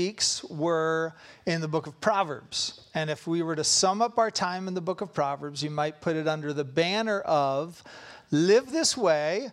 weeks 0.00 0.42
were 0.44 1.12
in 1.44 1.60
the 1.60 1.68
book 1.68 1.86
of 1.86 2.00
Proverbs. 2.00 2.88
And 2.94 3.10
if 3.10 3.26
we 3.26 3.42
were 3.42 3.54
to 3.54 3.64
sum 3.64 4.00
up 4.00 4.18
our 4.18 4.30
time 4.30 4.66
in 4.66 4.72
the 4.72 4.80
book 4.80 5.02
of 5.02 5.12
Proverbs, 5.12 5.62
you 5.62 5.68
might 5.68 6.00
put 6.00 6.16
it 6.16 6.26
under 6.26 6.54
the 6.54 6.64
banner 6.64 7.20
of 7.20 7.84
live 8.30 8.72
this 8.72 8.96
way, 8.96 9.50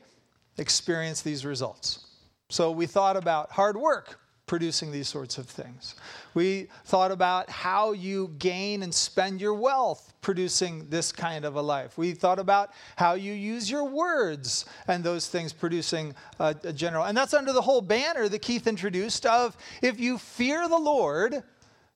experience 0.57 1.21
these 1.21 1.43
results. 1.43 2.05
So 2.49 2.71
we 2.71 2.85
thought 2.85 3.17
about 3.17 3.51
hard 3.51 3.75
work 3.75 4.21
producing 4.47 4.91
these 4.91 5.07
sorts 5.07 5.37
of 5.37 5.45
things. 5.45 5.95
We 6.33 6.69
thought 6.85 7.11
about 7.11 7.49
how 7.49 7.91
you 7.91 8.33
gain 8.39 8.81
and 8.81 8.93
spend 8.93 9.39
your 9.41 9.53
wealth 9.53 10.13
producing 10.21 10.89
this 10.89 11.11
kind 11.11 11.45
of 11.45 11.55
a 11.55 11.61
life. 11.61 11.97
We 11.97 12.13
thought 12.13 12.39
about 12.39 12.71
how 12.95 13.13
you 13.13 13.33
use 13.33 13.69
your 13.69 13.83
words 13.83 14.65
and 14.87 15.03
those 15.03 15.27
things 15.27 15.53
producing 15.53 16.15
a, 16.39 16.55
a 16.63 16.73
general. 16.73 17.03
And 17.03 17.15
that's 17.15 17.33
under 17.33 17.51
the 17.51 17.61
whole 17.61 17.81
banner 17.81 18.29
that 18.29 18.41
Keith 18.41 18.67
introduced 18.67 19.25
of 19.25 19.55
if 19.81 19.99
you 19.99 20.17
fear 20.17 20.67
the 20.67 20.77
Lord, 20.77 21.43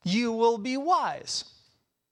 you 0.04 0.30
will 0.30 0.58
be 0.58 0.76
wise. 0.76 1.44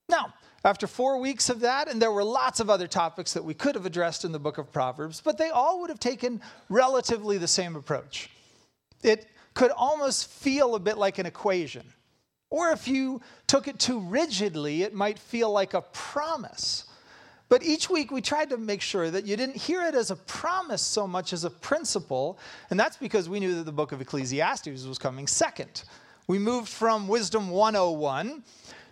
Now, 0.09 0.35
after 0.65 0.87
four 0.87 1.21
weeks 1.21 1.51
of 1.51 1.61
that, 1.61 1.89
and 1.89 2.01
there 2.01 2.13
were 2.13 2.25
lots 2.25 2.61
of 2.61 2.71
other 2.71 2.87
topics 2.87 3.35
that 3.35 3.45
we 3.45 3.55
could 3.55 3.75
have 3.75 3.87
addressed 3.87 4.25
in 4.25 4.33
the 4.33 4.39
book 4.39 4.59
of 4.59 4.73
Proverbs, 4.73 5.21
but 5.23 5.39
they 5.39 5.51
all 5.51 5.81
would 5.81 5.91
have 5.91 6.01
taken 6.01 6.41
relatively 6.69 7.39
the 7.39 7.49
same 7.49 7.77
approach. 7.77 8.31
It 9.03 9.27
could 9.55 9.71
almost 9.71 10.31
feel 10.31 10.75
a 10.75 10.81
bit 10.81 10.99
like 10.99 11.19
an 11.19 11.27
equation. 11.27 11.85
Or 12.51 12.71
if 12.73 12.89
you 12.89 13.21
took 13.47 13.69
it 13.69 13.79
too 13.79 14.01
rigidly, 14.01 14.83
it 14.83 14.93
might 14.93 15.19
feel 15.19 15.51
like 15.51 15.75
a 15.75 15.83
promise. 15.83 16.85
But 17.49 17.65
each 17.65 17.91
week 17.91 18.13
we 18.13 18.21
tried 18.21 18.51
to 18.51 18.57
make 18.57 18.81
sure 18.81 19.11
that 19.11 19.27
you 19.27 19.37
didn't 19.37 19.57
hear 19.57 19.83
it 19.83 19.95
as 19.95 20.11
a 20.11 20.17
promise 20.17 20.83
so 20.83 21.07
much 21.07 21.33
as 21.33 21.45
a 21.45 21.51
principle. 21.51 22.39
And 22.71 22.79
that's 22.79 22.97
because 22.97 23.29
we 23.29 23.41
knew 23.41 23.55
that 23.57 23.65
the 23.65 23.73
book 23.73 23.93
of 23.93 24.01
Ecclesiastes 24.01 24.85
was 24.85 24.99
coming 24.99 25.27
second. 25.27 25.85
We 26.29 26.39
moved 26.39 26.69
from 26.69 27.09
Wisdom 27.09 27.51
101 27.51 28.45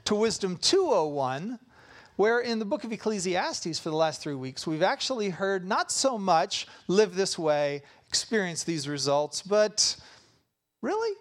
to 0.06 0.14
Wisdom 0.16 0.56
201, 0.56 1.60
where 2.16 2.40
in 2.40 2.58
the 2.58 2.64
book 2.64 2.82
of 2.82 2.92
Ecclesiastes 2.92 3.78
for 3.78 3.90
the 3.90 3.96
last 3.96 4.22
three 4.22 4.34
weeks, 4.34 4.66
we've 4.66 4.82
actually 4.82 5.30
heard 5.30 5.64
not 5.64 5.92
so 5.92 6.18
much 6.18 6.66
live 6.88 7.14
this 7.14 7.38
way, 7.38 7.82
experience 8.08 8.64
these 8.64 8.88
results, 8.88 9.40
but 9.40 9.96
Really? 10.82 11.16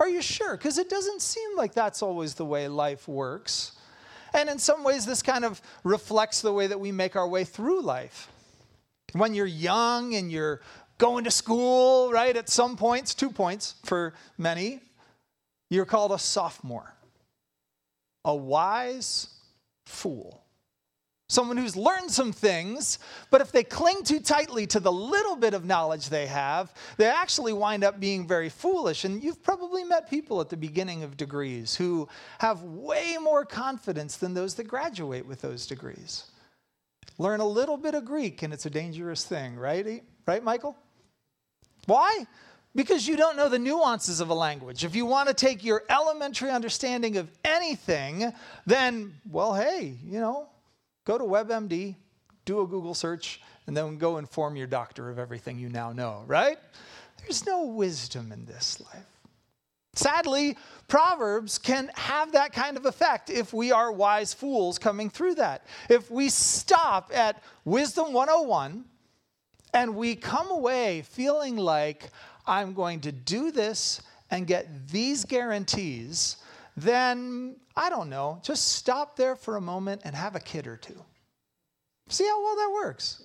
Are 0.00 0.08
you 0.08 0.22
sure? 0.22 0.56
Because 0.56 0.78
it 0.78 0.88
doesn't 0.88 1.22
seem 1.22 1.56
like 1.56 1.74
that's 1.74 2.02
always 2.02 2.34
the 2.34 2.44
way 2.44 2.68
life 2.68 3.08
works. 3.08 3.72
And 4.34 4.48
in 4.48 4.58
some 4.58 4.84
ways, 4.84 5.06
this 5.06 5.22
kind 5.22 5.44
of 5.44 5.60
reflects 5.84 6.40
the 6.40 6.52
way 6.52 6.66
that 6.66 6.78
we 6.78 6.92
make 6.92 7.16
our 7.16 7.26
way 7.26 7.44
through 7.44 7.82
life. 7.82 8.28
When 9.12 9.34
you're 9.34 9.46
young 9.46 10.14
and 10.14 10.30
you're 10.30 10.60
going 10.98 11.24
to 11.24 11.30
school, 11.30 12.12
right, 12.12 12.36
at 12.36 12.48
some 12.48 12.76
points, 12.76 13.14
two 13.14 13.30
points 13.30 13.76
for 13.84 14.14
many, 14.36 14.80
you're 15.70 15.86
called 15.86 16.12
a 16.12 16.18
sophomore, 16.18 16.94
a 18.24 18.34
wise 18.34 19.28
fool 19.86 20.42
someone 21.28 21.58
who's 21.58 21.76
learned 21.76 22.10
some 22.10 22.32
things, 22.32 22.98
but 23.30 23.42
if 23.42 23.52
they 23.52 23.62
cling 23.62 24.02
too 24.02 24.18
tightly 24.18 24.66
to 24.66 24.80
the 24.80 24.90
little 24.90 25.36
bit 25.36 25.52
of 25.52 25.64
knowledge 25.64 26.08
they 26.08 26.26
have, 26.26 26.72
they 26.96 27.06
actually 27.06 27.52
wind 27.52 27.84
up 27.84 28.00
being 28.00 28.26
very 28.26 28.48
foolish. 28.48 29.04
And 29.04 29.22
you've 29.22 29.42
probably 29.42 29.84
met 29.84 30.08
people 30.08 30.40
at 30.40 30.48
the 30.48 30.56
beginning 30.56 31.02
of 31.02 31.18
degrees 31.18 31.74
who 31.74 32.08
have 32.38 32.62
way 32.62 33.16
more 33.20 33.44
confidence 33.44 34.16
than 34.16 34.32
those 34.32 34.54
that 34.54 34.64
graduate 34.64 35.26
with 35.26 35.42
those 35.42 35.66
degrees. 35.66 36.24
Learn 37.18 37.40
a 37.40 37.46
little 37.46 37.76
bit 37.76 37.94
of 37.94 38.04
Greek, 38.04 38.42
and 38.42 38.54
it's 38.54 38.64
a 38.64 38.70
dangerous 38.70 39.24
thing, 39.24 39.56
right? 39.56 40.02
Right, 40.26 40.42
Michael? 40.42 40.76
Why? 41.84 42.26
Because 42.74 43.06
you 43.06 43.16
don't 43.16 43.36
know 43.36 43.48
the 43.48 43.58
nuances 43.58 44.20
of 44.20 44.30
a 44.30 44.34
language. 44.34 44.84
If 44.84 44.94
you 44.94 45.04
want 45.04 45.28
to 45.28 45.34
take 45.34 45.64
your 45.64 45.82
elementary 45.90 46.50
understanding 46.50 47.16
of 47.16 47.30
anything, 47.44 48.32
then, 48.66 49.14
well, 49.30 49.52
hey, 49.54 49.96
you 50.04 50.20
know, 50.20 50.48
Go 51.08 51.16
to 51.16 51.24
WebMD, 51.24 51.94
do 52.44 52.60
a 52.60 52.66
Google 52.66 52.92
search, 52.92 53.40
and 53.66 53.74
then 53.74 53.96
go 53.96 54.18
inform 54.18 54.56
your 54.56 54.66
doctor 54.66 55.08
of 55.08 55.18
everything 55.18 55.58
you 55.58 55.70
now 55.70 55.90
know, 55.90 56.22
right? 56.26 56.58
There's 57.22 57.46
no 57.46 57.64
wisdom 57.64 58.30
in 58.30 58.44
this 58.44 58.78
life. 58.78 59.06
Sadly, 59.94 60.58
Proverbs 60.86 61.56
can 61.56 61.90
have 61.94 62.32
that 62.32 62.52
kind 62.52 62.76
of 62.76 62.84
effect 62.84 63.30
if 63.30 63.54
we 63.54 63.72
are 63.72 63.90
wise 63.90 64.34
fools 64.34 64.78
coming 64.78 65.08
through 65.08 65.36
that. 65.36 65.64
If 65.88 66.10
we 66.10 66.28
stop 66.28 67.10
at 67.14 67.42
Wisdom 67.64 68.12
101 68.12 68.84
and 69.72 69.96
we 69.96 70.14
come 70.14 70.50
away 70.50 71.04
feeling 71.08 71.56
like 71.56 72.10
I'm 72.46 72.74
going 72.74 73.00
to 73.00 73.12
do 73.12 73.50
this 73.50 74.02
and 74.30 74.46
get 74.46 74.88
these 74.88 75.24
guarantees, 75.24 76.36
then 76.82 77.56
I 77.76 77.90
don't 77.90 78.10
know, 78.10 78.40
just 78.42 78.72
stop 78.72 79.16
there 79.16 79.36
for 79.36 79.56
a 79.56 79.60
moment 79.60 80.02
and 80.04 80.14
have 80.14 80.34
a 80.34 80.40
kid 80.40 80.66
or 80.66 80.76
two. 80.76 81.00
See 82.08 82.26
how 82.26 82.42
well 82.42 82.56
that 82.56 82.70
works. 82.72 83.22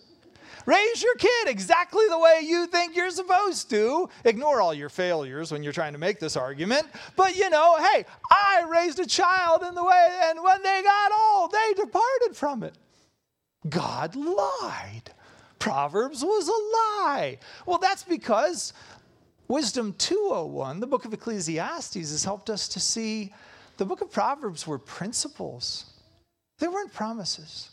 Raise 0.65 1.03
your 1.03 1.15
kid 1.15 1.47
exactly 1.47 2.05
the 2.09 2.19
way 2.19 2.41
you 2.43 2.67
think 2.67 2.95
you're 2.95 3.09
supposed 3.09 3.69
to. 3.71 4.09
Ignore 4.23 4.61
all 4.61 4.73
your 4.73 4.89
failures 4.89 5.51
when 5.51 5.63
you're 5.63 5.73
trying 5.73 5.93
to 5.93 5.99
make 5.99 6.19
this 6.19 6.37
argument. 6.37 6.85
But 7.15 7.35
you 7.35 7.49
know, 7.49 7.77
hey, 7.77 8.05
I 8.31 8.65
raised 8.69 8.99
a 8.99 9.05
child 9.05 9.63
in 9.63 9.75
the 9.75 9.83
way, 9.83 10.19
and 10.25 10.41
when 10.41 10.61
they 10.63 10.81
got 10.83 11.11
old, 11.11 11.51
they 11.51 11.83
departed 11.83 12.35
from 12.35 12.63
it. 12.63 12.77
God 13.67 14.15
lied. 14.15 15.11
Proverbs 15.59 16.23
was 16.23 16.47
a 16.47 16.51
lie. 16.51 17.39
Well, 17.65 17.77
that's 17.77 18.03
because 18.03 18.73
Wisdom 19.47 19.93
201, 19.97 20.79
the 20.79 20.87
book 20.87 21.05
of 21.05 21.13
Ecclesiastes, 21.13 21.95
has 21.95 22.23
helped 22.23 22.49
us 22.49 22.67
to 22.69 22.79
see 22.79 23.33
the 23.77 23.85
book 23.85 24.01
of 24.01 24.11
Proverbs 24.11 24.65
were 24.65 24.79
principles, 24.79 25.85
they 26.59 26.67
weren't 26.67 26.93
promises. 26.93 27.69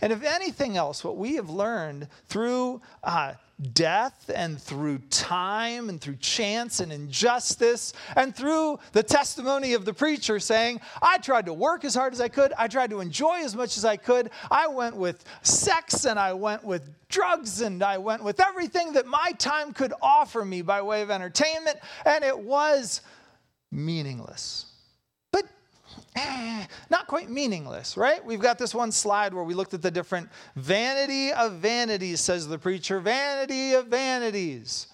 And 0.00 0.12
if 0.12 0.22
anything 0.22 0.76
else, 0.76 1.02
what 1.02 1.16
we 1.16 1.36
have 1.36 1.50
learned 1.50 2.08
through 2.26 2.82
uh, 3.02 3.34
death 3.72 4.30
and 4.34 4.60
through 4.60 4.98
time 5.10 5.88
and 5.88 6.00
through 6.00 6.16
chance 6.16 6.80
and 6.80 6.92
injustice 6.92 7.92
and 8.14 8.34
through 8.34 8.78
the 8.92 9.02
testimony 9.02 9.72
of 9.72 9.84
the 9.84 9.92
preacher 9.92 10.38
saying, 10.38 10.80
I 11.02 11.18
tried 11.18 11.46
to 11.46 11.54
work 11.54 11.84
as 11.84 11.94
hard 11.94 12.12
as 12.12 12.20
I 12.20 12.28
could, 12.28 12.52
I 12.56 12.68
tried 12.68 12.90
to 12.90 13.00
enjoy 13.00 13.40
as 13.40 13.56
much 13.56 13.76
as 13.76 13.84
I 13.84 13.96
could, 13.96 14.30
I 14.50 14.68
went 14.68 14.96
with 14.96 15.24
sex 15.42 16.04
and 16.04 16.18
I 16.18 16.32
went 16.32 16.62
with 16.62 16.88
drugs 17.08 17.60
and 17.60 17.82
I 17.82 17.98
went 17.98 18.22
with 18.22 18.40
everything 18.40 18.92
that 18.92 19.06
my 19.06 19.32
time 19.38 19.72
could 19.72 19.92
offer 20.00 20.44
me 20.44 20.62
by 20.62 20.82
way 20.82 21.02
of 21.02 21.10
entertainment, 21.10 21.78
and 22.04 22.22
it 22.24 22.38
was 22.38 23.00
meaningless. 23.72 24.67
not 26.90 27.06
quite 27.06 27.30
meaningless, 27.30 27.96
right? 27.96 28.24
We've 28.24 28.40
got 28.40 28.58
this 28.58 28.74
one 28.74 28.92
slide 28.92 29.34
where 29.34 29.44
we 29.44 29.54
looked 29.54 29.74
at 29.74 29.82
the 29.82 29.90
different 29.90 30.28
vanity 30.56 31.32
of 31.32 31.54
vanities, 31.54 32.20
says 32.20 32.46
the 32.46 32.58
preacher, 32.58 33.00
vanity 33.00 33.74
of 33.74 33.86
vanities. 33.86 34.88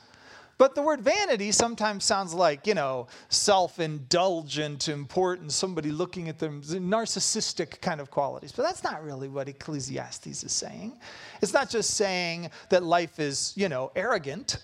But 0.56 0.74
the 0.74 0.82
word 0.82 1.00
vanity 1.00 1.50
sometimes 1.50 2.04
sounds 2.04 2.32
like, 2.32 2.66
you 2.66 2.74
know, 2.74 3.08
self 3.28 3.80
indulgent, 3.80 4.88
important, 4.88 5.52
somebody 5.52 5.90
looking 5.90 6.28
at 6.28 6.38
them, 6.38 6.62
narcissistic 6.62 7.80
kind 7.80 8.00
of 8.00 8.10
qualities. 8.10 8.52
But 8.52 8.62
that's 8.62 8.84
not 8.84 9.02
really 9.02 9.28
what 9.28 9.48
Ecclesiastes 9.48 10.44
is 10.44 10.52
saying. 10.52 10.96
It's 11.42 11.52
not 11.52 11.70
just 11.70 11.94
saying 11.94 12.50
that 12.70 12.84
life 12.84 13.18
is, 13.18 13.52
you 13.56 13.68
know, 13.68 13.90
arrogant 13.96 14.58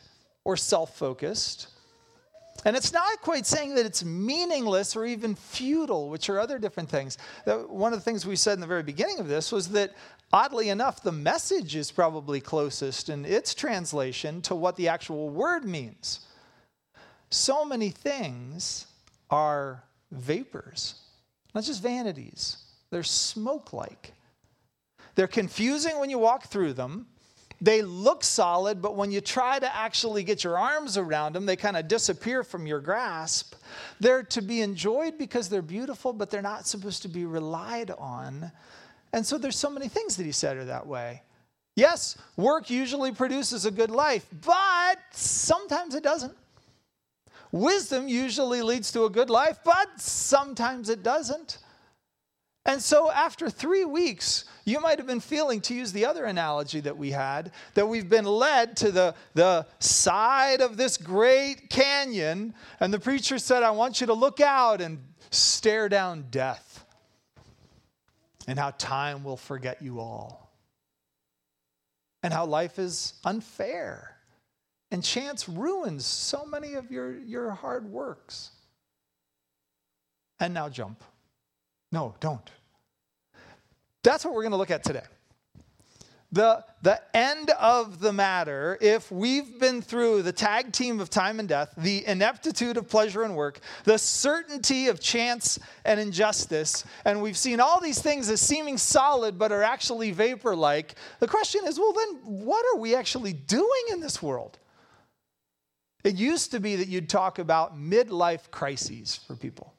or 0.44 0.56
self 0.56 0.96
focused 0.96 1.68
and 2.64 2.76
it's 2.76 2.92
not 2.92 3.20
quite 3.22 3.46
saying 3.46 3.74
that 3.76 3.86
it's 3.86 4.04
meaningless 4.04 4.94
or 4.94 5.06
even 5.06 5.34
futile, 5.34 6.08
which 6.08 6.28
are 6.28 6.38
other 6.38 6.58
different 6.58 6.88
things. 6.88 7.16
One 7.46 7.92
of 7.92 7.98
the 7.98 8.04
things 8.04 8.26
we 8.26 8.36
said 8.36 8.54
in 8.54 8.60
the 8.60 8.66
very 8.66 8.82
beginning 8.82 9.18
of 9.18 9.28
this 9.28 9.50
was 9.50 9.68
that, 9.70 9.94
oddly 10.32 10.68
enough, 10.68 11.02
the 11.02 11.12
message 11.12 11.74
is 11.76 11.90
probably 11.90 12.40
closest 12.40 13.08
in 13.08 13.24
its 13.24 13.54
translation 13.54 14.42
to 14.42 14.54
what 14.54 14.76
the 14.76 14.88
actual 14.88 15.30
word 15.30 15.64
means. 15.64 16.20
So 17.30 17.64
many 17.64 17.90
things 17.90 18.86
are 19.30 19.82
vapors, 20.10 20.96
not 21.54 21.64
just 21.64 21.82
vanities, 21.82 22.58
they're 22.90 23.02
smoke 23.02 23.72
like. 23.72 24.12
They're 25.14 25.28
confusing 25.28 25.98
when 25.98 26.10
you 26.10 26.18
walk 26.18 26.46
through 26.46 26.74
them. 26.74 27.06
They 27.60 27.82
look 27.82 28.24
solid, 28.24 28.80
but 28.80 28.96
when 28.96 29.10
you 29.10 29.20
try 29.20 29.58
to 29.58 29.76
actually 29.76 30.24
get 30.24 30.42
your 30.42 30.58
arms 30.58 30.96
around 30.96 31.34
them, 31.34 31.44
they 31.44 31.56
kind 31.56 31.76
of 31.76 31.88
disappear 31.88 32.42
from 32.42 32.66
your 32.66 32.80
grasp. 32.80 33.54
They're 33.98 34.22
to 34.24 34.40
be 34.40 34.62
enjoyed 34.62 35.18
because 35.18 35.50
they're 35.50 35.60
beautiful, 35.60 36.14
but 36.14 36.30
they're 36.30 36.40
not 36.40 36.66
supposed 36.66 37.02
to 37.02 37.08
be 37.08 37.26
relied 37.26 37.90
on. 37.90 38.50
And 39.12 39.26
so 39.26 39.36
there's 39.36 39.58
so 39.58 39.68
many 39.68 39.88
things 39.88 40.16
that 40.16 40.24
he 40.24 40.32
said 40.32 40.56
are 40.56 40.64
that 40.64 40.86
way. 40.86 41.22
Yes, 41.76 42.16
work 42.36 42.70
usually 42.70 43.12
produces 43.12 43.66
a 43.66 43.70
good 43.70 43.90
life, 43.90 44.26
but 44.44 44.98
sometimes 45.12 45.94
it 45.94 46.02
doesn't. 46.02 46.36
Wisdom 47.52 48.08
usually 48.08 48.62
leads 48.62 48.92
to 48.92 49.04
a 49.04 49.10
good 49.10 49.28
life, 49.28 49.58
but 49.64 49.88
sometimes 49.96 50.88
it 50.88 51.02
doesn't. 51.02 51.58
And 52.66 52.82
so, 52.82 53.10
after 53.10 53.48
three 53.48 53.86
weeks, 53.86 54.44
you 54.66 54.80
might 54.80 54.98
have 54.98 55.06
been 55.06 55.20
feeling, 55.20 55.62
to 55.62 55.74
use 55.74 55.92
the 55.92 56.04
other 56.04 56.26
analogy 56.26 56.80
that 56.80 56.96
we 56.96 57.10
had, 57.10 57.52
that 57.74 57.88
we've 57.88 58.08
been 58.08 58.26
led 58.26 58.76
to 58.78 58.92
the, 58.92 59.14
the 59.32 59.66
side 59.78 60.60
of 60.60 60.76
this 60.76 60.98
great 60.98 61.70
canyon, 61.70 62.54
and 62.78 62.92
the 62.92 63.00
preacher 63.00 63.38
said, 63.38 63.62
I 63.62 63.70
want 63.70 64.00
you 64.00 64.08
to 64.08 64.14
look 64.14 64.40
out 64.40 64.82
and 64.82 64.98
stare 65.30 65.88
down 65.88 66.26
death, 66.30 66.84
and 68.46 68.58
how 68.58 68.72
time 68.72 69.24
will 69.24 69.38
forget 69.38 69.80
you 69.80 69.98
all, 69.98 70.52
and 72.22 72.30
how 72.30 72.44
life 72.44 72.78
is 72.78 73.14
unfair, 73.24 74.18
and 74.90 75.02
chance 75.02 75.48
ruins 75.48 76.04
so 76.04 76.44
many 76.44 76.74
of 76.74 76.90
your, 76.90 77.18
your 77.20 77.52
hard 77.52 77.90
works. 77.90 78.50
And 80.38 80.52
now 80.52 80.68
jump. 80.68 81.02
No, 81.92 82.14
don't. 82.20 82.48
That's 84.02 84.24
what 84.24 84.34
we're 84.34 84.42
going 84.42 84.52
to 84.52 84.58
look 84.58 84.70
at 84.70 84.84
today. 84.84 85.02
The, 86.32 86.64
the 86.82 87.00
end 87.14 87.50
of 87.58 87.98
the 87.98 88.12
matter, 88.12 88.78
if 88.80 89.10
we've 89.10 89.58
been 89.58 89.82
through 89.82 90.22
the 90.22 90.32
tag 90.32 90.72
team 90.72 91.00
of 91.00 91.10
time 91.10 91.40
and 91.40 91.48
death, 91.48 91.74
the 91.76 92.06
ineptitude 92.06 92.76
of 92.76 92.88
pleasure 92.88 93.24
and 93.24 93.34
work, 93.34 93.58
the 93.82 93.98
certainty 93.98 94.86
of 94.86 95.00
chance 95.00 95.58
and 95.84 95.98
injustice, 95.98 96.84
and 97.04 97.20
we've 97.20 97.36
seen 97.36 97.58
all 97.58 97.80
these 97.80 98.00
things 98.00 98.30
as 98.30 98.40
seeming 98.40 98.78
solid 98.78 99.38
but 99.38 99.50
are 99.50 99.64
actually 99.64 100.12
vapor 100.12 100.54
like, 100.54 100.94
the 101.18 101.26
question 101.26 101.62
is 101.66 101.80
well, 101.80 101.92
then 101.92 102.20
what 102.22 102.64
are 102.72 102.78
we 102.78 102.94
actually 102.94 103.32
doing 103.32 103.82
in 103.90 103.98
this 103.98 104.22
world? 104.22 104.56
It 106.04 106.14
used 106.14 106.52
to 106.52 106.60
be 106.60 106.76
that 106.76 106.86
you'd 106.86 107.08
talk 107.08 107.40
about 107.40 107.76
midlife 107.76 108.52
crises 108.52 109.18
for 109.26 109.34
people. 109.34 109.74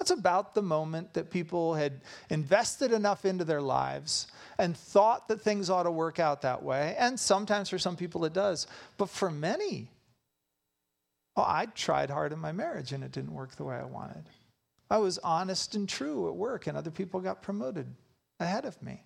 That's 0.00 0.12
about 0.12 0.54
the 0.54 0.62
moment 0.62 1.12
that 1.12 1.30
people 1.30 1.74
had 1.74 2.00
invested 2.30 2.90
enough 2.90 3.26
into 3.26 3.44
their 3.44 3.60
lives 3.60 4.28
and 4.58 4.74
thought 4.74 5.28
that 5.28 5.42
things 5.42 5.68
ought 5.68 5.82
to 5.82 5.90
work 5.90 6.18
out 6.18 6.40
that 6.40 6.62
way. 6.62 6.96
And 6.98 7.20
sometimes 7.20 7.68
for 7.68 7.78
some 7.78 7.96
people 7.96 8.24
it 8.24 8.32
does. 8.32 8.66
But 8.96 9.10
for 9.10 9.30
many, 9.30 9.88
oh, 11.36 11.44
I 11.46 11.66
tried 11.66 12.08
hard 12.08 12.32
in 12.32 12.38
my 12.38 12.50
marriage 12.50 12.92
and 12.92 13.04
it 13.04 13.12
didn't 13.12 13.34
work 13.34 13.56
the 13.56 13.64
way 13.64 13.76
I 13.76 13.84
wanted. 13.84 14.24
I 14.90 14.96
was 14.96 15.18
honest 15.18 15.74
and 15.74 15.86
true 15.86 16.28
at 16.28 16.34
work 16.34 16.66
and 16.66 16.78
other 16.78 16.90
people 16.90 17.20
got 17.20 17.42
promoted 17.42 17.86
ahead 18.40 18.64
of 18.64 18.82
me. 18.82 19.04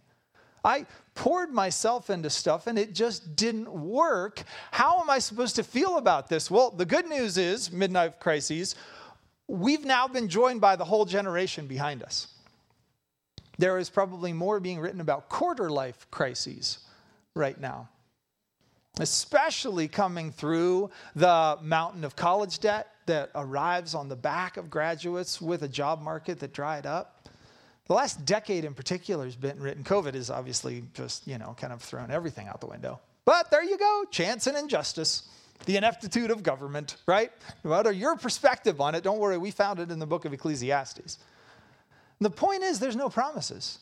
I 0.65 0.87
poured 1.15 1.51
myself 1.51 2.09
into 2.09 2.31
stuff 2.31 2.69
and 2.69 2.79
it 2.79 2.95
just 2.95 3.35
didn't 3.35 3.69
work. 3.69 4.45
How 4.71 5.01
am 5.01 5.11
I 5.11 5.19
supposed 5.19 5.57
to 5.57 5.65
feel 5.65 5.99
about 5.99 6.29
this? 6.29 6.51
Well, 6.51 6.71
the 6.71 6.87
good 6.87 7.07
news 7.07 7.37
is, 7.37 7.69
midlife 7.71 8.21
crises, 8.21 8.77
we've 9.49 9.85
now 9.85 10.09
been 10.09 10.29
joined 10.29 10.61
by 10.61 10.77
the 10.77 10.85
whole 10.85 11.05
generation 11.05 11.67
behind 11.67 12.03
us. 12.03 12.29
There 13.59 13.79
is 13.79 13.89
probably 13.89 14.33
more 14.33 14.59
being 14.61 14.81
written 14.81 15.01
about 15.01 15.29
quarter 15.29 15.71
life 15.71 16.07
crises 16.11 16.79
right 17.35 17.59
now, 17.61 17.89
especially 18.99 19.87
coming 19.87 20.33
through 20.33 20.91
the 21.15 21.59
mountain 21.63 22.05
of 22.05 22.17
college 22.17 22.59
debt 22.59 22.89
that 23.07 23.31
arrives 23.35 23.95
on 23.95 24.09
the 24.09 24.17
back 24.17 24.57
of 24.57 24.71
graduates 24.71 25.41
with 25.41 25.63
a 25.63 25.69
job 25.69 26.01
market 26.03 26.41
that 26.41 26.53
dried 26.53 26.87
up. 26.87 27.29
The 27.87 27.93
last 27.93 28.25
decade 28.25 28.65
in 28.65 28.73
particular 28.73 29.27
has 29.27 29.37
been 29.37 29.61
written. 29.61 29.85
COVID 29.85 30.15
has 30.15 30.31
obviously 30.31 30.85
just, 30.95 31.27
you 31.29 31.37
know, 31.37 31.55
kind 31.59 31.73
of 31.73 31.83
thrown 31.83 32.11
everything 32.11 32.49
out 32.49 32.61
the 32.61 32.67
window. 32.67 32.99
But 33.27 33.51
there 33.51 33.63
you 33.63 33.79
go 33.79 34.05
chance 34.11 34.47
and 34.47 34.57
injustice 34.57 35.29
the 35.67 35.77
ineptitude 35.77 36.31
of 36.31 36.43
government, 36.43 36.97
right? 37.07 37.33
No 37.63 37.71
matter 37.71 37.93
your 37.93 38.17
perspective 38.17 38.81
on 38.81 38.95
it, 38.95 39.03
don't 39.03 39.19
worry, 39.19 39.39
we 39.39 39.51
found 39.51 39.81
it 39.81 39.91
in 39.91 39.99
the 39.99 40.07
book 40.07 40.25
of 40.25 40.33
Ecclesiastes. 40.33 41.19
The 42.21 42.31
point 42.31 42.63
is, 42.63 42.79
there's 42.79 42.97
no 42.97 43.09
promises. 43.09 43.79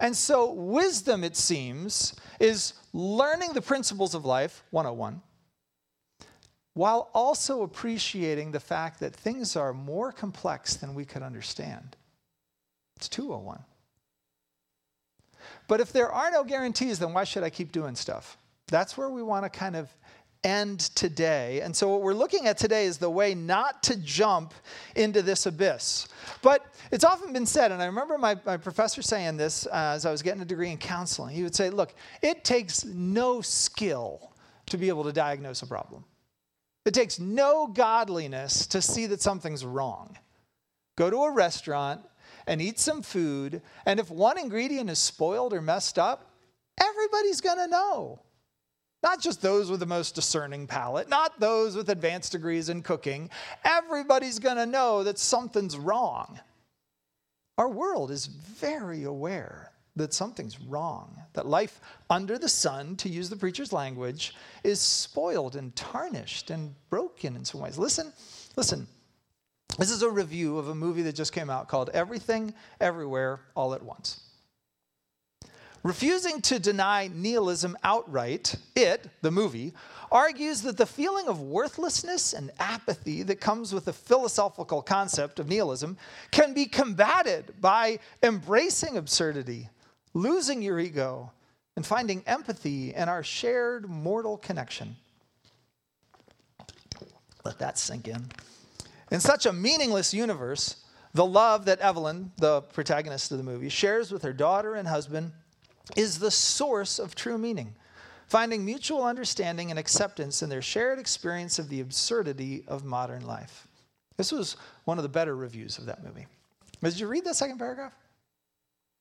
And 0.00 0.16
so, 0.16 0.52
wisdom, 0.52 1.24
it 1.24 1.36
seems, 1.36 2.14
is 2.38 2.74
learning 2.92 3.52
the 3.52 3.62
principles 3.62 4.14
of 4.14 4.24
life, 4.24 4.62
101, 4.70 5.20
while 6.74 7.10
also 7.12 7.62
appreciating 7.62 8.52
the 8.52 8.60
fact 8.60 9.00
that 9.00 9.14
things 9.14 9.56
are 9.56 9.72
more 9.72 10.12
complex 10.12 10.76
than 10.76 10.94
we 10.94 11.04
could 11.04 11.22
understand. 11.22 11.96
It's 12.96 13.08
201. 13.08 13.64
But 15.66 15.80
if 15.80 15.92
there 15.92 16.10
are 16.12 16.30
no 16.30 16.44
guarantees, 16.44 16.98
then 16.98 17.12
why 17.12 17.24
should 17.24 17.42
I 17.42 17.50
keep 17.50 17.72
doing 17.72 17.96
stuff? 17.96 18.38
That's 18.68 18.96
where 18.96 19.08
we 19.08 19.22
want 19.22 19.44
to 19.44 19.50
kind 19.50 19.76
of 19.76 19.88
end 20.44 20.80
today. 20.80 21.60
And 21.60 21.74
so, 21.74 21.88
what 21.88 22.02
we're 22.02 22.14
looking 22.14 22.46
at 22.46 22.58
today 22.58 22.86
is 22.86 22.98
the 22.98 23.10
way 23.10 23.34
not 23.34 23.82
to 23.84 23.96
jump 23.96 24.54
into 24.94 25.22
this 25.22 25.46
abyss. 25.46 26.08
But 26.42 26.64
it's 26.90 27.04
often 27.04 27.32
been 27.32 27.46
said, 27.46 27.72
and 27.72 27.82
I 27.82 27.86
remember 27.86 28.18
my, 28.18 28.36
my 28.44 28.56
professor 28.56 29.02
saying 29.02 29.36
this 29.36 29.66
uh, 29.66 29.92
as 29.94 30.06
I 30.06 30.10
was 30.10 30.22
getting 30.22 30.42
a 30.42 30.46
degree 30.46 30.70
in 30.70 30.78
counseling. 30.78 31.34
He 31.34 31.42
would 31.42 31.54
say, 31.54 31.70
Look, 31.70 31.94
it 32.22 32.44
takes 32.44 32.84
no 32.84 33.40
skill 33.40 34.32
to 34.66 34.76
be 34.76 34.88
able 34.88 35.04
to 35.04 35.12
diagnose 35.12 35.62
a 35.62 35.66
problem, 35.66 36.04
it 36.84 36.94
takes 36.94 37.18
no 37.18 37.66
godliness 37.66 38.66
to 38.68 38.82
see 38.82 39.06
that 39.06 39.20
something's 39.20 39.64
wrong. 39.64 40.16
Go 40.96 41.10
to 41.10 41.16
a 41.18 41.32
restaurant 41.32 42.00
and 42.46 42.60
eat 42.60 42.78
some 42.78 43.02
food, 43.02 43.62
and 43.86 44.00
if 44.00 44.10
one 44.10 44.38
ingredient 44.38 44.90
is 44.90 44.98
spoiled 44.98 45.52
or 45.52 45.60
messed 45.60 45.98
up, 45.98 46.32
everybody's 46.80 47.40
gonna 47.40 47.68
know. 47.68 48.20
Not 49.02 49.20
just 49.20 49.42
those 49.42 49.70
with 49.70 49.80
the 49.80 49.86
most 49.86 50.14
discerning 50.14 50.66
palate, 50.66 51.08
not 51.08 51.38
those 51.38 51.76
with 51.76 51.88
advanced 51.88 52.32
degrees 52.32 52.68
in 52.68 52.82
cooking. 52.82 53.30
Everybody's 53.64 54.38
going 54.38 54.56
to 54.56 54.66
know 54.66 55.04
that 55.04 55.18
something's 55.18 55.78
wrong. 55.78 56.40
Our 57.58 57.68
world 57.68 58.10
is 58.10 58.26
very 58.26 59.04
aware 59.04 59.72
that 59.96 60.14
something's 60.14 60.60
wrong, 60.60 61.20
that 61.32 61.46
life 61.46 61.80
under 62.08 62.38
the 62.38 62.48
sun, 62.48 62.96
to 62.96 63.08
use 63.08 63.28
the 63.28 63.36
preacher's 63.36 63.72
language, 63.72 64.34
is 64.64 64.80
spoiled 64.80 65.56
and 65.56 65.74
tarnished 65.74 66.50
and 66.50 66.74
broken 66.88 67.36
in 67.36 67.44
some 67.44 67.60
ways. 67.60 67.78
Listen, 67.78 68.12
listen. 68.56 68.86
This 69.76 69.90
is 69.90 70.02
a 70.02 70.10
review 70.10 70.58
of 70.58 70.68
a 70.68 70.74
movie 70.74 71.02
that 71.02 71.14
just 71.14 71.32
came 71.32 71.50
out 71.50 71.68
called 71.68 71.90
Everything, 71.94 72.54
Everywhere, 72.80 73.40
All 73.54 73.74
at 73.74 73.82
Once. 73.82 74.27
Refusing 75.82 76.40
to 76.42 76.58
deny 76.58 77.08
nihilism 77.14 77.76
outright, 77.84 78.56
it, 78.74 79.08
the 79.22 79.30
movie, 79.30 79.74
argues 80.10 80.62
that 80.62 80.76
the 80.76 80.86
feeling 80.86 81.28
of 81.28 81.40
worthlessness 81.40 82.32
and 82.32 82.50
apathy 82.58 83.22
that 83.22 83.40
comes 83.40 83.72
with 83.72 83.84
the 83.84 83.92
philosophical 83.92 84.82
concept 84.82 85.38
of 85.38 85.48
nihilism 85.48 85.96
can 86.30 86.52
be 86.52 86.66
combated 86.66 87.54
by 87.60 87.98
embracing 88.22 88.96
absurdity, 88.96 89.68
losing 90.14 90.62
your 90.62 90.80
ego, 90.80 91.30
and 91.76 91.86
finding 91.86 92.24
empathy 92.26 92.92
in 92.92 93.08
our 93.08 93.22
shared 93.22 93.88
mortal 93.88 94.36
connection. 94.36 94.96
Let 97.44 97.60
that 97.60 97.78
sink 97.78 98.08
in. 98.08 98.26
In 99.12 99.20
such 99.20 99.46
a 99.46 99.52
meaningless 99.52 100.12
universe, 100.12 100.84
the 101.14 101.24
love 101.24 101.66
that 101.66 101.78
Evelyn, 101.78 102.32
the 102.36 102.62
protagonist 102.62 103.30
of 103.30 103.38
the 103.38 103.44
movie, 103.44 103.68
shares 103.68 104.10
with 104.10 104.22
her 104.22 104.32
daughter 104.32 104.74
and 104.74 104.88
husband 104.88 105.32
is 105.96 106.18
the 106.18 106.30
source 106.30 106.98
of 106.98 107.14
true 107.14 107.38
meaning, 107.38 107.74
finding 108.26 108.64
mutual 108.64 109.04
understanding 109.04 109.70
and 109.70 109.78
acceptance 109.78 110.42
in 110.42 110.48
their 110.48 110.62
shared 110.62 110.98
experience 110.98 111.58
of 111.58 111.68
the 111.68 111.80
absurdity 111.80 112.64
of 112.68 112.84
modern 112.84 113.26
life. 113.26 113.66
This 114.16 114.32
was 114.32 114.56
one 114.84 114.98
of 114.98 115.02
the 115.02 115.08
better 115.08 115.36
reviews 115.36 115.78
of 115.78 115.86
that 115.86 116.04
movie. 116.04 116.26
Did 116.82 116.98
you 117.00 117.08
read 117.08 117.24
that 117.24 117.36
second 117.36 117.58
paragraph? 117.58 117.94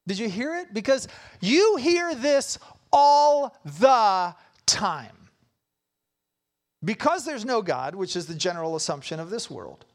Did 0.08 0.20
you 0.20 0.30
hear 0.30 0.56
it? 0.56 0.74
Because 0.74 1.08
you 1.42 1.76
hear 1.76 2.16
this 2.16 2.58
all 2.94 3.58
the 3.66 4.34
time. 4.66 5.30
Because 6.84 7.26
there's 7.26 7.44
no 7.44 7.62
God, 7.62 7.96
which 7.96 8.16
is 8.16 8.28
the 8.28 8.36
general 8.36 8.76
assumption 8.76 9.20
of 9.20 9.30
this 9.30 9.50
world, 9.50 9.86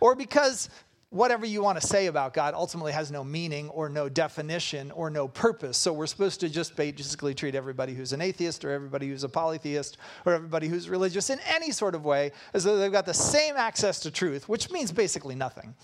or 0.00 0.14
because 0.14 0.68
whatever 1.10 1.46
you 1.46 1.62
want 1.62 1.80
to 1.80 1.86
say 1.86 2.06
about 2.06 2.34
God 2.34 2.54
ultimately 2.54 2.92
has 2.92 3.10
no 3.10 3.24
meaning 3.24 3.70
or 3.70 3.88
no 3.88 4.08
definition 4.08 4.90
or 4.90 5.08
no 5.08 5.26
purpose. 5.26 5.78
So 5.78 5.92
we're 5.92 6.06
supposed 6.06 6.40
to 6.40 6.48
just 6.48 6.76
basically 6.76 7.34
treat 7.34 7.54
everybody 7.54 7.94
who's 7.94 8.12
an 8.12 8.20
atheist 8.20 8.64
or 8.64 8.70
everybody 8.70 9.08
who's 9.08 9.24
a 9.24 9.28
polytheist 9.28 9.96
or 10.26 10.34
everybody 10.34 10.68
who's 10.68 10.88
religious 10.88 11.30
in 11.30 11.40
any 11.46 11.70
sort 11.70 11.94
of 11.94 12.04
way 12.04 12.32
as 12.52 12.64
though 12.64 12.76
they've 12.76 12.92
got 12.92 13.06
the 13.06 13.14
same 13.14 13.56
access 13.56 14.00
to 14.00 14.10
truth, 14.10 14.48
which 14.48 14.70
means 14.70 14.92
basically 14.92 15.34
nothing. 15.34 15.74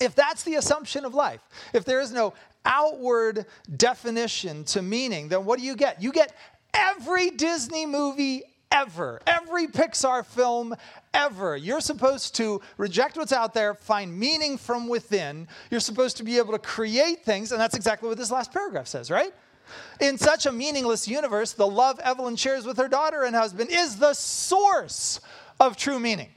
If 0.00 0.14
that's 0.14 0.42
the 0.42 0.56
assumption 0.56 1.04
of 1.04 1.14
life, 1.14 1.40
if 1.72 1.84
there 1.84 2.00
is 2.00 2.12
no 2.12 2.34
outward 2.64 3.46
definition 3.76 4.64
to 4.64 4.82
meaning, 4.82 5.28
then 5.28 5.44
what 5.44 5.58
do 5.58 5.64
you 5.64 5.76
get? 5.76 6.02
You 6.02 6.10
get 6.12 6.34
every 6.74 7.30
Disney 7.30 7.86
movie 7.86 8.42
ever, 8.70 9.20
every 9.26 9.66
Pixar 9.66 10.24
film 10.24 10.74
ever. 11.14 11.56
You're 11.56 11.80
supposed 11.80 12.34
to 12.36 12.60
reject 12.76 13.16
what's 13.16 13.32
out 13.32 13.54
there, 13.54 13.74
find 13.74 14.18
meaning 14.18 14.58
from 14.58 14.88
within. 14.88 15.48
You're 15.70 15.80
supposed 15.80 16.16
to 16.18 16.24
be 16.24 16.38
able 16.38 16.52
to 16.52 16.58
create 16.58 17.24
things, 17.24 17.52
and 17.52 17.60
that's 17.60 17.74
exactly 17.74 18.08
what 18.08 18.18
this 18.18 18.30
last 18.30 18.52
paragraph 18.52 18.86
says, 18.86 19.10
right? 19.10 19.32
In 20.00 20.18
such 20.18 20.46
a 20.46 20.52
meaningless 20.52 21.08
universe, 21.08 21.52
the 21.52 21.66
love 21.66 21.98
Evelyn 22.00 22.36
shares 22.36 22.66
with 22.66 22.76
her 22.76 22.88
daughter 22.88 23.24
and 23.24 23.34
husband 23.34 23.70
is 23.70 23.96
the 23.96 24.14
source 24.14 25.20
of 25.58 25.76
true 25.76 25.98
meaning. 25.98 26.28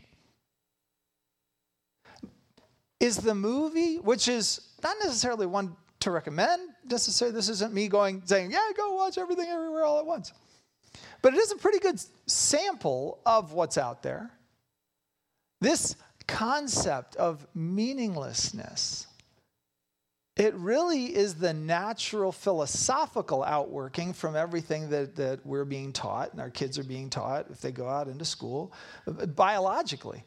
is 3.00 3.18
the 3.18 3.36
movie, 3.36 3.98
which 3.98 4.28
is 4.28 4.62
not 4.84 4.96
necessarily 5.02 5.46
one 5.46 5.76
to 6.02 6.12
recommend 6.12 6.62
necessarily. 6.90 7.36
This 7.36 7.50
isn't 7.50 7.74
me 7.74 7.88
going 7.88 8.22
saying, 8.26 8.52
yeah, 8.52 8.60
go 8.76 8.94
watch 8.94 9.18
everything 9.18 9.50
everywhere 9.50 9.86
all 9.86 10.00
at 10.00 10.06
once. 10.06 10.34
But 11.22 11.34
it 11.34 11.38
is 11.38 11.52
a 11.52 11.56
pretty 11.56 11.80
good 11.80 12.00
sample 12.30 13.20
of 13.26 13.54
what's 13.54 13.78
out 13.78 14.04
there. 14.04 14.32
This 15.62 15.96
concept 16.28 17.16
of 17.16 17.46
meaninglessness, 17.54 19.08
it 20.38 20.54
really 20.54 21.06
is 21.16 21.36
the 21.36 21.54
natural 21.54 22.32
philosophical 22.32 23.44
outworking 23.44 24.14
from 24.14 24.36
everything 24.36 24.90
that, 24.90 25.16
that 25.18 25.46
we're 25.46 25.66
being 25.66 25.92
taught 25.92 26.32
and 26.32 26.40
our 26.40 26.50
kids 26.50 26.80
are 26.80 26.84
being 26.84 27.10
taught 27.10 27.48
if 27.50 27.60
they 27.60 27.72
go 27.72 27.90
out 27.90 28.08
into 28.08 28.24
school 28.24 28.72
uh, 29.06 29.26
biologically. 29.26 30.24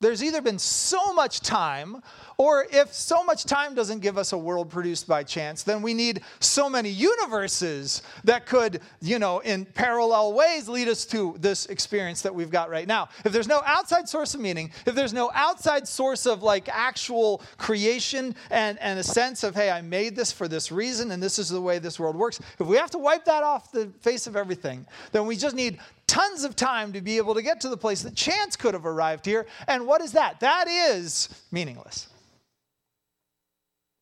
There's 0.00 0.22
either 0.22 0.40
been 0.40 0.60
so 0.60 1.12
much 1.12 1.40
time, 1.40 2.02
or 2.36 2.66
if 2.70 2.94
so 2.94 3.24
much 3.24 3.44
time 3.44 3.74
doesn't 3.74 3.98
give 3.98 4.16
us 4.16 4.32
a 4.32 4.38
world 4.38 4.70
produced 4.70 5.08
by 5.08 5.24
chance, 5.24 5.64
then 5.64 5.82
we 5.82 5.92
need 5.92 6.20
so 6.38 6.70
many 6.70 6.88
universes 6.88 8.02
that 8.22 8.46
could, 8.46 8.80
you 9.00 9.18
know, 9.18 9.40
in 9.40 9.64
parallel 9.64 10.34
ways 10.34 10.68
lead 10.68 10.86
us 10.86 11.04
to 11.06 11.34
this 11.40 11.66
experience 11.66 12.22
that 12.22 12.32
we've 12.32 12.50
got 12.50 12.70
right 12.70 12.86
now. 12.86 13.08
If 13.24 13.32
there's 13.32 13.48
no 13.48 13.60
outside 13.66 14.08
source 14.08 14.34
of 14.34 14.40
meaning, 14.40 14.70
if 14.86 14.94
there's 14.94 15.12
no 15.12 15.32
outside 15.34 15.88
source 15.88 16.26
of 16.26 16.44
like 16.44 16.68
actual 16.68 17.42
creation 17.56 18.36
and, 18.52 18.78
and 18.78 19.00
a 19.00 19.04
sense 19.04 19.42
of, 19.42 19.56
hey, 19.56 19.68
I 19.68 19.80
made 19.80 20.14
this 20.14 20.30
for 20.30 20.46
this 20.46 20.70
reason 20.70 21.10
and 21.10 21.20
this 21.20 21.40
is 21.40 21.48
the 21.48 21.60
way 21.60 21.80
this 21.80 21.98
world 21.98 22.14
works, 22.14 22.38
if 22.60 22.68
we 22.68 22.76
have 22.76 22.92
to 22.92 22.98
wipe 22.98 23.24
that 23.24 23.42
off 23.42 23.72
the 23.72 23.88
face 24.00 24.28
of 24.28 24.36
everything, 24.36 24.86
then 25.10 25.26
we 25.26 25.36
just 25.36 25.56
need 25.56 25.80
tons 26.08 26.42
of 26.42 26.56
time 26.56 26.92
to 26.94 27.00
be 27.00 27.18
able 27.18 27.34
to 27.34 27.42
get 27.42 27.60
to 27.60 27.68
the 27.68 27.76
place 27.76 28.02
that 28.02 28.16
chance 28.16 28.56
could 28.56 28.74
have 28.74 28.86
arrived 28.86 29.24
here. 29.24 29.46
And 29.68 29.86
what 29.86 30.00
is 30.00 30.12
that? 30.12 30.40
That 30.40 30.66
is 30.66 31.28
meaningless. 31.52 32.08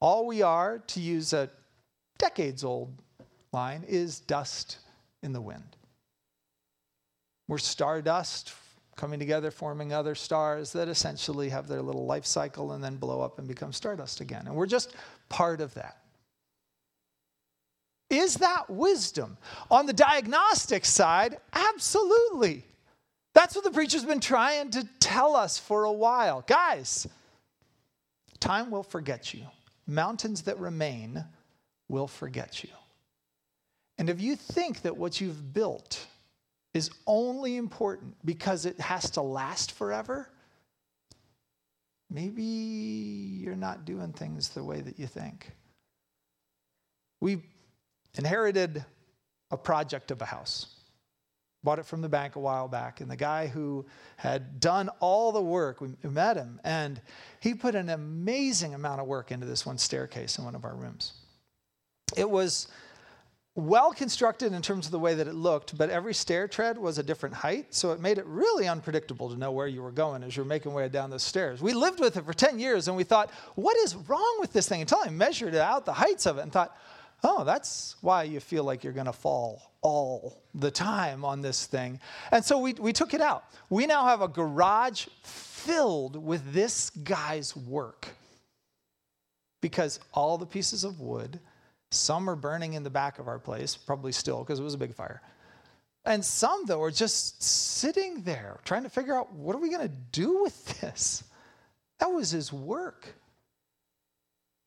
All 0.00 0.26
we 0.26 0.40
are, 0.40 0.78
to 0.78 1.00
use 1.00 1.32
a 1.32 1.50
decades 2.18 2.64
old 2.64 2.94
line, 3.52 3.84
is 3.86 4.20
dust 4.20 4.78
in 5.22 5.32
the 5.32 5.40
wind. 5.40 5.76
We're 7.48 7.58
stardust 7.58 8.54
coming 8.96 9.18
together, 9.18 9.50
forming 9.50 9.92
other 9.92 10.14
stars 10.14 10.72
that 10.72 10.88
essentially 10.88 11.50
have 11.50 11.68
their 11.68 11.82
little 11.82 12.06
life 12.06 12.24
cycle 12.24 12.72
and 12.72 12.82
then 12.82 12.96
blow 12.96 13.20
up 13.20 13.38
and 13.38 13.46
become 13.46 13.72
stardust 13.72 14.20
again. 14.20 14.46
And 14.46 14.56
we're 14.56 14.66
just 14.66 14.94
part 15.28 15.60
of 15.60 15.74
that. 15.74 15.98
Is 18.08 18.36
that 18.36 18.70
wisdom? 18.70 19.36
On 19.70 19.86
the 19.86 19.92
diagnostic 19.92 20.84
side, 20.84 21.38
absolutely. 21.52 22.64
That's 23.34 23.54
what 23.54 23.64
the 23.64 23.70
preacher's 23.70 24.04
been 24.04 24.20
trying 24.20 24.70
to 24.70 24.88
tell 25.00 25.34
us 25.34 25.58
for 25.58 25.84
a 25.84 25.92
while. 25.92 26.42
Guys, 26.46 27.06
time 28.40 28.70
will 28.70 28.82
forget 28.82 29.34
you. 29.34 29.42
Mountains 29.86 30.42
that 30.42 30.58
remain 30.58 31.24
will 31.88 32.06
forget 32.06 32.62
you. 32.62 32.70
And 33.98 34.08
if 34.08 34.20
you 34.20 34.36
think 34.36 34.82
that 34.82 34.96
what 34.96 35.20
you've 35.20 35.52
built 35.52 36.06
is 36.74 36.90
only 37.06 37.56
important 37.56 38.14
because 38.24 38.66
it 38.66 38.78
has 38.80 39.10
to 39.12 39.22
last 39.22 39.72
forever, 39.72 40.30
maybe 42.10 42.42
you're 42.42 43.56
not 43.56 43.84
doing 43.84 44.12
things 44.12 44.50
the 44.50 44.62
way 44.62 44.80
that 44.80 44.98
you 44.98 45.06
think. 45.06 45.50
We 47.20 47.42
inherited 48.16 48.84
a 49.50 49.56
project 49.56 50.10
of 50.10 50.20
a 50.22 50.24
house. 50.24 50.66
Bought 51.62 51.78
it 51.78 51.86
from 51.86 52.00
the 52.00 52.08
bank 52.08 52.36
a 52.36 52.40
while 52.40 52.68
back. 52.68 53.00
And 53.00 53.10
the 53.10 53.16
guy 53.16 53.46
who 53.46 53.86
had 54.16 54.60
done 54.60 54.88
all 55.00 55.32
the 55.32 55.42
work, 55.42 55.80
we 55.80 55.90
met 56.04 56.36
him, 56.36 56.60
and 56.64 57.00
he 57.40 57.54
put 57.54 57.74
an 57.74 57.90
amazing 57.90 58.74
amount 58.74 59.00
of 59.00 59.06
work 59.06 59.32
into 59.32 59.46
this 59.46 59.66
one 59.66 59.78
staircase 59.78 60.38
in 60.38 60.44
one 60.44 60.54
of 60.54 60.64
our 60.64 60.74
rooms. 60.74 61.12
It 62.16 62.30
was 62.30 62.68
well 63.56 63.90
constructed 63.92 64.52
in 64.52 64.60
terms 64.60 64.84
of 64.84 64.92
the 64.92 64.98
way 64.98 65.14
that 65.14 65.26
it 65.26 65.34
looked, 65.34 65.76
but 65.78 65.88
every 65.88 66.12
stair 66.12 66.46
tread 66.46 66.76
was 66.76 66.98
a 66.98 67.02
different 67.02 67.34
height, 67.34 67.74
so 67.74 67.90
it 67.92 68.00
made 68.00 68.18
it 68.18 68.26
really 68.26 68.68
unpredictable 68.68 69.30
to 69.30 69.36
know 69.36 69.50
where 69.50 69.66
you 69.66 69.82
were 69.82 69.90
going 69.90 70.22
as 70.22 70.36
you 70.36 70.42
were 70.42 70.48
making 70.48 70.74
way 70.74 70.86
down 70.90 71.08
those 71.08 71.22
stairs. 71.22 71.62
We 71.62 71.72
lived 71.72 71.98
with 71.98 72.18
it 72.18 72.24
for 72.26 72.34
10 72.34 72.58
years 72.58 72.86
and 72.86 72.96
we 72.96 73.02
thought, 73.02 73.30
what 73.54 73.76
is 73.78 73.96
wrong 73.96 74.36
with 74.40 74.52
this 74.52 74.68
thing? 74.68 74.82
Until 74.82 75.00
I 75.02 75.08
measured 75.08 75.54
it 75.54 75.60
out, 75.60 75.86
the 75.86 75.94
heights 75.94 76.26
of 76.26 76.36
it, 76.36 76.42
and 76.42 76.52
thought, 76.52 76.76
Oh, 77.24 77.44
that's 77.44 77.96
why 78.00 78.24
you 78.24 78.40
feel 78.40 78.64
like 78.64 78.84
you're 78.84 78.92
going 78.92 79.06
to 79.06 79.12
fall 79.12 79.72
all 79.80 80.42
the 80.54 80.70
time 80.70 81.24
on 81.24 81.42
this 81.42 81.66
thing. 81.66 82.00
And 82.30 82.44
so 82.44 82.58
we, 82.58 82.74
we 82.74 82.92
took 82.92 83.14
it 83.14 83.20
out. 83.20 83.44
We 83.70 83.86
now 83.86 84.06
have 84.06 84.20
a 84.20 84.28
garage 84.28 85.06
filled 85.22 86.22
with 86.22 86.52
this 86.52 86.90
guy's 86.90 87.56
work 87.56 88.08
because 89.60 89.98
all 90.12 90.38
the 90.38 90.46
pieces 90.46 90.84
of 90.84 91.00
wood, 91.00 91.40
some 91.90 92.28
are 92.28 92.36
burning 92.36 92.74
in 92.74 92.82
the 92.82 92.90
back 92.90 93.18
of 93.18 93.28
our 93.28 93.38
place, 93.38 93.76
probably 93.76 94.12
still 94.12 94.40
because 94.40 94.60
it 94.60 94.64
was 94.64 94.74
a 94.74 94.78
big 94.78 94.94
fire. 94.94 95.22
And 96.04 96.24
some, 96.24 96.66
though, 96.66 96.82
are 96.82 96.90
just 96.90 97.42
sitting 97.42 98.22
there 98.22 98.60
trying 98.64 98.84
to 98.84 98.88
figure 98.88 99.16
out 99.16 99.32
what 99.32 99.56
are 99.56 99.58
we 99.58 99.70
going 99.70 99.88
to 99.88 99.94
do 100.12 100.42
with 100.42 100.80
this? 100.80 101.24
That 101.98 102.08
was 102.12 102.30
his 102.30 102.52
work. 102.52 103.08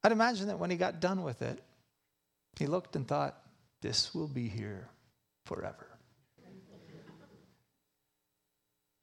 I'd 0.03 0.12
imagine 0.12 0.48
that 0.48 0.60
when 0.60 0.70
he 0.70 0.77
got 0.77 1.00
done 1.00 1.24
with 1.24 1.41
it, 1.41 1.62
he 2.60 2.68
looked 2.68 2.96
and 2.96 3.08
thought, 3.08 3.42
This 3.82 4.13
will 4.13 4.28
be 4.28 4.48
here 4.48 4.89
forever. 5.46 5.88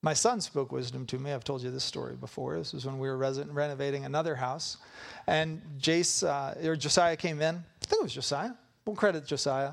My 0.02 0.12
son 0.12 0.40
spoke 0.40 0.70
wisdom 0.70 1.04
to 1.06 1.18
me. 1.18 1.32
I've 1.32 1.42
told 1.42 1.62
you 1.62 1.70
this 1.72 1.82
story 1.82 2.14
before. 2.14 2.56
This 2.56 2.72
was 2.72 2.86
when 2.86 3.00
we 3.00 3.08
were 3.08 3.16
resident, 3.16 3.52
renovating 3.52 4.04
another 4.04 4.36
house. 4.36 4.76
And 5.26 5.60
Jace, 5.80 6.24
uh, 6.24 6.68
or 6.68 6.76
Josiah 6.76 7.16
came 7.16 7.40
in. 7.40 7.56
I 7.56 7.86
think 7.86 8.00
it 8.00 8.04
was 8.04 8.12
Josiah. 8.12 8.52
We'll 8.84 8.94
credit 8.94 9.26
Josiah. 9.26 9.72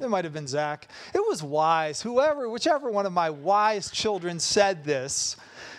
It 0.00 0.08
might 0.08 0.24
have 0.24 0.32
been 0.32 0.46
Zach. 0.46 0.88
It 1.12 1.18
was 1.18 1.42
wise. 1.42 2.00
Whoever, 2.00 2.48
whichever 2.48 2.90
one 2.90 3.04
of 3.04 3.12
my 3.12 3.30
wise 3.30 3.90
children 3.90 4.38
said 4.38 4.84
this, 4.84 5.36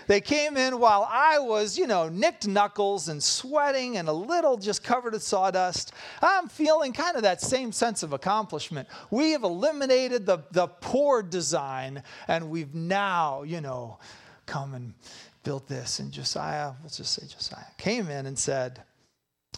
they 0.10 0.22
came 0.22 0.58
in 0.58 0.80
while 0.80 1.08
I 1.08 1.38
was, 1.38 1.78
you 1.78 1.86
know, 1.86 2.10
nicked 2.10 2.48
knuckles 2.48 3.10
and 3.10 3.22
sweating 3.22 3.98
and 3.98 4.08
a 4.08 4.12
little 4.12 4.58
just 4.58 4.84
covered 4.84 5.14
with 5.14 5.22
sawdust. 5.22 5.94
I'm 6.20 6.48
feeling 6.48 6.94
kind 6.94 7.16
of 7.16 7.22
that 7.22 7.42
same 7.42 7.72
sense 7.72 8.02
of 8.02 8.12
accomplishment. 8.12 8.88
We 9.12 9.34
have 9.34 9.44
eliminated 9.44 10.26
the, 10.26 10.40
the 10.50 10.66
poor 10.66 11.22
design 11.22 12.02
and 12.28 12.50
we've 12.50 12.74
now, 12.74 13.44
you 13.44 13.62
know, 13.62 14.00
come 14.48 14.74
and 14.74 14.96
built 15.44 15.68
this. 15.68 16.00
And 16.00 16.12
Josiah, 16.12 16.72
let's 16.82 16.98
just 16.98 17.14
say 17.14 17.28
Josiah, 17.28 17.66
came 17.78 18.10
in 18.10 18.26
and 18.26 18.38
said, 18.38 18.82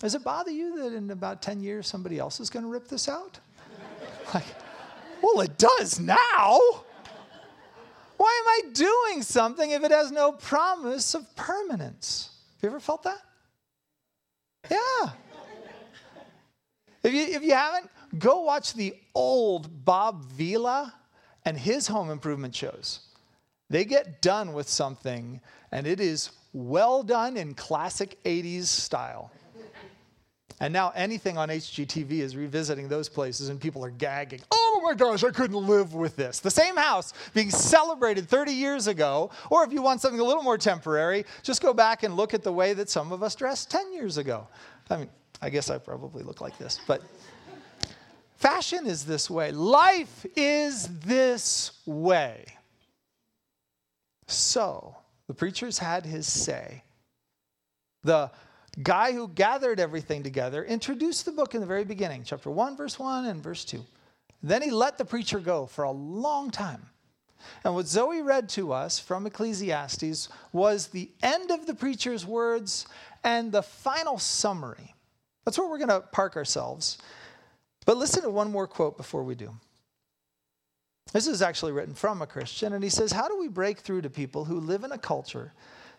Does 0.01 0.15
it 0.15 0.23
bother 0.25 0.51
you 0.51 0.83
that 0.83 0.93
in 0.93 1.11
about 1.11 1.41
10 1.41 1.61
years 1.61 1.87
somebody 1.87 2.19
else 2.19 2.41
is 2.41 2.49
going 2.49 2.63
to 2.63 2.69
rip 2.69 2.89
this 2.89 3.07
out? 3.07 3.39
like, 4.33 4.43
well, 5.23 5.39
it 5.39 5.57
does 5.57 5.97
now. 5.97 6.83
Why 8.21 8.39
am 8.45 8.69
I 8.69 8.73
doing 8.73 9.23
something 9.23 9.71
if 9.71 9.83
it 9.83 9.89
has 9.89 10.11
no 10.11 10.31
promise 10.31 11.15
of 11.15 11.35
permanence? 11.35 12.29
Have 12.57 12.61
you 12.61 12.69
ever 12.69 12.79
felt 12.79 13.01
that? 13.01 13.17
Yeah. 14.69 15.09
If 17.01 17.13
you, 17.15 17.21
if 17.35 17.41
you 17.41 17.53
haven't, 17.53 17.89
go 18.19 18.41
watch 18.41 18.75
the 18.75 18.93
old 19.15 19.83
Bob 19.85 20.23
Vila 20.23 20.93
and 21.45 21.57
his 21.57 21.87
home 21.87 22.11
improvement 22.11 22.53
shows. 22.53 22.99
They 23.71 23.85
get 23.85 24.21
done 24.21 24.53
with 24.53 24.69
something, 24.69 25.41
and 25.71 25.87
it 25.87 25.99
is 25.99 26.29
well 26.53 27.01
done 27.01 27.37
in 27.37 27.55
classic 27.55 28.23
80s 28.23 28.65
style. 28.65 29.31
And 30.61 30.71
now 30.71 30.91
anything 30.93 31.39
on 31.39 31.49
HGTV 31.49 32.19
is 32.19 32.37
revisiting 32.37 32.87
those 32.87 33.09
places, 33.09 33.49
and 33.49 33.59
people 33.59 33.83
are 33.83 33.89
gagging. 33.89 34.41
Oh 34.51 34.81
my 34.83 34.93
gosh, 34.93 35.23
I 35.23 35.31
couldn't 35.31 35.65
live 35.65 35.95
with 35.95 36.15
this. 36.15 36.39
The 36.39 36.51
same 36.51 36.77
house 36.77 37.13
being 37.33 37.49
celebrated 37.49 38.29
30 38.29 38.51
years 38.51 38.85
ago, 38.85 39.31
or 39.49 39.63
if 39.63 39.73
you 39.73 39.81
want 39.81 40.01
something 40.01 40.19
a 40.19 40.23
little 40.23 40.43
more 40.43 40.59
temporary, 40.59 41.25
just 41.41 41.63
go 41.63 41.73
back 41.73 42.03
and 42.03 42.15
look 42.15 42.35
at 42.35 42.43
the 42.43 42.51
way 42.51 42.73
that 42.73 42.91
some 42.91 43.11
of 43.11 43.23
us 43.23 43.33
dressed 43.33 43.71
10 43.71 43.91
years 43.91 44.19
ago. 44.19 44.47
I 44.91 44.97
mean, 44.97 45.09
I 45.41 45.49
guess 45.49 45.71
I 45.71 45.79
probably 45.79 46.21
look 46.21 46.41
like 46.41 46.55
this, 46.59 46.79
but 46.85 47.01
fashion 48.35 48.85
is 48.85 49.03
this 49.03 49.31
way, 49.31 49.51
life 49.51 50.27
is 50.35 50.87
this 50.99 51.71
way. 51.87 52.45
So, 54.27 54.95
the 55.25 55.33
preacher's 55.33 55.79
had 55.79 56.05
his 56.05 56.31
say. 56.31 56.83
The 58.03 58.29
guy 58.81 59.11
who 59.11 59.27
gathered 59.27 59.79
everything 59.79 60.23
together, 60.23 60.63
introduced 60.63 61.25
the 61.25 61.31
book 61.31 61.53
in 61.53 61.61
the 61.61 61.67
very 61.67 61.83
beginning, 61.83 62.23
chapter 62.23 62.49
1, 62.49 62.77
verse 62.77 62.97
1, 62.97 63.25
and 63.25 63.43
verse 63.43 63.65
2. 63.65 63.83
Then 64.43 64.61
he 64.61 64.71
let 64.71 64.97
the 64.97 65.05
preacher 65.05 65.39
go 65.39 65.65
for 65.65 65.83
a 65.83 65.91
long 65.91 66.51
time. 66.51 66.87
And 67.63 67.73
what 67.73 67.87
Zoe 67.87 68.21
read 68.21 68.49
to 68.49 68.71
us 68.71 68.99
from 68.99 69.25
Ecclesiastes 69.25 70.29
was 70.53 70.87
the 70.87 71.09
end 71.21 71.51
of 71.51 71.65
the 71.65 71.73
preacher's 71.73 72.25
words 72.25 72.85
and 73.23 73.51
the 73.51 73.63
final 73.63 74.17
summary. 74.17 74.95
That's 75.45 75.57
where 75.57 75.67
we're 75.67 75.77
going 75.77 75.89
to 75.89 76.01
park 76.01 76.35
ourselves. 76.35 76.97
But 77.85 77.97
listen 77.97 78.23
to 78.23 78.29
one 78.29 78.51
more 78.51 78.67
quote 78.67 78.95
before 78.95 79.23
we 79.23 79.35
do. 79.35 79.53
This 81.13 81.27
is 81.27 81.41
actually 81.41 81.71
written 81.71 81.93
from 81.93 82.21
a 82.21 82.27
Christian, 82.27 82.73
and 82.73 82.83
he 82.83 82.89
says, 82.89 83.11
How 83.11 83.27
do 83.27 83.37
we 83.37 83.47
break 83.47 83.79
through 83.79 84.03
to 84.03 84.09
people 84.09 84.45
who 84.45 84.59
live 84.59 84.83
in 84.83 84.91
a 84.91 84.97
culture 84.97 85.51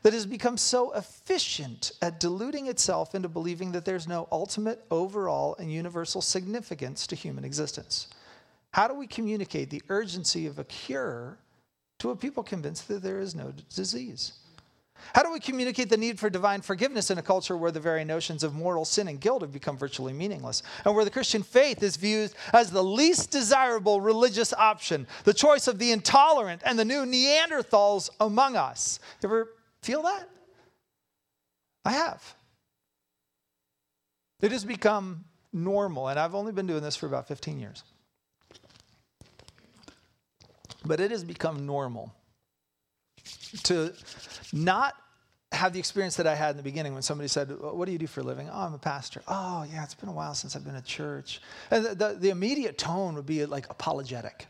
that 0.03 0.13
has 0.13 0.27
become 0.27 0.57
so 0.57 0.93
efficient 0.93 1.93
at 2.03 2.21
deluding 2.21 2.67
itself 2.67 3.15
into 3.15 3.29
believing 3.29 3.73
that 3.73 3.85
there's 3.85 4.09
no 4.09 4.29
ultimate, 4.33 4.85
overall, 4.91 5.57
and 5.59 5.73
universal 5.73 6.21
significance 6.21 7.07
to 7.07 7.17
human 7.17 7.45
existence? 7.45 8.09
How 8.73 8.89
do 8.89 8.95
we 8.95 9.07
communicate 9.07 9.71
the 9.71 9.83
urgency 9.89 10.47
of 10.47 10.59
a 10.59 10.65
cure 10.65 11.39
to 11.99 12.11
a 12.11 12.17
people 12.17 12.43
convinced 12.43 12.89
that 12.89 13.03
there 13.03 13.21
is 13.21 13.35
no 13.35 13.53
disease? 13.75 14.33
How 15.15 15.23
do 15.23 15.33
we 15.33 15.41
communicate 15.41 15.91
the 15.91 15.97
need 15.97 16.19
for 16.19 16.31
divine 16.31 16.61
forgiveness 16.61 17.11
in 17.11 17.19
a 17.19 17.23
culture 17.23 17.57
where 17.57 17.73
the 17.73 17.81
very 17.81 18.05
notions 18.05 18.45
of 18.45 18.55
mortal 18.55 18.85
sin 18.85 19.09
and 19.09 19.21
guilt 19.21 19.43
have 19.43 19.53
become 19.53 19.77
virtually 19.77 20.13
meaningless, 20.13 20.63
and 20.85 20.95
where 20.95 21.05
the 21.05 21.11
Christian 21.11 21.43
faith 21.43 21.83
is 21.83 21.97
viewed 21.97 22.33
as 22.53 22.71
the 22.71 22.85
least 22.85 23.31
desirable 23.31 24.01
religious 24.01 24.53
option, 24.55 25.07
the 25.25 25.35
choice 25.35 25.67
of 25.67 25.79
the 25.79 25.91
intolerant 25.91 26.63
and 26.65 26.79
the 26.79 26.85
new 26.85 27.05
Neanderthals 27.05 28.11
among 28.21 28.57
us? 28.57 29.01
Ever 29.25 29.49
feel 29.83 30.03
that? 30.03 30.29
I 31.85 31.93
have. 31.93 32.35
It 34.41 34.53
has 34.53 34.65
become 34.65 35.25
normal, 35.53 36.09
and 36.09 36.19
I've 36.19 36.35
only 36.35 36.53
been 36.53 36.67
doing 36.67 36.83
this 36.83 36.97
for 36.97 37.07
about 37.07 37.29
15 37.29 37.61
years. 37.61 37.85
But 40.85 41.01
it 41.01 41.11
has 41.11 41.23
become 41.23 41.67
normal 41.67 42.13
to 43.65 43.93
not 44.53 44.95
have 45.53 45.73
the 45.73 45.79
experience 45.79 46.17
that 46.17 46.27
I 46.27 46.35
had 46.35 46.53
in 46.53 46.57
the 46.57 46.63
beginning 46.63 46.95
when 46.95 47.03
somebody 47.03 47.29
said, 47.29 47.51
What 47.61 47.85
do 47.85 47.93
you 47.93 47.99
do 47.99 48.07
for 48.07 48.21
a 48.21 48.25
living? 48.25 48.49
Oh, 48.51 48.63
I'm 48.63 48.75
a 48.75 48.79
pastor. 48.79 49.23
Oh, 49.29 49.65
yeah, 49.71 49.85
it's 49.85 49.95
been 49.95 50.09
a 50.09 50.13
while 50.13 50.35
since 50.35 50.57
I've 50.57 50.65
been 50.65 50.75
at 50.75 50.85
church. 50.85 51.41
And 51.71 51.85
the, 51.85 51.95
the, 51.95 52.17
the, 52.19 52.31
immediate 52.31 52.79
tone 52.79 53.15
would 53.15 53.27
be 53.27 53.45
like 53.47 53.69
apologetic. 53.71 54.47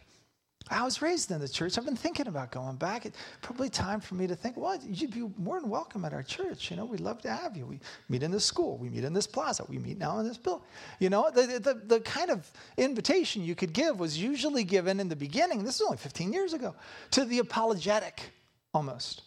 I 0.70 0.84
was 0.84 1.02
raised 1.02 1.30
in 1.30 1.40
the 1.40 1.48
church. 1.48 1.76
I've 1.76 1.84
been 1.84 1.96
thinking 1.96 2.28
about 2.28 2.50
going 2.50 2.76
back. 2.76 3.04
It's 3.04 3.16
probably 3.40 3.68
time 3.68 4.00
for 4.00 4.14
me 4.14 4.26
to 4.26 4.34
think, 4.34 4.56
well, 4.56 4.78
you'd 4.82 5.10
be 5.10 5.28
more 5.36 5.60
than 5.60 5.68
welcome 5.68 6.04
at 6.04 6.12
our 6.12 6.22
church. 6.22 6.70
You 6.70 6.76
know, 6.76 6.84
we'd 6.84 7.00
love 7.00 7.20
to 7.22 7.30
have 7.30 7.56
you. 7.56 7.66
We 7.66 7.80
meet 8.08 8.22
in 8.22 8.30
this 8.30 8.44
school. 8.44 8.78
We 8.78 8.88
meet 8.88 9.04
in 9.04 9.12
this 9.12 9.26
plaza. 9.26 9.64
We 9.68 9.78
meet 9.78 9.98
now 9.98 10.18
in 10.18 10.26
this 10.26 10.38
building. 10.38 10.64
You 10.98 11.10
know, 11.10 11.30
the, 11.30 11.58
the, 11.58 11.74
the 11.74 12.00
kind 12.00 12.30
of 12.30 12.50
invitation 12.76 13.44
you 13.44 13.54
could 13.54 13.72
give 13.72 13.98
was 13.98 14.18
usually 14.18 14.64
given 14.64 15.00
in 15.00 15.08
the 15.08 15.16
beginning, 15.16 15.64
this 15.64 15.76
is 15.76 15.82
only 15.82 15.98
15 15.98 16.32
years 16.32 16.52
ago, 16.52 16.74
to 17.12 17.24
the 17.24 17.38
apologetic 17.40 18.32
almost. 18.72 19.22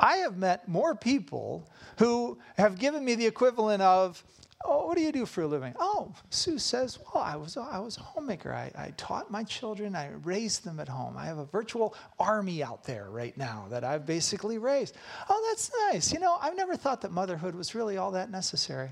I 0.00 0.18
have 0.18 0.36
met 0.36 0.68
more 0.68 0.94
people 0.94 1.68
who 1.98 2.38
have 2.56 2.78
given 2.78 3.04
me 3.04 3.16
the 3.16 3.26
equivalent 3.26 3.82
of, 3.82 4.22
Oh, 4.64 4.86
what 4.86 4.96
do 4.96 5.02
you 5.02 5.12
do 5.12 5.24
for 5.24 5.42
a 5.42 5.46
living? 5.46 5.72
Oh, 5.78 6.12
Sue 6.30 6.58
says, 6.58 6.98
Well, 7.14 7.22
I 7.22 7.36
was, 7.36 7.56
I 7.56 7.78
was 7.78 7.96
a 7.96 8.00
homemaker. 8.00 8.52
I, 8.52 8.72
I 8.76 8.92
taught 8.96 9.30
my 9.30 9.44
children, 9.44 9.94
I 9.94 10.10
raised 10.24 10.64
them 10.64 10.80
at 10.80 10.88
home. 10.88 11.16
I 11.16 11.26
have 11.26 11.38
a 11.38 11.44
virtual 11.44 11.94
army 12.18 12.62
out 12.62 12.82
there 12.82 13.08
right 13.08 13.36
now 13.36 13.66
that 13.70 13.84
I've 13.84 14.04
basically 14.04 14.58
raised. 14.58 14.96
Oh, 15.28 15.46
that's 15.48 15.70
nice. 15.92 16.12
You 16.12 16.18
know, 16.18 16.36
I've 16.40 16.56
never 16.56 16.76
thought 16.76 17.02
that 17.02 17.12
motherhood 17.12 17.54
was 17.54 17.74
really 17.74 17.98
all 17.98 18.10
that 18.12 18.30
necessary. 18.30 18.90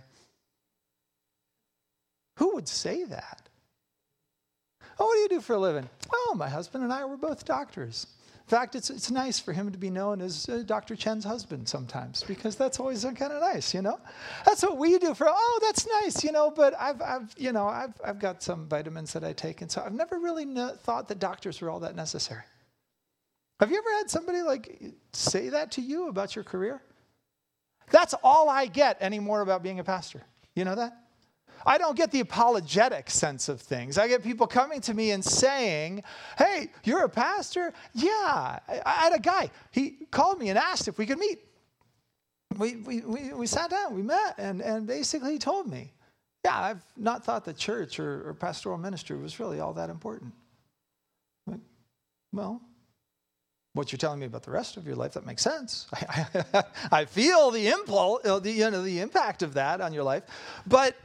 Who 2.37 2.55
would 2.55 2.69
say 2.69 3.05
that? 3.05 3.43
Oh, 4.99 5.07
what 5.07 5.15
do 5.15 5.21
you 5.21 5.29
do 5.29 5.41
for 5.41 5.55
a 5.55 5.59
living? 5.59 5.89
Oh, 6.13 6.35
my 6.37 6.49
husband 6.49 6.85
and 6.85 6.93
I 6.93 7.05
were 7.05 7.17
both 7.17 7.45
doctors. 7.45 8.07
In 8.47 8.51
fact, 8.51 8.77
it's, 8.77 8.91
it's 8.91 9.11
nice 9.11 9.41
for 9.41 9.53
him 9.53 9.73
to 9.73 9.79
be 9.79 9.91
known 9.91 10.21
as 10.21 10.49
uh, 10.49 10.63
Dr. 10.65 10.95
Chen's 10.95 11.25
husband 11.25 11.69
sometimes 11.69 12.23
because 12.23 12.55
that's 12.55 12.79
always 12.79 13.03
kind 13.03 13.33
of 13.33 13.41
nice, 13.41 13.75
you 13.75 13.83
know? 13.83 13.99
That's 14.45 14.63
what 14.63 14.79
we 14.79 14.97
do 14.99 15.15
for, 15.15 15.27
oh, 15.29 15.59
that's 15.63 15.85
nice, 16.01 16.23
you 16.23 16.31
know, 16.31 16.53
but 16.53 16.73
I've, 16.79 17.03
I've 17.03 17.35
you 17.37 17.51
know, 17.51 17.67
I've, 17.67 18.01
I've 18.05 18.21
got 18.21 18.45
some 18.45 18.69
vitamins 18.69 19.13
that 19.15 19.25
I 19.25 19.33
take, 19.33 19.63
and 19.63 19.71
so 19.71 19.83
I've 19.85 19.95
never 19.95 20.21
really 20.21 20.45
thought 20.77 21.09
that 21.09 21.19
doctors 21.19 21.61
were 21.61 21.71
all 21.71 21.81
that 21.81 21.97
necessary. 21.97 22.45
Have 23.59 23.73
you 23.73 23.79
ever 23.79 23.93
had 23.99 24.11
somebody 24.11 24.43
like 24.43 24.81
say 25.13 25.49
that 25.49 25.73
to 25.73 25.81
you 25.81 26.09
about 26.09 26.37
your 26.37 26.45
career? 26.45 26.81
That's 27.91 28.15
all 28.23 28.49
I 28.49 28.67
get 28.67 28.99
anymore 29.01 29.41
about 29.41 29.65
being 29.65 29.81
a 29.81 29.85
pastor. 29.85 30.23
You 30.55 30.65
know 30.65 30.77
that? 30.77 31.06
I 31.67 31.79
don't 31.79 31.97
get 31.97 32.13
the 32.13 32.21
apologetic 32.21 33.11
sense 33.11 33.49
of 33.49 33.61
things. 33.61 33.99
I 33.99 34.07
get 34.07 34.23
people 34.23 34.47
coming 34.47 34.81
to 34.83 34.95
me 34.95 35.11
and 35.11 35.25
saying, 35.25 36.05
Hey, 36.39 36.71
you're 36.85 37.05
a 37.05 37.09
pastor? 37.09 37.75
Yeah. 37.93 38.61
I, 38.69 38.81
had 38.87 39.15
a 39.15 39.19
guy, 39.19 39.51
he 39.73 39.99
called 40.13 40.39
me 40.39 40.49
and 40.49 40.59
asked 40.59 40.87
if 40.87 40.97
we 40.97 41.07
could 41.07 41.19
meet. 41.19 41.41
We, 42.57 42.77
we, 42.77 43.01
we, 43.01 43.33
we 43.35 43.47
sat 43.49 43.71
down, 43.71 43.95
we 43.95 44.03
met, 44.03 44.37
and, 44.39 44.63
and 44.63 44.87
basically 44.87 45.33
he 45.33 45.39
told 45.39 45.69
me, 45.69 45.93
Yeah, 46.45 46.59
I've 46.59 46.83
not 46.97 47.25
thought 47.25 47.45
the 47.45 47.53
church 47.53 47.99
or, 47.99 48.29
or 48.29 48.35
pastoral 48.35 48.79
ministry 48.79 49.17
was 49.17 49.41
really 49.41 49.59
all 49.59 49.73
that 49.75 49.91
important. 49.91 50.33
Like, 51.49 51.61
well, 52.33 52.63
what 53.73 53.93
you're 53.93 53.99
telling 53.99 54.19
me 54.19 54.27
about 54.27 54.43
the 54.43 54.51
rest 54.51 54.79
of 54.79 54.87
your 54.87 54.97
life, 54.97 55.13
that 55.13 55.27
makes 55.27 55.43
sense. 55.43 55.87
I, 55.93 56.27
I, 56.55 56.65
I 56.93 57.05
feel 57.05 57.51
the 57.51 57.69
impulse, 57.69 58.25
uh, 58.25 58.39
the, 58.39 58.51
you 58.51 58.71
know, 58.71 58.83
the 58.83 59.01
impact 59.01 59.43
of 59.43 59.55
that 59.55 59.81
on 59.81 59.93
your 59.93 60.05
life. 60.05 60.23
But 60.67 60.97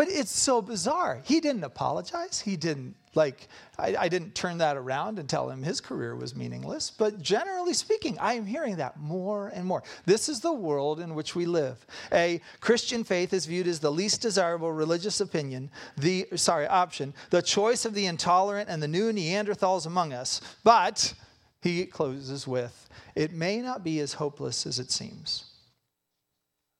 but 0.00 0.08
it's 0.08 0.32
so 0.32 0.62
bizarre. 0.62 1.20
He 1.24 1.40
didn't 1.40 1.62
apologize. 1.62 2.40
He 2.40 2.56
didn't, 2.56 2.96
like, 3.14 3.48
I, 3.78 3.94
I, 3.98 4.08
didn't 4.08 4.34
turn 4.34 4.56
that 4.56 4.78
around 4.78 5.18
and 5.18 5.28
tell 5.28 5.50
him 5.50 5.62
his 5.62 5.78
career 5.78 6.16
was 6.16 6.34
meaningless. 6.34 6.90
But 6.90 7.20
generally 7.20 7.74
speaking, 7.74 8.16
I 8.18 8.32
am 8.32 8.46
hearing 8.46 8.76
that 8.76 8.98
more 8.98 9.48
and 9.48 9.66
more. 9.66 9.82
This 10.06 10.30
is 10.30 10.40
the 10.40 10.54
world 10.54 11.00
in 11.00 11.14
which 11.14 11.34
we 11.34 11.44
live. 11.44 11.84
A 12.14 12.40
Christian 12.60 13.04
faith 13.04 13.34
is 13.34 13.44
viewed 13.44 13.66
as 13.66 13.78
the 13.78 13.92
least 13.92 14.22
desirable 14.22 14.72
religious 14.72 15.20
opinion, 15.20 15.70
the, 15.98 16.26
sorry, 16.34 16.66
option, 16.66 17.12
the 17.28 17.42
choice 17.42 17.84
of 17.84 17.92
the 17.92 18.06
intolerant 18.06 18.70
and 18.70 18.82
the 18.82 18.88
new 18.88 19.12
Neanderthals 19.12 19.84
among 19.84 20.14
us. 20.14 20.40
But, 20.64 21.12
he 21.60 21.84
closes 21.84 22.48
with, 22.48 22.88
it 23.14 23.34
may 23.34 23.58
not 23.58 23.84
be 23.84 24.00
as 24.00 24.14
hopeless 24.14 24.64
as 24.64 24.78
it 24.78 24.90
seems. 24.90 25.49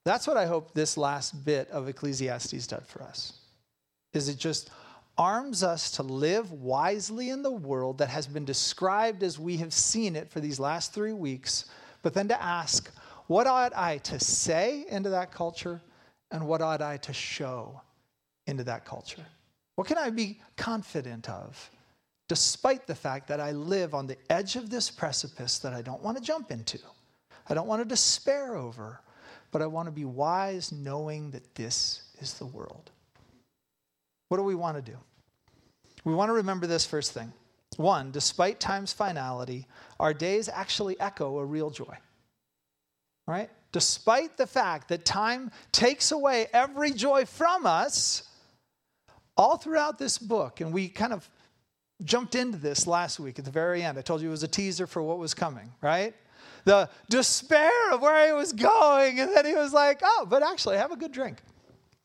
That's 0.03 0.27
what 0.27 0.37
I 0.37 0.45
hope 0.45 0.73
this 0.73 0.97
last 0.97 1.45
bit 1.45 1.69
of 1.69 1.87
Ecclesiastes 1.87 2.67
does 2.67 2.83
for 2.85 3.03
us. 3.03 3.33
Is 4.13 4.29
it 4.29 4.37
just 4.37 4.69
arms 5.17 5.61
us 5.61 5.91
to 5.91 6.03
live 6.03 6.51
wisely 6.51 7.29
in 7.29 7.43
the 7.43 7.51
world 7.51 7.99
that 7.99 8.09
has 8.09 8.25
been 8.25 8.45
described 8.45 9.21
as 9.21 9.37
we 9.37 9.57
have 9.57 9.73
seen 9.73 10.15
it 10.15 10.29
for 10.29 10.39
these 10.39 10.59
last 10.59 10.93
3 10.93 11.13
weeks, 11.13 11.65
but 12.01 12.13
then 12.13 12.27
to 12.27 12.41
ask, 12.41 12.91
what 13.27 13.45
ought 13.45 13.75
I 13.75 13.99
to 13.99 14.19
say 14.19 14.85
into 14.89 15.09
that 15.09 15.31
culture 15.31 15.81
and 16.31 16.47
what 16.47 16.61
ought 16.61 16.81
I 16.81 16.97
to 16.97 17.13
show 17.13 17.79
into 18.47 18.63
that 18.63 18.85
culture? 18.85 19.25
What 19.75 19.87
can 19.87 19.97
I 19.97 20.09
be 20.09 20.39
confident 20.57 21.29
of? 21.29 21.69
Despite 22.27 22.87
the 22.87 22.95
fact 22.95 23.27
that 23.27 23.39
I 23.39 23.51
live 23.51 23.93
on 23.93 24.07
the 24.07 24.17
edge 24.29 24.55
of 24.55 24.69
this 24.69 24.89
precipice 24.89 25.59
that 25.59 25.73
I 25.73 25.81
don't 25.81 26.01
want 26.01 26.17
to 26.17 26.23
jump 26.23 26.51
into, 26.51 26.79
I 27.47 27.53
don't 27.53 27.67
want 27.67 27.81
to 27.81 27.87
despair 27.87 28.55
over, 28.55 29.01
but 29.51 29.61
I 29.61 29.67
want 29.67 29.87
to 29.87 29.91
be 29.91 30.05
wise 30.05 30.71
knowing 30.71 31.31
that 31.31 31.55
this 31.55 32.03
is 32.19 32.35
the 32.35 32.45
world. 32.45 32.91
What 34.29 34.37
do 34.37 34.43
we 34.43 34.55
want 34.55 34.77
to 34.77 34.91
do? 34.91 34.97
We 36.03 36.13
want 36.13 36.29
to 36.29 36.33
remember 36.33 36.67
this 36.67 36.85
first 36.85 37.11
thing. 37.11 37.31
One, 37.77 38.11
despite 38.11 38.59
time's 38.59 38.93
finality, 38.93 39.67
our 39.99 40.13
days 40.13 40.49
actually 40.49 40.99
echo 40.99 41.37
a 41.37 41.45
real 41.45 41.69
joy. 41.69 41.95
Right? 43.27 43.49
Despite 43.71 44.37
the 44.37 44.47
fact 44.47 44.89
that 44.89 45.05
time 45.05 45.51
takes 45.71 46.11
away 46.11 46.47
every 46.53 46.91
joy 46.91 47.25
from 47.25 47.65
us, 47.65 48.23
all 49.37 49.57
throughout 49.57 49.97
this 49.97 50.17
book, 50.17 50.61
and 50.61 50.73
we 50.73 50.89
kind 50.89 51.13
of 51.13 51.29
jumped 52.03 52.35
into 52.35 52.57
this 52.57 52.87
last 52.87 53.19
week 53.19 53.39
at 53.39 53.45
the 53.45 53.51
very 53.51 53.83
end. 53.83 53.97
I 53.97 54.01
told 54.01 54.21
you 54.21 54.27
it 54.27 54.31
was 54.31 54.43
a 54.43 54.47
teaser 54.47 54.87
for 54.87 55.01
what 55.01 55.17
was 55.17 55.33
coming, 55.33 55.71
right? 55.81 56.13
The 56.65 56.89
despair 57.09 57.91
of 57.91 58.01
where 58.01 58.27
he 58.27 58.33
was 58.33 58.53
going. 58.53 59.19
And 59.19 59.35
then 59.35 59.45
he 59.45 59.53
was 59.53 59.73
like, 59.73 60.01
oh, 60.03 60.27
but 60.29 60.43
actually, 60.43 60.77
have 60.77 60.91
a 60.91 60.95
good 60.95 61.11
drink. 61.11 61.37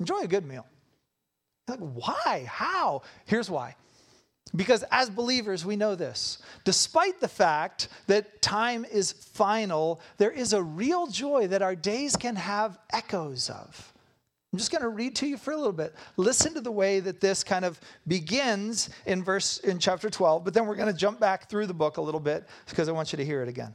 Enjoy 0.00 0.20
a 0.20 0.28
good 0.28 0.46
meal. 0.46 0.66
Like, 1.68 1.80
why? 1.80 2.46
How? 2.48 3.02
Here's 3.24 3.50
why. 3.50 3.76
Because 4.54 4.84
as 4.90 5.10
believers, 5.10 5.64
we 5.64 5.76
know 5.76 5.94
this. 5.94 6.38
Despite 6.64 7.20
the 7.20 7.28
fact 7.28 7.88
that 8.06 8.40
time 8.40 8.84
is 8.84 9.12
final, 9.12 10.00
there 10.18 10.30
is 10.30 10.52
a 10.52 10.62
real 10.62 11.06
joy 11.08 11.48
that 11.48 11.62
our 11.62 11.74
days 11.74 12.16
can 12.16 12.36
have 12.36 12.78
echoes 12.92 13.50
of. 13.50 13.92
I'm 14.52 14.58
just 14.58 14.70
going 14.70 14.82
to 14.82 14.88
read 14.88 15.16
to 15.16 15.26
you 15.26 15.36
for 15.36 15.52
a 15.52 15.56
little 15.56 15.72
bit. 15.72 15.94
Listen 16.16 16.54
to 16.54 16.60
the 16.60 16.70
way 16.70 17.00
that 17.00 17.20
this 17.20 17.44
kind 17.44 17.64
of 17.64 17.78
begins 18.06 18.88
in 19.04 19.22
verse 19.22 19.58
in 19.58 19.78
chapter 19.78 20.08
12, 20.08 20.44
but 20.44 20.54
then 20.54 20.66
we're 20.66 20.76
going 20.76 20.90
to 20.90 20.98
jump 20.98 21.20
back 21.20 21.50
through 21.50 21.66
the 21.66 21.74
book 21.74 21.96
a 21.96 22.00
little 22.00 22.20
bit 22.20 22.48
because 22.68 22.88
I 22.88 22.92
want 22.92 23.12
you 23.12 23.16
to 23.18 23.24
hear 23.24 23.42
it 23.42 23.48
again. 23.48 23.74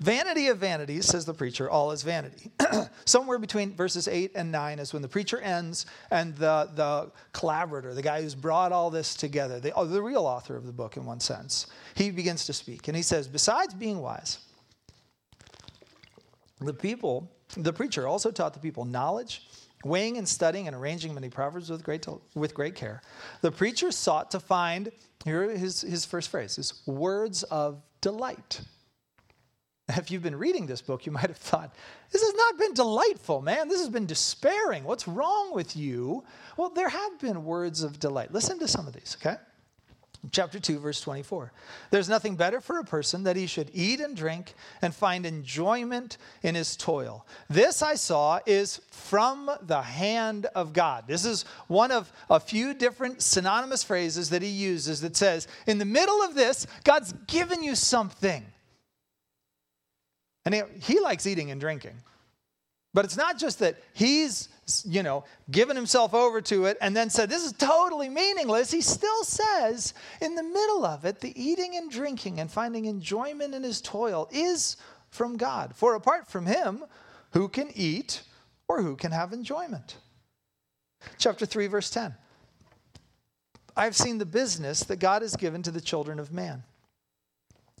Vanity 0.00 0.48
of 0.48 0.58
vanities, 0.58 1.06
says 1.06 1.24
the 1.24 1.32
preacher, 1.32 1.70
all 1.70 1.90
is 1.90 2.02
vanity. 2.02 2.50
Somewhere 3.06 3.38
between 3.38 3.74
verses 3.74 4.08
8 4.08 4.32
and 4.34 4.52
9 4.52 4.78
is 4.78 4.92
when 4.92 5.00
the 5.00 5.08
preacher 5.08 5.40
ends 5.40 5.86
and 6.10 6.36
the, 6.36 6.68
the 6.74 7.10
collaborator, 7.32 7.94
the 7.94 8.02
guy 8.02 8.20
who's 8.20 8.34
brought 8.34 8.72
all 8.72 8.90
this 8.90 9.14
together, 9.14 9.58
the, 9.58 9.72
oh, 9.72 9.86
the 9.86 10.02
real 10.02 10.26
author 10.26 10.56
of 10.56 10.66
the 10.66 10.72
book 10.72 10.96
in 10.96 11.06
one 11.06 11.20
sense, 11.20 11.66
he 11.94 12.10
begins 12.10 12.44
to 12.46 12.52
speak. 12.52 12.88
And 12.88 12.96
he 12.96 13.02
says, 13.02 13.26
Besides 13.26 13.72
being 13.72 14.00
wise, 14.00 14.38
the 16.60 16.74
people, 16.74 17.30
the 17.56 17.72
preacher 17.72 18.06
also 18.06 18.30
taught 18.30 18.52
the 18.52 18.60
people 18.60 18.84
knowledge, 18.84 19.48
weighing 19.84 20.18
and 20.18 20.28
studying 20.28 20.66
and 20.66 20.76
arranging 20.76 21.14
many 21.14 21.30
proverbs 21.30 21.70
with 21.70 21.82
great, 21.82 22.06
with 22.34 22.54
great 22.54 22.74
care. 22.74 23.02
The 23.40 23.52
preacher 23.52 23.90
sought 23.90 24.30
to 24.32 24.40
find, 24.40 24.90
here 25.24 25.48
his, 25.56 25.80
his 25.80 26.04
first 26.04 26.28
phrase 26.28 26.58
is 26.58 26.82
words 26.86 27.44
of 27.44 27.80
delight 28.02 28.60
If 29.96 30.10
you've 30.10 30.22
been 30.22 30.36
reading 30.36 30.66
this 30.66 30.82
book, 30.82 31.06
you 31.06 31.12
might 31.12 31.28
have 31.28 31.36
thought, 31.36 31.74
this 32.10 32.22
has 32.22 32.34
not 32.34 32.58
been 32.58 32.74
delightful, 32.74 33.40
man. 33.40 33.68
This 33.68 33.80
has 33.80 33.88
been 33.88 34.06
despairing. 34.06 34.84
What's 34.84 35.06
wrong 35.06 35.54
with 35.54 35.76
you? 35.76 36.24
Well, 36.56 36.70
there 36.70 36.88
have 36.88 37.20
been 37.20 37.44
words 37.44 37.82
of 37.82 38.00
delight. 38.00 38.32
Listen 38.32 38.58
to 38.58 38.68
some 38.68 38.86
of 38.86 38.94
these, 38.94 39.16
okay? 39.20 39.36
Chapter 40.32 40.58
2, 40.58 40.80
verse 40.80 41.00
24. 41.00 41.52
There's 41.90 42.08
nothing 42.08 42.34
better 42.34 42.60
for 42.60 42.78
a 42.78 42.84
person 42.84 43.22
that 43.24 43.36
he 43.36 43.46
should 43.46 43.70
eat 43.72 44.00
and 44.00 44.16
drink 44.16 44.54
and 44.82 44.92
find 44.92 45.24
enjoyment 45.24 46.18
in 46.42 46.56
his 46.56 46.76
toil. 46.76 47.24
This 47.48 47.80
I 47.80 47.94
saw 47.94 48.40
is 48.44 48.80
from 48.90 49.48
the 49.62 49.82
hand 49.82 50.46
of 50.46 50.72
God. 50.72 51.04
This 51.06 51.24
is 51.24 51.44
one 51.68 51.92
of 51.92 52.10
a 52.28 52.40
few 52.40 52.74
different 52.74 53.22
synonymous 53.22 53.84
phrases 53.84 54.30
that 54.30 54.42
he 54.42 54.48
uses 54.48 55.00
that 55.02 55.16
says, 55.16 55.46
in 55.68 55.78
the 55.78 55.84
middle 55.84 56.22
of 56.22 56.34
this, 56.34 56.66
God's 56.82 57.12
given 57.28 57.62
you 57.62 57.76
something. 57.76 58.44
And 60.46 60.54
he, 60.80 61.00
likes 61.00 61.26
eating 61.26 61.50
and 61.50 61.60
drinking. 61.60 61.96
But 62.94 63.04
it's 63.04 63.16
not 63.16 63.36
just 63.36 63.58
that 63.58 63.76
he's, 63.92 64.48
you 64.84 65.02
know, 65.02 65.24
given 65.50 65.76
himself 65.76 66.14
over 66.14 66.40
to 66.42 66.66
it 66.66 66.78
and 66.80 66.96
then 66.96 67.10
said, 67.10 67.28
this 67.28 67.44
is 67.44 67.52
totally 67.52 68.08
meaningless. 68.08 68.70
He 68.70 68.80
still 68.80 69.24
says, 69.24 69.92
in 70.22 70.36
the 70.36 70.42
middle 70.44 70.86
of 70.86 71.04
it, 71.04 71.20
the 71.20 71.38
eating 71.38 71.76
and 71.76 71.90
drinking 71.90 72.40
and 72.40 72.50
finding 72.50 72.84
enjoyment 72.84 73.54
in 73.54 73.64
his 73.64 73.82
toil 73.82 74.28
is 74.30 74.76
from 75.10 75.36
God. 75.36 75.74
For 75.74 75.94
apart 75.94 76.28
from 76.28 76.46
him, 76.46 76.84
who 77.32 77.48
can 77.48 77.70
eat 77.74 78.22
or 78.68 78.80
who 78.82 78.96
can 78.96 79.10
have 79.12 79.32
enjoyment? 79.32 79.96
Chapter 81.18 81.44
3, 81.44 81.66
verse 81.66 81.90
10. 81.90 82.14
I've 83.76 83.96
seen 83.96 84.18
the 84.18 84.24
business 84.24 84.84
that 84.84 85.00
God 85.00 85.22
has 85.22 85.36
given 85.36 85.62
to 85.64 85.70
the 85.70 85.80
children 85.80 86.18
of 86.18 86.32
man. 86.32 86.62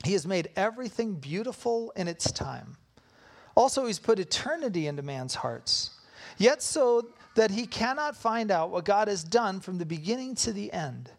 He 0.04 0.12
has 0.12 0.26
made 0.26 0.50
everything 0.56 1.14
beautiful 1.14 1.92
in 1.96 2.08
its 2.08 2.30
time. 2.30 2.76
Also, 3.54 3.86
He's 3.86 3.98
put 3.98 4.18
eternity 4.18 4.86
into 4.86 5.02
man's 5.02 5.34
hearts, 5.34 5.90
yet 6.38 6.62
so 6.62 7.08
that 7.36 7.50
he 7.50 7.66
cannot 7.66 8.16
find 8.16 8.50
out 8.50 8.70
what 8.70 8.84
God 8.84 9.08
has 9.08 9.22
done 9.22 9.60
from 9.60 9.78
the 9.78 9.86
beginning 9.86 10.34
to 10.36 10.52
the 10.52 10.72
end. 10.72 11.10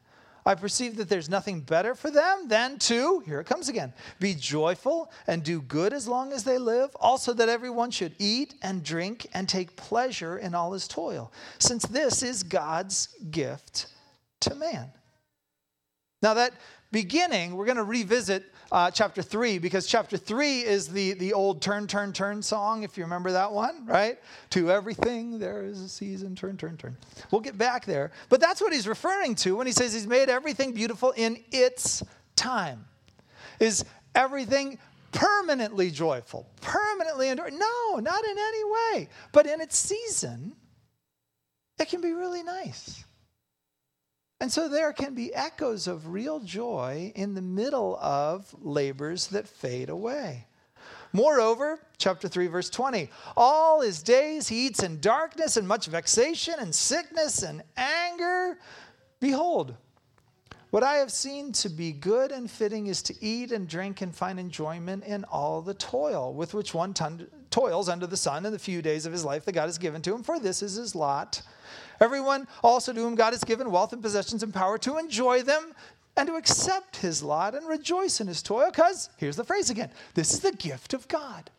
I 0.45 0.55
perceive 0.55 0.95
that 0.95 1.09
there's 1.09 1.29
nothing 1.29 1.59
better 1.59 1.93
for 1.93 2.09
them 2.09 2.47
than 2.47 2.79
to, 2.79 3.19
here 3.19 3.41
it 3.41 3.47
comes 3.47 3.67
again, 3.67 3.93
be 4.19 4.33
joyful 4.33 5.11
and 5.27 5.43
do 5.43 5.61
good 5.61 5.91
as 5.91 6.07
long 6.07 6.31
as 6.31 6.45
they 6.45 6.57
live. 6.57 6.95
Also, 7.01 7.33
that 7.33 7.49
everyone 7.49 7.91
should 7.91 8.15
eat 8.17 8.55
and 8.61 8.81
drink 8.81 9.27
and 9.33 9.47
take 9.47 9.75
pleasure 9.75 10.37
in 10.37 10.55
all 10.55 10.71
his 10.71 10.87
toil, 10.87 11.33
since 11.59 11.85
this 11.85 12.23
is 12.23 12.43
God's 12.43 13.09
gift 13.29 13.87
to 14.39 14.55
man. 14.55 14.89
Now, 16.21 16.33
that 16.35 16.53
beginning, 16.91 17.55
we're 17.55 17.65
going 17.65 17.77
to 17.77 17.83
revisit 17.83 18.51
uh, 18.71 18.91
chapter 18.91 19.21
3 19.21 19.59
because 19.59 19.87
chapter 19.87 20.17
3 20.17 20.61
is 20.61 20.87
the, 20.87 21.13
the 21.13 21.33
old 21.33 21.61
turn, 21.61 21.87
turn, 21.87 22.13
turn 22.13 22.41
song, 22.41 22.83
if 22.83 22.97
you 22.97 23.03
remember 23.03 23.31
that 23.31 23.51
one, 23.51 23.85
right? 23.85 24.19
To 24.51 24.71
everything 24.71 25.39
there 25.39 25.63
is 25.63 25.81
a 25.81 25.89
season, 25.89 26.35
turn, 26.35 26.57
turn, 26.57 26.77
turn. 26.77 26.97
We'll 27.31 27.41
get 27.41 27.57
back 27.57 27.85
there. 27.85 28.11
But 28.29 28.39
that's 28.39 28.61
what 28.61 28.73
he's 28.73 28.87
referring 28.87 29.35
to 29.35 29.55
when 29.55 29.67
he 29.67 29.73
says 29.73 29.93
he's 29.93 30.07
made 30.07 30.29
everything 30.29 30.73
beautiful 30.73 31.11
in 31.11 31.43
its 31.51 32.03
time. 32.35 32.85
Is 33.59 33.85
everything 34.15 34.77
permanently 35.11 35.91
joyful, 35.91 36.47
permanently 36.61 37.29
enduring? 37.29 37.57
No, 37.57 37.95
not 37.99 38.23
in 38.23 38.37
any 38.37 38.63
way. 38.63 39.09
But 39.31 39.47
in 39.47 39.61
its 39.61 39.77
season, 39.77 40.53
it 41.79 41.89
can 41.89 42.01
be 42.01 42.13
really 42.13 42.43
nice. 42.43 43.03
And 44.39 44.51
so 44.51 44.67
there 44.67 44.93
can 44.93 45.15
be 45.15 45.33
echoes 45.33 45.87
of 45.87 46.09
real 46.09 46.39
joy 46.39 47.11
in 47.15 47.33
the 47.33 47.41
middle 47.41 47.97
of 47.97 48.53
labors 48.61 49.27
that 49.27 49.47
fade 49.47 49.89
away. 49.89 50.45
Moreover, 51.11 51.79
chapter 51.97 52.27
3, 52.27 52.47
verse 52.47 52.69
20, 52.69 53.09
all 53.35 53.81
his 53.81 54.03
days 54.03 54.47
he 54.47 54.67
eats 54.67 54.83
in 54.83 54.99
darkness 54.99 55.57
and 55.57 55.67
much 55.67 55.87
vexation 55.87 56.55
and 56.59 56.73
sickness 56.73 57.41
and 57.41 57.63
anger. 57.75 58.59
Behold, 59.19 59.75
what 60.69 60.83
I 60.83 60.95
have 60.95 61.11
seen 61.11 61.53
to 61.53 61.69
be 61.69 61.93
good 61.93 62.31
and 62.31 62.51
fitting 62.51 62.87
is 62.87 63.01
to 63.03 63.15
eat 63.23 63.51
and 63.51 63.67
drink 63.67 64.01
and 64.01 64.13
find 64.13 64.39
enjoyment 64.39 65.05
in 65.05 65.23
all 65.25 65.61
the 65.61 65.73
toil 65.73 66.33
with 66.33 66.53
which 66.53 66.73
one 66.73 66.93
ton- 66.93 67.27
toils 67.49 67.87
under 67.87 68.05
the 68.05 68.17
sun 68.17 68.45
in 68.45 68.51
the 68.51 68.59
few 68.59 68.81
days 68.81 69.05
of 69.05 69.13
his 69.13 69.23
life 69.23 69.45
that 69.45 69.53
God 69.53 69.65
has 69.65 69.77
given 69.77 70.01
to 70.03 70.13
him, 70.13 70.23
for 70.23 70.39
this 70.39 70.61
is 70.61 70.75
his 70.75 70.93
lot. 70.93 71.41
Everyone 71.99 72.47
also 72.63 72.93
to 72.93 72.99
whom 72.99 73.15
God 73.15 73.33
has 73.33 73.43
given 73.43 73.71
wealth 73.71 73.93
and 73.93 74.01
possessions 74.01 74.43
and 74.43 74.53
power 74.53 74.77
to 74.79 74.97
enjoy 74.97 75.41
them 75.41 75.73
and 76.15 76.27
to 76.27 76.35
accept 76.35 76.97
his 76.97 77.21
lot 77.21 77.55
and 77.55 77.67
rejoice 77.67 78.19
in 78.19 78.27
his 78.27 78.41
toil, 78.41 78.69
because 78.71 79.09
here's 79.17 79.35
the 79.35 79.43
phrase 79.43 79.69
again 79.69 79.91
this 80.15 80.33
is 80.33 80.39
the 80.39 80.51
gift 80.51 80.93
of 80.93 81.07
God. 81.07 81.49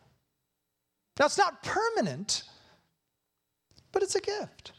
Now, 1.19 1.25
it's 1.25 1.37
not 1.37 1.63
permanent, 1.63 2.43
but 3.91 4.03
it's 4.03 4.15
a 4.15 4.21
gift. 4.21 4.71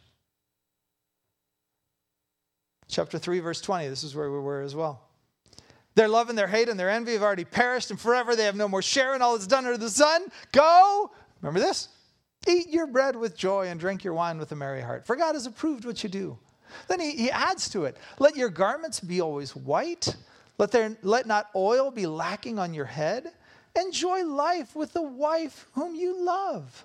Chapter 2.89 3.19
3, 3.19 3.41
verse 3.41 3.61
20, 3.61 3.89
this 3.89 4.03
is 4.03 4.15
where 4.15 4.31
we 4.31 4.39
were 4.39 4.63
as 4.63 4.75
well. 4.75 5.03
Their 5.95 6.09
love 6.09 6.29
and 6.29 6.39
their 6.39 6.47
hate 6.47 6.69
and 6.69 6.81
their 6.81 6.91
envy 6.91 7.13
have 7.13 7.23
already 7.23 7.45
perished, 7.45 7.91
and 7.91 8.01
forever 8.01 8.35
they 8.35 8.45
have 8.45 8.57
no 8.57 8.69
more 8.69 8.83
share 8.83 9.15
in 9.15 9.23
all 9.23 9.35
that's 9.35 9.47
done 9.47 9.67
under 9.67 9.79
the 9.79 9.91
sun. 9.91 10.23
Go, 10.53 11.11
remember 11.43 11.61
this? 11.61 11.89
Eat 12.47 12.71
your 12.71 12.87
bread 12.87 13.17
with 13.17 13.37
joy 13.37 13.69
and 13.69 13.79
drink 13.79 14.03
your 14.03 14.15
wine 14.15 14.39
with 14.39 14.53
a 14.53 14.57
merry 14.57 14.81
heart, 14.81 15.07
for 15.07 15.17
God 15.17 15.35
has 15.35 15.47
approved 15.47 15.85
what 15.85 16.03
you 16.03 16.09
do. 16.09 16.39
Then 16.89 17.01
he, 17.01 17.13
he 17.13 17.31
adds 17.31 17.69
to 17.71 17.85
it 17.85 17.97
let 18.19 18.37
your 18.37 18.49
garments 18.49 19.01
be 19.01 19.21
always 19.21 19.55
white, 19.55 20.15
let, 20.59 20.71
there, 20.71 20.97
let 21.03 21.27
not 21.27 21.49
oil 21.55 21.91
be 21.91 22.07
lacking 22.07 22.59
on 22.59 22.75
your 22.75 22.85
head. 22.87 23.33
Enjoy 23.77 24.25
life 24.25 24.75
with 24.75 24.93
the 24.93 25.03
wife 25.03 25.67
whom 25.75 25.95
you 25.95 26.25
love 26.25 26.85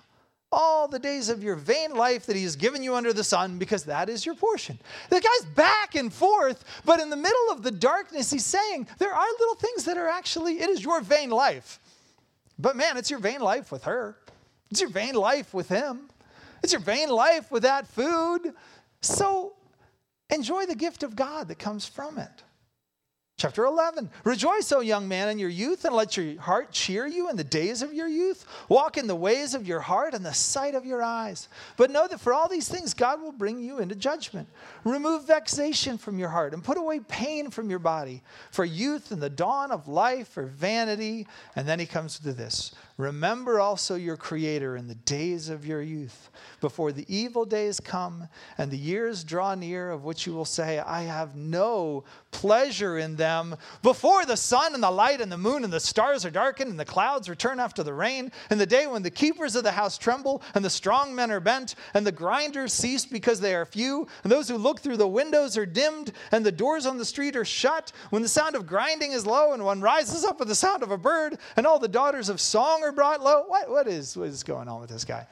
all 0.52 0.86
the 0.86 0.98
days 0.98 1.28
of 1.28 1.42
your 1.42 1.56
vain 1.56 1.92
life 1.92 2.26
that 2.26 2.36
he 2.36 2.44
has 2.44 2.54
given 2.54 2.82
you 2.82 2.94
under 2.94 3.12
the 3.12 3.24
sun 3.24 3.58
because 3.58 3.84
that 3.84 4.08
is 4.08 4.24
your 4.24 4.34
portion. 4.34 4.78
The 5.10 5.20
guy's 5.20 5.50
back 5.54 5.96
and 5.96 6.12
forth, 6.12 6.64
but 6.84 7.00
in 7.00 7.10
the 7.10 7.16
middle 7.16 7.50
of 7.50 7.62
the 7.62 7.72
darkness, 7.72 8.30
he's 8.30 8.46
saying 8.46 8.86
there 8.98 9.12
are 9.12 9.26
little 9.40 9.56
things 9.56 9.84
that 9.84 9.96
are 9.96 10.08
actually, 10.08 10.60
it 10.60 10.70
is 10.70 10.82
your 10.82 11.00
vain 11.00 11.30
life. 11.30 11.80
But 12.58 12.76
man, 12.76 12.96
it's 12.96 13.10
your 13.10 13.18
vain 13.18 13.40
life 13.40 13.72
with 13.72 13.84
her. 13.84 14.16
It's 14.70 14.80
your 14.80 14.90
vain 14.90 15.14
life 15.14 15.54
with 15.54 15.68
him. 15.68 16.08
It's 16.62 16.72
your 16.72 16.80
vain 16.80 17.08
life 17.08 17.50
with 17.50 17.62
that 17.62 17.86
food. 17.86 18.54
So 19.00 19.54
enjoy 20.30 20.66
the 20.66 20.74
gift 20.74 21.02
of 21.02 21.14
God 21.14 21.48
that 21.48 21.58
comes 21.58 21.86
from 21.86 22.18
it. 22.18 22.42
Chapter 23.38 23.66
11 23.66 24.08
Rejoice, 24.24 24.72
O 24.72 24.80
young 24.80 25.08
man, 25.08 25.28
in 25.28 25.38
your 25.38 25.50
youth, 25.50 25.84
and 25.84 25.94
let 25.94 26.16
your 26.16 26.40
heart 26.40 26.72
cheer 26.72 27.06
you 27.06 27.28
in 27.28 27.36
the 27.36 27.44
days 27.44 27.82
of 27.82 27.92
your 27.92 28.08
youth. 28.08 28.46
Walk 28.70 28.96
in 28.96 29.06
the 29.06 29.14
ways 29.14 29.54
of 29.54 29.66
your 29.66 29.80
heart 29.80 30.14
and 30.14 30.24
the 30.24 30.32
sight 30.32 30.74
of 30.74 30.86
your 30.86 31.02
eyes. 31.02 31.50
But 31.76 31.90
know 31.90 32.08
that 32.08 32.18
for 32.18 32.32
all 32.32 32.48
these 32.48 32.66
things, 32.68 32.94
God 32.94 33.20
will 33.20 33.32
bring 33.32 33.60
you 33.60 33.78
into 33.78 33.94
judgment. 33.94 34.48
Remove 34.84 35.26
vexation 35.26 35.98
from 35.98 36.18
your 36.18 36.30
heart 36.30 36.54
and 36.54 36.64
put 36.64 36.78
away 36.78 37.00
pain 37.00 37.50
from 37.50 37.68
your 37.68 37.78
body. 37.78 38.22
For 38.52 38.64
youth 38.64 39.12
and 39.12 39.22
the 39.22 39.28
dawn 39.28 39.70
of 39.70 39.86
life 39.86 40.38
are 40.38 40.46
vanity. 40.46 41.26
And 41.56 41.68
then 41.68 41.78
he 41.78 41.86
comes 41.86 42.18
to 42.20 42.32
this 42.32 42.74
Remember 42.96 43.60
also 43.60 43.94
your 43.94 44.16
Creator 44.16 44.74
in 44.74 44.88
the 44.88 44.94
days 44.94 45.50
of 45.50 45.66
your 45.66 45.82
youth, 45.82 46.30
before 46.62 46.92
the 46.92 47.04
evil 47.14 47.44
days 47.44 47.78
come 47.78 48.26
and 48.56 48.70
the 48.70 48.78
years 48.78 49.22
draw 49.22 49.54
near, 49.54 49.90
of 49.90 50.04
which 50.04 50.26
you 50.26 50.32
will 50.32 50.46
say, 50.46 50.78
I 50.78 51.02
have 51.02 51.36
no 51.36 52.04
pleasure 52.30 52.96
in 52.96 53.16
them. 53.16 53.56
Before 53.82 54.24
the 54.24 54.36
sun 54.36 54.72
and 54.72 54.82
the 54.82 54.90
light 54.90 55.20
and 55.20 55.30
the 55.30 55.36
moon 55.36 55.62
and 55.62 55.72
the 55.72 55.78
stars 55.78 56.24
are 56.24 56.30
darkened 56.30 56.70
and 56.70 56.80
the 56.80 56.86
clouds 56.86 57.28
return 57.28 57.60
after 57.60 57.82
the 57.82 57.92
rain, 57.92 58.32
and 58.48 58.58
the 58.58 58.64
day 58.64 58.86
when 58.86 59.02
the 59.02 59.10
keepers 59.10 59.56
of 59.56 59.64
the 59.64 59.72
house 59.72 59.98
tremble 59.98 60.42
and 60.54 60.64
the 60.64 60.70
strong 60.70 61.14
men 61.14 61.30
are 61.30 61.40
bent 61.40 61.74
and 61.92 62.06
the 62.06 62.12
grinders 62.12 62.72
cease 62.72 63.04
because 63.04 63.40
they 63.40 63.54
are 63.54 63.66
few, 63.66 64.06
and 64.22 64.32
those 64.32 64.48
who 64.48 64.56
look 64.56 64.80
through 64.80 64.96
the 64.96 65.06
windows 65.06 65.58
are 65.58 65.66
dimmed 65.66 66.12
and 66.32 66.46
the 66.46 66.52
doors 66.52 66.86
on 66.86 66.96
the 66.96 67.04
street 67.04 67.36
are 67.36 67.44
shut, 67.44 67.92
when 68.08 68.22
the 68.22 68.28
sound 68.28 68.56
of 68.56 68.66
grinding 68.66 69.12
is 69.12 69.26
low 69.26 69.52
and 69.52 69.62
one 69.62 69.82
rises 69.82 70.24
up 70.24 70.38
with 70.38 70.48
the 70.48 70.54
sound 70.54 70.82
of 70.82 70.90
a 70.90 70.96
bird, 70.96 71.36
and 71.56 71.66
all 71.66 71.78
the 71.78 71.86
daughters 71.86 72.30
of 72.30 72.40
song 72.40 72.84
are 72.86 72.92
brought 72.92 73.22
low. 73.22 73.44
What, 73.46 73.68
what, 73.70 73.88
is, 73.88 74.16
what 74.16 74.28
is 74.28 74.42
going 74.42 74.68
on 74.68 74.80
with 74.80 74.90
this 74.90 75.04
guy? 75.04 75.26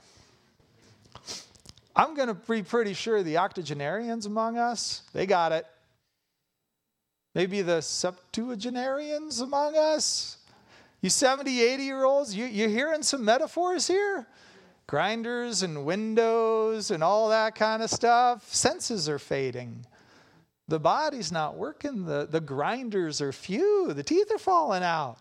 I'm 1.96 2.14
going 2.14 2.28
to 2.28 2.34
be 2.34 2.62
pretty 2.62 2.92
sure 2.92 3.22
the 3.22 3.38
octogenarians 3.38 4.26
among 4.26 4.58
us, 4.58 5.02
they 5.12 5.26
got 5.26 5.52
it. 5.52 5.66
Maybe 7.34 7.62
the 7.62 7.80
septuagenarians 7.80 9.40
among 9.40 9.76
us. 9.76 10.38
You 11.00 11.10
70, 11.10 11.62
80 11.62 11.82
year 11.82 12.04
olds, 12.04 12.34
you, 12.34 12.46
you're 12.46 12.68
hearing 12.68 13.02
some 13.02 13.24
metaphors 13.24 13.86
here? 13.86 14.26
Grinders 14.86 15.62
and 15.62 15.84
windows 15.84 16.90
and 16.90 17.02
all 17.02 17.28
that 17.30 17.54
kind 17.54 17.82
of 17.82 17.90
stuff. 17.90 18.52
Senses 18.54 19.08
are 19.08 19.18
fading. 19.18 19.84
The 20.68 20.78
body's 20.78 21.30
not 21.30 21.56
working. 21.56 22.06
The, 22.06 22.26
the 22.30 22.40
grinders 22.40 23.20
are 23.20 23.32
few. 23.32 23.92
The 23.92 24.02
teeth 24.02 24.30
are 24.32 24.38
falling 24.38 24.82
out. 24.82 25.18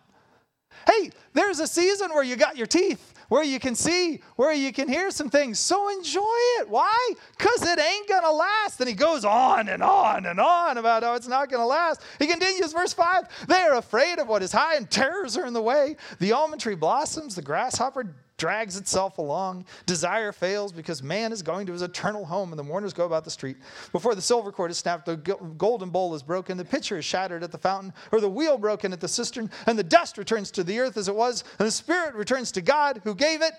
Hey, 0.88 1.12
there's 1.34 1.60
a 1.60 1.68
season 1.68 2.12
where 2.12 2.24
you 2.24 2.36
got 2.36 2.58
your 2.58 2.68
teeth, 2.68 3.14
where 3.30 3.44
you 3.44 3.60
can 3.60 3.76
see, 3.76 4.22
where 4.36 4.54
you 4.54 4.72
can 4.72 4.88
hear 4.88 5.12
some 5.12 5.30
things. 5.30 5.60
So 5.60 5.90
enjoy 5.90 6.22
it. 6.60 6.70
Why? 6.70 7.14
Because 7.38 7.64
it 7.64 7.80
ain't 7.80 8.08
going 8.08 8.24
to 8.24 8.32
last. 8.32 8.80
And 8.80 8.88
he 8.88 8.96
goes 8.96 9.26
on 9.26 9.70
and 9.70 9.82
on 9.82 10.26
and 10.26 10.40
on 10.40 10.78
about 10.78 11.04
how 11.04 11.16
it's 11.16 11.28
not 11.28 11.50
going 11.50 11.62
to 11.62 11.68
last. 11.68 12.02
He 12.20 12.28
continues, 12.28 12.74
verse 12.74 12.94
5 12.94 13.48
They 13.48 13.62
are 13.62 13.76
afraid 13.76 14.20
of 14.20 14.28
what 14.28 14.44
is 14.44 14.52
high, 14.52 14.76
and 14.76 14.90
terrors 14.90 15.38
are 15.38 15.46
in 15.46 15.54
the 15.54 15.62
way. 15.62 15.96
The 16.20 16.32
almond 16.32 16.62
tree 16.62 16.76
blossoms, 16.76 17.36
the 17.36 17.42
grasshopper 17.42 18.14
drags 18.38 18.78
itself 18.78 19.18
along. 19.18 19.66
Desire 19.86 20.32
fails 20.32 20.72
because 20.72 21.04
man 21.04 21.32
is 21.32 21.42
going 21.42 21.66
to 21.68 21.74
his 21.74 21.82
eternal 21.82 22.26
home, 22.26 22.52
and 22.52 22.60
the 22.60 22.64
mourners 22.64 22.94
go 22.94 23.06
about 23.06 23.24
the 23.24 23.32
street. 23.32 23.58
Before 23.92 24.16
the 24.16 24.22
silver 24.22 24.52
cord 24.52 24.72
is 24.72 24.78
snapped, 24.78 25.06
the 25.06 25.18
golden 25.18 25.90
bowl 25.90 26.16
is 26.16 26.24
broken, 26.24 26.58
the 26.58 26.66
pitcher 26.66 26.98
is 26.98 27.06
shattered 27.06 27.44
at 27.44 27.52
the 27.52 27.58
fountain, 27.58 27.94
or 28.12 28.20
the 28.20 28.30
wheel 28.30 28.58
broken 28.58 28.94
at 28.94 29.00
the 29.00 29.08
cistern, 29.08 29.50
and 29.68 29.78
the 29.78 29.84
dust 29.84 30.18
returns 30.18 30.52
to 30.52 30.64
the 30.64 30.80
earth 30.80 30.98
as 30.98 31.08
it 31.08 31.16
was, 31.16 31.44
and 31.60 31.68
the 31.68 31.72
spirit 31.72 32.16
returns 32.16 32.52
to 32.52 32.62
God 32.62 33.02
who 33.04 33.16
gave 33.16 33.42
it. 33.42 33.54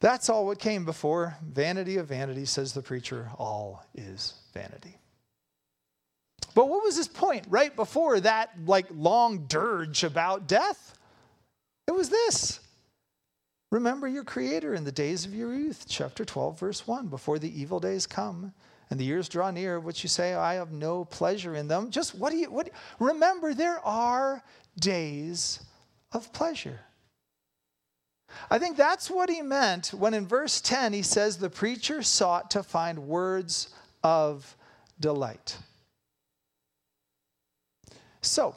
That's 0.00 0.28
all 0.28 0.46
what 0.46 0.60
came 0.60 0.84
before. 0.84 1.36
Vanity 1.42 1.96
of 1.96 2.06
vanity, 2.06 2.44
says 2.44 2.72
the 2.72 2.82
preacher. 2.82 3.30
All 3.36 3.84
is 3.94 4.34
vanity. 4.54 4.96
But 6.54 6.68
what 6.68 6.84
was 6.84 6.96
his 6.96 7.08
point 7.08 7.44
right 7.48 7.74
before 7.74 8.20
that, 8.20 8.50
like, 8.64 8.86
long 8.94 9.46
dirge 9.48 10.04
about 10.04 10.46
death? 10.46 10.96
It 11.86 11.92
was 11.92 12.10
this 12.10 12.60
Remember 13.70 14.08
your 14.08 14.24
Creator 14.24 14.74
in 14.74 14.84
the 14.84 14.92
days 14.92 15.26
of 15.26 15.34
your 15.34 15.54
youth, 15.54 15.84
chapter 15.86 16.24
12, 16.24 16.58
verse 16.58 16.86
1, 16.86 17.08
before 17.08 17.38
the 17.38 17.60
evil 17.60 17.80
days 17.80 18.06
come 18.06 18.52
and 18.88 18.98
the 18.98 19.04
years 19.04 19.28
draw 19.28 19.50
near, 19.50 19.78
which 19.78 20.02
you 20.02 20.08
say, 20.08 20.32
I 20.32 20.54
have 20.54 20.72
no 20.72 21.04
pleasure 21.04 21.54
in 21.54 21.68
them. 21.68 21.90
Just 21.90 22.14
what 22.14 22.32
do 22.32 22.38
you, 22.38 22.50
what, 22.50 22.70
remember, 22.98 23.52
there 23.52 23.84
are 23.84 24.42
days 24.80 25.60
of 26.12 26.32
pleasure. 26.32 26.80
I 28.50 28.58
think 28.58 28.78
that's 28.78 29.10
what 29.10 29.28
he 29.28 29.42
meant 29.42 29.88
when 29.88 30.14
in 30.14 30.26
verse 30.26 30.62
10 30.62 30.94
he 30.94 31.02
says 31.02 31.36
the 31.36 31.50
preacher 31.50 32.02
sought 32.02 32.50
to 32.52 32.62
find 32.62 33.06
words 33.06 33.68
of 34.02 34.56
delight. 34.98 35.58
So, 38.22 38.56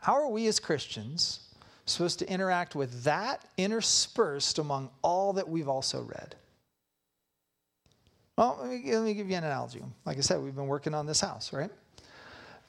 how 0.00 0.14
are 0.14 0.28
we 0.28 0.46
as 0.46 0.60
Christians 0.60 1.45
supposed 1.86 2.18
to 2.18 2.30
interact 2.30 2.74
with 2.74 3.04
that 3.04 3.44
interspersed 3.56 4.58
among 4.58 4.90
all 5.02 5.32
that 5.34 5.48
we've 5.48 5.68
also 5.68 6.02
read. 6.02 6.34
Well, 8.36 8.58
let 8.60 8.70
me, 8.70 8.92
let 8.92 9.02
me 9.02 9.14
give 9.14 9.30
you 9.30 9.36
an 9.36 9.44
analogy. 9.44 9.82
Like 10.04 10.18
I 10.18 10.20
said, 10.20 10.42
we've 10.42 10.54
been 10.54 10.66
working 10.66 10.92
on 10.92 11.06
this 11.06 11.20
house, 11.20 11.52
right? 11.52 11.70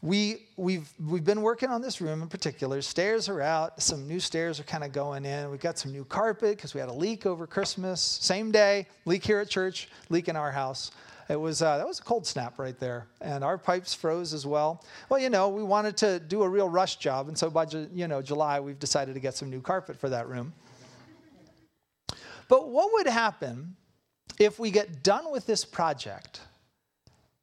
we, 0.02 0.46
we've, 0.58 0.92
we've 1.04 1.24
been 1.24 1.42
working 1.42 1.70
on 1.70 1.82
this 1.82 2.02
room 2.02 2.22
in 2.22 2.28
particular. 2.28 2.82
Stairs 2.82 3.28
are 3.30 3.42
out. 3.42 3.82
Some 3.82 4.08
new 4.08 4.20
stairs 4.20 4.60
are 4.60 4.64
kind 4.64 4.84
of 4.84 4.92
going 4.92 5.26
in. 5.26 5.50
We've 5.50 5.60
got 5.60 5.80
some 5.80 5.92
new 5.92 6.06
carpet 6.06 6.56
because 6.56 6.74
we 6.74 6.80
had 6.80 6.90
a 6.90 6.94
leak 6.94 7.26
over 7.26 7.48
Christmas. 7.48 8.00
Same 8.02 8.52
day, 8.52 8.88
leak 9.06 9.26
here 9.26 9.40
at 9.40 9.50
church, 9.50 9.90
leak 10.10 10.28
in 10.28 10.36
our 10.36 10.52
house. 10.52 10.92
It 11.30 11.36
was, 11.36 11.62
uh, 11.62 11.78
that 11.78 11.86
was 11.86 12.00
a 12.00 12.04
cold 12.04 12.26
snap 12.26 12.58
right 12.58 12.80
there. 12.80 13.08
And 13.20 13.44
our 13.44 13.58
pipes 13.58 13.94
froze 13.94 14.34
as 14.34 14.46
well. 14.46 14.84
Well, 15.10 15.20
you 15.20 15.30
know, 15.30 15.50
we 15.50 15.64
wanted 15.64 15.98
to 15.98 16.20
do 16.20 16.44
a 16.44 16.50
real 16.50 16.70
rush 16.70 16.96
job. 16.98 17.28
And 17.28 17.38
so 17.38 17.50
by, 17.50 17.66
you 17.94 18.08
know, 18.08 18.22
July, 18.22 18.60
we've 18.62 18.80
decided 18.80 19.14
to 19.16 19.20
get 19.20 19.36
some 19.36 19.50
new 19.50 19.62
carpet 19.62 19.98
for 19.98 20.10
that 20.10 20.30
room. 20.30 20.54
But 22.48 22.70
what 22.70 22.94
would 22.94 23.08
happen 23.08 23.76
if 24.40 24.58
we 24.58 24.72
get 24.72 25.04
done 25.04 25.30
with 25.32 25.46
this 25.46 25.66
project 25.66 26.40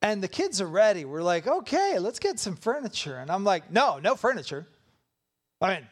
and 0.01 0.23
the 0.23 0.29
kids 0.29 0.63
are 0.63 0.67
ready? 0.67 1.05
We're 1.05 1.23
like, 1.23 1.47
okay, 1.47 1.99
let's 1.99 2.19
get 2.19 2.39
some 2.39 2.57
furniture. 2.57 3.19
And 3.19 3.31
I'm 3.31 3.45
like, 3.45 3.71
no, 3.71 3.99
no 3.99 4.15
furniture. 4.15 4.67
I 5.61 5.75
mean, 5.75 5.87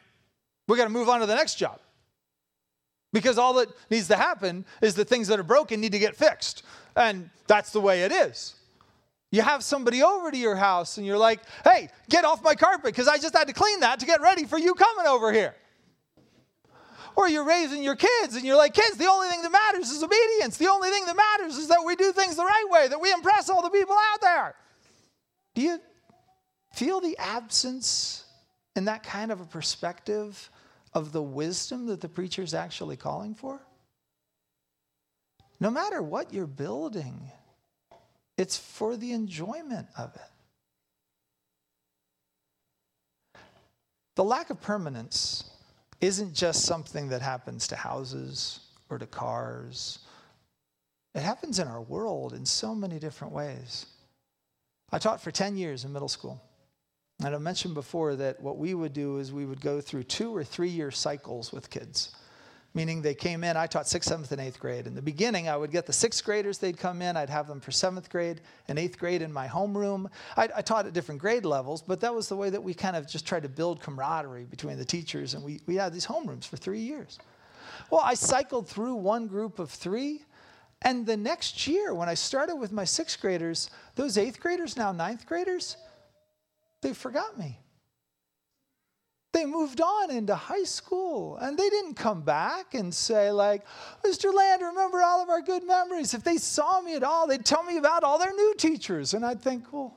we 0.67 0.79
got 0.79 0.85
to 0.85 0.91
move 0.91 1.11
on 1.11 1.21
to 1.21 1.27
the 1.27 1.35
next 1.35 1.57
job. 1.57 1.79
Because 3.13 3.37
all 3.37 3.53
that 3.55 3.69
needs 3.91 4.09
to 4.09 4.17
happen 4.17 4.65
is 4.81 4.95
the 4.95 5.05
things 5.05 5.29
that 5.29 5.39
are 5.39 5.43
broken 5.43 5.83
need 5.83 5.93
to 5.93 5.99
get 5.99 6.17
fixed. 6.17 6.63
And 6.97 7.31
that's 7.47 7.71
the 7.71 7.81
way 7.81 8.03
it 8.03 8.13
is. 8.13 8.55
You 9.31 9.41
have 9.41 9.65
somebody 9.65 10.03
over 10.03 10.31
to 10.31 10.37
your 10.37 10.57
house 10.57 10.99
and 10.99 11.07
you're 11.07 11.19
like, 11.19 11.41
hey, 11.65 11.89
get 12.11 12.25
off 12.25 12.43
my 12.43 12.55
carpet 12.55 12.85
because 12.85 13.09
I 13.09 13.17
just 13.17 13.35
had 13.35 13.49
to 13.49 13.55
clean 13.55 13.81
that 13.81 13.99
to 14.01 14.07
get 14.07 14.21
ready 14.21 14.45
for 14.45 14.59
you 14.59 14.75
coming 14.75 15.07
over 15.07 15.33
here. 15.33 15.55
Or 17.17 17.29
you're 17.29 17.45
raising 17.45 17.83
your 17.83 17.97
kids 17.97 18.37
and 18.37 18.45
you're 18.45 18.57
like, 18.57 18.75
kids, 18.75 18.97
the 18.97 19.07
only 19.07 19.29
thing 19.29 19.43
that 19.43 19.53
matters 19.53 19.91
is 19.91 20.03
obedience. 20.03 20.59
The 20.59 20.69
only 20.69 20.91
thing 20.91 21.07
that 21.07 21.17
matters 21.17 21.57
is 21.57 21.69
that 21.69 21.83
we 21.85 21.97
do 21.97 22.13
things 22.13 22.37
the 22.37 22.45
right 22.45 22.67
way, 22.69 22.89
that 22.89 23.01
we 23.01 23.11
impress 23.11 23.49
all 23.49 23.63
the 23.63 23.71
people 23.71 23.97
out 24.13 24.21
there. 24.21 24.55
Do 25.55 25.63
you 25.63 25.81
feel 26.75 27.01
the 27.01 27.17
absence 27.19 28.25
in 28.77 28.85
that 28.87 29.03
kind 29.03 29.33
of 29.33 29.41
a 29.41 29.45
perspective 29.45 30.51
of 30.95 31.13
the 31.13 31.23
wisdom 31.23 31.87
that 31.87 32.01
the 32.01 32.09
preacher 32.09 32.43
is 32.43 32.55
actually 32.55 32.97
calling 32.97 33.35
for? 33.35 33.61
No 35.63 35.71
matter 35.71 36.03
what 36.03 36.35
you're 36.35 36.49
building, 36.49 37.31
it's 38.37 38.57
for 38.57 38.97
the 38.97 39.13
enjoyment 39.13 39.87
of 39.97 40.13
it. 40.17 40.21
The 44.17 44.25
lack 44.25 44.51
of 44.51 44.61
permanence 44.61 45.49
isn't 46.01 46.35
just 46.35 46.65
something 46.65 47.11
that 47.11 47.23
happens 47.23 47.69
to 47.69 47.77
houses 47.77 48.59
or 48.91 48.99
to 48.99 49.07
cars. 49.07 50.01
It 51.15 51.23
happens 51.23 51.61
in 51.61 51.69
our 51.69 51.81
world 51.81 52.33
in 52.33 52.45
so 52.45 52.75
many 52.75 52.99
different 52.99 53.33
ways. 53.33 53.87
I 54.91 54.99
taught 54.99 55.21
for 55.21 55.31
10 55.31 55.57
years 55.57 55.85
in 55.85 55.93
middle 55.93 56.09
school. 56.09 56.43
And 57.25 57.37
I 57.37 57.39
mentioned 57.39 57.75
before 57.75 58.17
that 58.17 58.43
what 58.43 58.59
we 58.59 58.75
would 58.75 58.93
do 58.93 59.19
is 59.19 59.33
we 59.33 59.47
would 59.47 59.61
go 59.61 59.81
through 59.81 60.03
two 60.03 60.35
or 60.35 60.43
three 60.43 60.71
year 60.71 60.91
cycles 60.91 61.53
with 61.53 61.71
kids 61.71 62.17
meaning 62.75 63.03
they 63.03 63.15
came 63.15 63.45
in. 63.45 63.57
I 63.57 63.67
taught 63.67 63.87
sixth, 63.87 64.09
seventh, 64.09 64.33
and 64.33 64.41
eighth 64.41 64.59
grade. 64.59 64.87
In 64.87 64.95
the 64.95 65.03
beginning, 65.03 65.49
I 65.49 65.57
would 65.57 65.71
get 65.71 65.87
the 65.87 65.93
sixth 65.93 66.25
graders, 66.25 66.59
they'd 66.59 66.79
come 66.79 67.03
in. 67.03 67.17
I'd 67.17 67.31
have 67.31 67.47
them 67.47 67.61
for 67.61 67.71
seventh 67.71 68.09
grade 68.09 68.41
and 68.69 68.79
eighth 68.79 68.99
grade 68.99 69.23
in 69.23 69.33
my 69.33 69.47
homeroom. 69.47 70.11
I, 70.37 70.49
I 70.57 70.63
taught 70.63 70.87
at 70.87 70.93
different 70.93 71.21
grade 71.21 71.45
levels, 71.45 71.83
but 71.83 72.01
that 72.01 72.15
was 72.15 72.29
the 72.29 72.37
way 72.37 72.51
that 72.51 72.63
we 72.63 72.75
kind 72.75 72.97
of 72.97 73.07
just 73.07 73.27
tried 73.27 73.43
to 73.43 73.49
build 73.49 73.81
camaraderie 73.81 74.45
between 74.45 74.79
the 74.79 74.85
teachers, 74.85 75.35
and 75.35 75.45
we, 75.45 75.61
we 75.67 75.77
had 75.77 75.93
these 75.93 76.07
homerooms 76.07 76.47
for 76.47 76.57
three 76.57 76.81
years. 76.81 77.19
Well, 77.91 78.03
I 78.03 78.15
cycled 78.15 78.69
through 78.69 78.95
one 78.95 79.27
group 79.27 79.59
of 79.59 79.71
three, 79.71 80.23
and 80.83 81.07
the 81.07 81.17
next 81.17 81.67
year, 81.67 81.95
when 81.95 82.09
I 82.09 82.15
started 82.15 82.57
with 82.57 82.73
my 82.73 82.85
sixth 82.85 83.21
graders, 83.21 83.71
those 83.95 84.19
eighth 84.19 84.41
graders, 84.41 84.77
now 84.77 84.93
ninth 84.93 85.27
graders, 85.27 85.77
they 86.81 86.93
forgot 86.93 87.39
me. 87.39 87.59
They 89.33 89.47
moved 89.47 89.81
on 89.81 90.11
into 90.11 90.35
high 90.35 90.65
school 90.65 91.37
and 91.39 91.59
they 91.59 91.71
didn't 91.71 91.95
come 91.95 92.21
back 92.21 92.75
and 92.75 92.93
say, 92.93 93.31
like, 93.31 93.65
Mr. 94.05 94.33
Land, 94.33 94.61
remember 94.61 95.03
all 95.03 95.23
of 95.23 95.31
our 95.31 95.41
good 95.41 95.67
memories. 95.67 96.13
If 96.13 96.23
they 96.23 96.37
saw 96.37 96.83
me 96.83 96.95
at 96.97 97.03
all, 97.03 97.27
they'd 97.27 97.45
tell 97.45 97.63
me 97.63 97.79
about 97.79 98.05
all 98.05 98.19
their 98.19 98.35
new 98.35 98.55
teachers. 98.57 99.15
And 99.15 99.25
I'd 99.25 99.41
think, 99.41 99.73
well, 99.73 99.95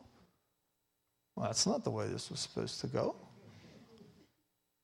well 1.36 1.48
that's 1.48 1.68
not 1.68 1.84
the 1.84 1.92
way 1.92 2.08
this 2.08 2.30
was 2.30 2.40
supposed 2.40 2.80
to 2.82 2.88
go. 2.88 3.16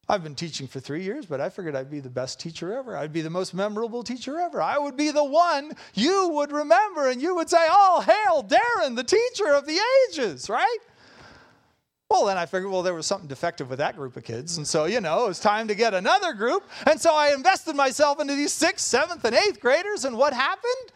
I've 0.09 0.23
been 0.23 0.35
teaching 0.35 0.67
for 0.67 0.81
three 0.81 1.03
years, 1.03 1.25
but 1.25 1.39
I 1.39 1.49
figured 1.49 1.73
I'd 1.73 1.89
be 1.89 2.01
the 2.01 2.09
best 2.09 2.37
teacher 2.37 2.73
ever. 2.73 2.97
I'd 2.97 3.13
be 3.13 3.21
the 3.21 3.29
most 3.29 3.53
memorable 3.53 4.03
teacher 4.03 4.37
ever. 4.37 4.61
I 4.61 4.77
would 4.77 4.97
be 4.97 5.11
the 5.11 5.23
one 5.23 5.71
you 5.93 6.27
would 6.33 6.51
remember 6.51 7.07
and 7.09 7.21
you 7.21 7.33
would 7.35 7.49
say, 7.49 7.65
all 7.73 8.01
hail 8.01 8.43
Darren, 8.43 8.97
the 8.97 9.05
teacher 9.05 9.53
of 9.53 9.65
the 9.65 9.79
ages, 10.09 10.49
right? 10.49 10.77
Well, 12.11 12.25
then 12.25 12.37
I 12.37 12.45
figured, 12.45 12.69
well, 12.69 12.83
there 12.83 12.93
was 12.93 13.07
something 13.07 13.29
defective 13.29 13.69
with 13.69 13.79
that 13.79 13.95
group 13.95 14.17
of 14.17 14.25
kids. 14.25 14.57
And 14.57 14.67
so, 14.67 14.83
you 14.83 14.99
know, 14.99 15.23
it 15.23 15.27
was 15.29 15.39
time 15.39 15.69
to 15.69 15.75
get 15.75 15.93
another 15.93 16.33
group. 16.33 16.69
And 16.85 16.99
so 16.99 17.15
I 17.15 17.31
invested 17.33 17.73
myself 17.73 18.19
into 18.19 18.35
these 18.35 18.51
sixth, 18.51 18.85
seventh, 18.85 19.23
and 19.23 19.33
eighth 19.33 19.61
graders. 19.61 20.03
And 20.03 20.17
what 20.17 20.33
happened? 20.33 20.91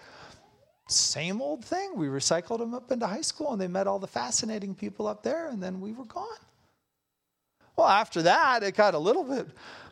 Same 0.89 1.41
old 1.41 1.63
thing. 1.63 1.93
We 1.95 2.07
recycled 2.07 2.59
them 2.59 2.73
up 2.73 2.91
into 2.91 3.07
high 3.07 3.21
school 3.21 3.53
and 3.53 3.61
they 3.61 3.69
met 3.69 3.87
all 3.87 3.97
the 3.97 4.07
fascinating 4.07 4.75
people 4.75 5.07
up 5.07 5.23
there. 5.23 5.47
And 5.47 5.63
then 5.63 5.79
we 5.79 5.93
were 5.93 6.03
gone. 6.03 6.27
Well, 7.77 7.87
after 7.87 8.21
that, 8.23 8.63
it 8.63 8.75
got 8.75 8.93
a 8.93 8.99
little 8.99 9.23
bit 9.23 9.47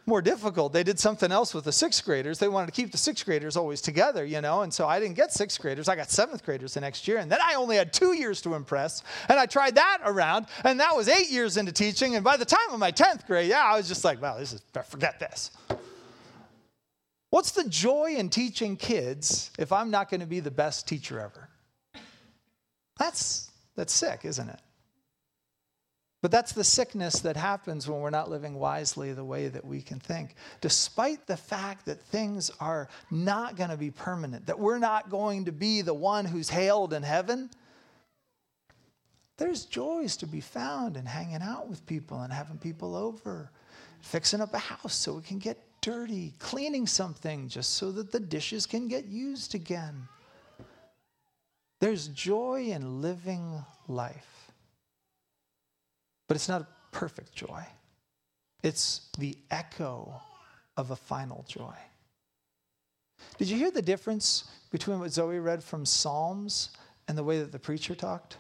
more 0.06 0.22
difficult. 0.22 0.74
They 0.74 0.84
did 0.84 1.00
something 1.00 1.32
else 1.32 1.54
with 1.54 1.64
the 1.64 1.72
sixth 1.72 2.04
graders. 2.04 2.40
They 2.40 2.48
wanted 2.48 2.68
to 2.68 2.72
keep 2.74 2.92
the 2.92 2.98
sixth 2.98 3.26
graders 3.26 3.56
always 3.56 3.82
together, 3.82 4.26
you 4.26 4.42
know, 4.42 4.62
and 4.62 4.74
so 4.74 4.88
I 4.88 5.00
didn't 5.00 5.16
get 5.16 5.32
sixth 5.32 5.62
graders. 5.62 5.88
I 5.88 5.96
got 5.96 6.10
seventh 6.12 6.44
graders 6.44 6.74
the 6.74 6.82
next 6.82 7.08
year. 7.08 7.18
And 7.18 7.32
then 7.32 7.40
I 7.42 7.56
only 7.56 7.78
had 7.78 7.94
two 7.94 8.14
years 8.14 8.42
to 8.42 8.56
impress. 8.56 9.04
And 9.30 9.40
I 9.40 9.46
tried 9.46 9.76
that 9.76 10.00
around, 10.04 10.48
and 10.64 10.80
that 10.80 10.96
was 10.96 11.08
eight 11.08 11.30
years 11.30 11.58
into 11.58 11.72
teaching. 11.72 12.16
And 12.16 12.24
by 12.24 12.38
the 12.38 12.46
time 12.46 12.72
of 12.72 12.80
my 12.80 12.92
10th 12.92 13.26
grade, 13.28 13.50
yeah, 13.50 13.64
I 13.64 13.78
was 13.78 13.88
just 13.88 14.04
like, 14.04 14.22
well, 14.22 14.38
this 14.38 14.54
is, 14.54 14.62
forget 14.88 15.20
this. 15.20 15.52
What's 17.30 17.52
the 17.52 17.68
joy 17.68 18.16
in 18.18 18.30
teaching 18.30 18.76
kids 18.76 19.52
if 19.58 19.72
I'm 19.72 19.90
not 19.90 20.10
going 20.10 20.22
to 20.22 20.28
be 20.28 20.40
the 20.40 20.52
best 20.52 20.88
teacher 20.88 21.20
ever? 21.20 21.50
That's, 23.00 23.50
that's 23.76 23.94
sick, 23.94 24.22
isn't 24.24 24.50
it? 24.50 24.60
But 26.24 26.32
that's 26.32 26.54
the 26.54 26.64
sickness 26.64 27.20
that 27.20 27.36
happens 27.36 27.86
when 27.86 28.00
we're 28.00 28.10
not 28.10 28.30
living 28.30 28.56
wisely 28.56 29.12
the 29.12 29.26
way 29.26 29.50
that 29.50 29.66
we 29.66 29.82
can 29.82 30.00
think. 30.00 30.36
Despite 30.62 31.28
the 31.28 31.36
fact 31.36 31.86
that 31.88 32.00
things 32.00 32.50
are 32.62 32.88
not 33.12 33.58
going 33.58 33.72
to 33.72 33.76
be 33.76 33.92
permanent, 33.92 34.46
that 34.46 34.58
we're 34.58 34.80
not 34.80 35.10
going 35.10 35.44
to 35.44 35.52
be 35.52 35.82
the 35.82 35.94
one 35.94 36.24
who's 36.24 36.48
hailed 36.48 36.94
in 36.94 37.04
heaven, 37.04 37.50
there's 39.36 39.66
joys 39.66 40.16
to 40.16 40.26
be 40.26 40.40
found 40.40 40.96
in 40.96 41.06
hanging 41.06 41.42
out 41.42 41.68
with 41.68 41.86
people 41.86 42.22
and 42.22 42.32
having 42.32 42.58
people 42.58 42.96
over 42.96 43.52
fixing 44.00 44.40
up 44.40 44.54
a 44.54 44.60
house 44.60 44.96
so 44.96 45.18
it 45.18 45.26
can 45.26 45.40
get 45.40 45.58
dirty, 45.82 46.34
cleaning 46.40 46.88
something 46.88 47.50
just 47.50 47.72
so 47.74 47.92
that 47.92 48.14
the 48.14 48.20
dishes 48.22 48.66
can 48.66 48.88
get 48.88 49.08
used 49.08 49.56
again. 49.56 50.08
There's 51.82 52.08
joy 52.08 52.68
in 52.68 53.02
living 53.02 53.62
life. 53.90 54.33
But 56.28 56.36
it's 56.36 56.50
not 56.50 56.62
a 56.62 56.68
perfect 56.92 57.34
joy, 57.34 57.64
it's 58.62 59.10
the 59.18 59.38
echo 59.52 60.22
of 60.78 60.92
a 60.92 60.96
final 60.96 61.46
joy. 61.48 61.76
Did 63.38 63.50
you 63.50 63.58
hear 63.58 63.72
the 63.72 63.82
difference 63.82 64.46
between 64.72 65.00
what 65.00 65.12
Zoe 65.12 65.40
read 65.40 65.64
from 65.64 65.86
Psalms 65.86 66.70
and 67.08 67.18
the 67.18 67.24
way 67.24 67.40
that 67.40 67.52
the 67.52 67.60
preacher 67.60 67.96
talked? 67.96 68.38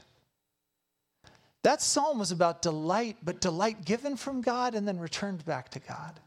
That 1.63 1.81
psalm 1.81 2.19
was 2.19 2.31
about 2.31 2.61
delight, 2.61 3.17
but 3.23 3.39
delight 3.39 3.85
given 3.85 4.17
from 4.17 4.41
God 4.41 4.75
and 4.75 4.87
then 4.87 4.99
returned 4.99 5.45
back 5.45 5.69
to 5.69 5.79
God. 5.79 6.19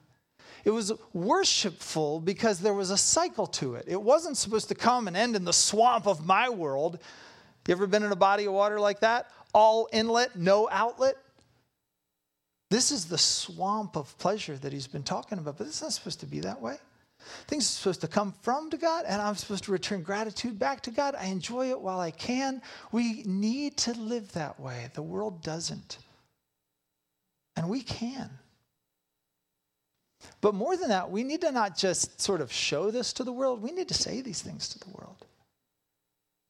It 0.64 0.70
was 0.70 0.92
worshipful 1.12 2.20
because 2.20 2.58
there 2.58 2.74
was 2.74 2.90
a 2.90 2.96
cycle 2.96 3.46
to 3.48 3.74
it. 3.74 3.84
It 3.86 4.00
wasn't 4.00 4.36
supposed 4.36 4.68
to 4.68 4.74
come 4.74 5.06
and 5.06 5.16
end 5.16 5.36
in 5.36 5.44
the 5.44 5.52
swamp 5.52 6.06
of 6.06 6.26
my 6.26 6.48
world. 6.48 6.98
You 7.68 7.72
ever 7.72 7.86
been 7.86 8.02
in 8.02 8.12
a 8.12 8.16
body 8.16 8.46
of 8.46 8.52
water 8.52 8.80
like 8.80 9.00
that? 9.00 9.30
All 9.52 9.88
inlet, 9.92 10.36
no 10.36 10.68
outlet? 10.70 11.16
This 12.70 12.90
is 12.90 13.04
the 13.04 13.18
swamp 13.18 13.96
of 13.96 14.16
pleasure 14.18 14.56
that 14.56 14.72
he's 14.72 14.88
been 14.88 15.04
talking 15.04 15.38
about, 15.38 15.58
but 15.58 15.66
it's 15.66 15.82
not 15.82 15.92
supposed 15.92 16.20
to 16.20 16.26
be 16.26 16.40
that 16.40 16.60
way. 16.60 16.76
Things 17.46 17.64
are 17.64 17.72
supposed 17.72 18.00
to 18.02 18.08
come 18.08 18.34
from 18.42 18.70
to 18.70 18.76
God, 18.76 19.04
and 19.06 19.20
I'm 19.22 19.34
supposed 19.36 19.64
to 19.64 19.72
return 19.72 20.02
gratitude 20.02 20.58
back 20.58 20.80
to 20.82 20.90
God. 20.90 21.14
I 21.14 21.26
enjoy 21.26 21.70
it 21.70 21.80
while 21.80 22.00
I 22.00 22.10
can. 22.10 22.62
We 22.92 23.22
need 23.24 23.76
to 23.78 23.92
live 23.94 24.32
that 24.32 24.60
way. 24.60 24.88
The 24.94 25.02
world 25.02 25.42
doesn't. 25.42 25.98
And 27.56 27.68
we 27.68 27.82
can. 27.82 28.30
But 30.40 30.54
more 30.54 30.76
than 30.76 30.88
that, 30.88 31.10
we 31.10 31.24
need 31.24 31.40
to 31.42 31.52
not 31.52 31.76
just 31.76 32.20
sort 32.20 32.40
of 32.40 32.52
show 32.52 32.90
this 32.90 33.12
to 33.14 33.24
the 33.24 33.32
world, 33.32 33.62
we 33.62 33.72
need 33.72 33.88
to 33.88 33.94
say 33.94 34.20
these 34.20 34.42
things 34.42 34.68
to 34.70 34.78
the 34.78 34.90
world. 34.90 35.24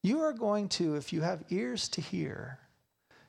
You 0.02 0.20
are 0.20 0.32
going 0.32 0.68
to, 0.70 0.94
if 0.96 1.12
you 1.12 1.20
have 1.20 1.44
ears 1.50 1.88
to 1.90 2.00
hear, 2.00 2.58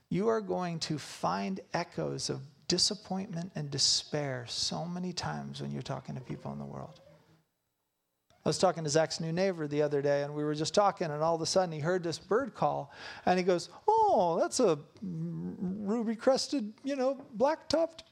you 0.09 0.27
are 0.27 0.41
going 0.41 0.79
to 0.79 0.97
find 0.97 1.59
echoes 1.73 2.29
of 2.29 2.41
disappointment 2.67 3.51
and 3.55 3.71
despair 3.71 4.45
so 4.47 4.85
many 4.85 5.13
times 5.13 5.61
when 5.61 5.71
you're 5.71 5.81
talking 5.81 6.15
to 6.15 6.21
people 6.21 6.51
in 6.51 6.59
the 6.59 6.65
world. 6.65 6.99
I 8.45 8.49
was 8.49 8.57
talking 8.57 8.85
to 8.85 8.89
Zach's 8.89 9.19
new 9.19 9.33
neighbor 9.33 9.67
the 9.67 9.81
other 9.81 10.01
day, 10.01 10.23
and 10.23 10.33
we 10.33 10.43
were 10.45 10.55
just 10.55 10.73
talking, 10.73 11.11
and 11.11 11.21
all 11.21 11.35
of 11.35 11.41
a 11.41 11.45
sudden 11.45 11.69
he 11.73 11.79
heard 11.79 12.01
this 12.01 12.17
bird 12.17 12.55
call, 12.55 12.93
and 13.25 13.37
he 13.37 13.43
goes, 13.43 13.69
"Oh, 13.87 14.37
that's 14.39 14.61
a 14.61 14.79
ruby-crested, 15.01 16.73
you 16.83 16.95
know, 16.95 17.19
black-topped 17.33 18.05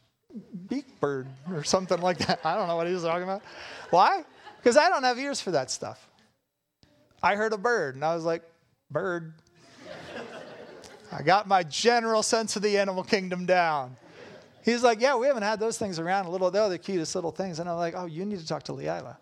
beak 0.67 0.99
bird 0.99 1.29
or 1.49 1.63
something 1.63 2.01
like 2.01 2.17
that." 2.17 2.41
I 2.45 2.55
don't 2.55 2.67
know 2.67 2.75
what 2.75 2.85
he 2.85 2.93
was 2.93 3.03
talking 3.03 3.23
about. 3.23 3.43
Why? 3.91 4.25
Because 4.57 4.75
I 4.75 4.89
don't 4.89 5.03
have 5.03 5.17
ears 5.17 5.39
for 5.39 5.51
that 5.51 5.71
stuff. 5.71 6.09
I 7.23 7.35
heard 7.35 7.53
a 7.53 7.57
bird, 7.57 7.95
and 7.95 8.03
I 8.03 8.13
was 8.13 8.25
like, 8.25 8.43
"Bird." 8.91 9.35
I 11.13 11.21
got 11.21 11.47
my 11.47 11.63
general 11.63 12.23
sense 12.23 12.57
of 12.57 12.61
the 12.61 12.77
animal 12.77 13.03
kingdom 13.05 13.45
down. 13.45 13.95
He's 14.65 14.81
like, 14.81 14.99
Yeah, 14.99 15.15
we 15.15 15.27
haven't 15.27 15.43
had 15.43 15.59
those 15.59 15.77
things 15.77 15.99
around 15.99 16.25
a 16.25 16.31
little. 16.31 16.49
They're 16.49 16.67
the 16.67 16.79
cutest 16.79 17.13
little 17.13 17.31
things. 17.31 17.59
And 17.59 17.69
I'm 17.69 17.77
like, 17.77 17.93
Oh, 17.95 18.07
you 18.07 18.25
need 18.25 18.39
to 18.39 18.47
talk 18.47 18.63
to 18.63 18.73
Leila. 18.73 19.17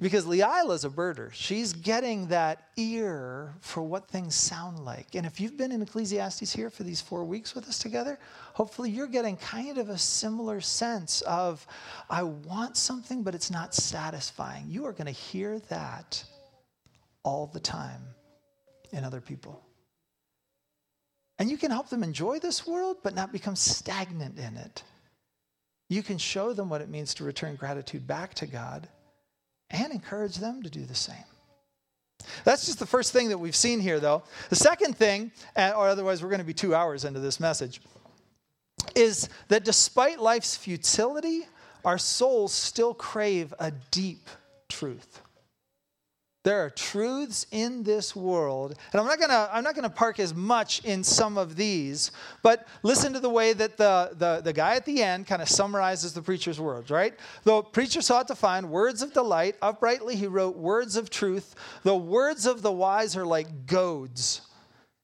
Because 0.00 0.26
Leila's 0.26 0.84
a 0.84 0.90
birder. 0.90 1.32
She's 1.32 1.72
getting 1.72 2.26
that 2.26 2.68
ear 2.76 3.54
for 3.60 3.82
what 3.82 4.08
things 4.08 4.34
sound 4.34 4.84
like. 4.84 5.14
And 5.14 5.24
if 5.24 5.40
you've 5.40 5.56
been 5.56 5.72
in 5.72 5.80
Ecclesiastes 5.80 6.52
here 6.52 6.68
for 6.68 6.82
these 6.82 7.00
four 7.00 7.24
weeks 7.24 7.54
with 7.54 7.68
us 7.68 7.78
together, 7.78 8.18
hopefully 8.52 8.90
you're 8.90 9.06
getting 9.06 9.36
kind 9.36 9.78
of 9.78 9.88
a 9.88 9.96
similar 9.96 10.60
sense 10.60 11.22
of, 11.22 11.64
I 12.10 12.24
want 12.24 12.76
something, 12.76 13.22
but 13.22 13.34
it's 13.34 13.52
not 13.52 13.72
satisfying. 13.72 14.66
You 14.68 14.84
are 14.84 14.92
going 14.92 15.06
to 15.06 15.12
hear 15.12 15.60
that 15.70 16.22
all 17.22 17.46
the 17.46 17.60
time 17.60 18.02
in 18.92 19.04
other 19.04 19.20
people. 19.20 19.64
And 21.38 21.50
you 21.50 21.56
can 21.56 21.70
help 21.70 21.88
them 21.88 22.02
enjoy 22.02 22.38
this 22.38 22.66
world, 22.66 22.98
but 23.02 23.14
not 23.14 23.32
become 23.32 23.56
stagnant 23.56 24.38
in 24.38 24.56
it. 24.56 24.82
You 25.88 26.02
can 26.02 26.16
show 26.16 26.52
them 26.52 26.68
what 26.70 26.80
it 26.80 26.88
means 26.88 27.14
to 27.14 27.24
return 27.24 27.56
gratitude 27.56 28.06
back 28.06 28.34
to 28.34 28.46
God 28.46 28.88
and 29.70 29.92
encourage 29.92 30.36
them 30.36 30.62
to 30.62 30.70
do 30.70 30.84
the 30.84 30.94
same. 30.94 31.16
That's 32.44 32.64
just 32.66 32.78
the 32.78 32.86
first 32.86 33.12
thing 33.12 33.28
that 33.30 33.38
we've 33.38 33.56
seen 33.56 33.80
here, 33.80 34.00
though. 34.00 34.22
The 34.48 34.56
second 34.56 34.96
thing, 34.96 35.32
or 35.56 35.88
otherwise 35.88 36.22
we're 36.22 36.30
going 36.30 36.38
to 36.38 36.44
be 36.44 36.54
two 36.54 36.74
hours 36.74 37.04
into 37.04 37.20
this 37.20 37.40
message, 37.40 37.80
is 38.94 39.28
that 39.48 39.64
despite 39.64 40.20
life's 40.20 40.56
futility, 40.56 41.46
our 41.84 41.98
souls 41.98 42.52
still 42.52 42.94
crave 42.94 43.52
a 43.58 43.72
deep 43.90 44.28
truth. 44.68 45.20
There 46.44 46.62
are 46.62 46.68
truths 46.68 47.46
in 47.52 47.84
this 47.84 48.14
world, 48.14 48.74
and 48.92 49.00
I'm 49.00 49.06
not 49.06 49.18
gonna 49.18 49.48
I'm 49.50 49.64
not 49.64 49.74
gonna 49.74 49.88
park 49.88 50.20
as 50.20 50.34
much 50.34 50.84
in 50.84 51.02
some 51.02 51.38
of 51.38 51.56
these, 51.56 52.12
but 52.42 52.68
listen 52.82 53.14
to 53.14 53.20
the 53.20 53.30
way 53.30 53.54
that 53.54 53.78
the 53.78 54.10
the, 54.12 54.42
the 54.42 54.52
guy 54.52 54.76
at 54.76 54.84
the 54.84 55.02
end 55.02 55.26
kind 55.26 55.40
of 55.40 55.48
summarizes 55.48 56.12
the 56.12 56.20
preacher's 56.20 56.60
words, 56.60 56.90
right? 56.90 57.14
The 57.44 57.62
preacher 57.62 58.02
sought 58.02 58.28
to 58.28 58.34
find 58.34 58.70
words 58.70 59.00
of 59.00 59.14
delight, 59.14 59.56
uprightly 59.62 60.16
he 60.16 60.26
wrote 60.26 60.54
words 60.54 60.96
of 60.96 61.08
truth. 61.08 61.54
The 61.82 61.96
words 61.96 62.44
of 62.44 62.60
the 62.60 62.72
wise 62.72 63.16
are 63.16 63.24
like 63.24 63.64
goads, 63.64 64.42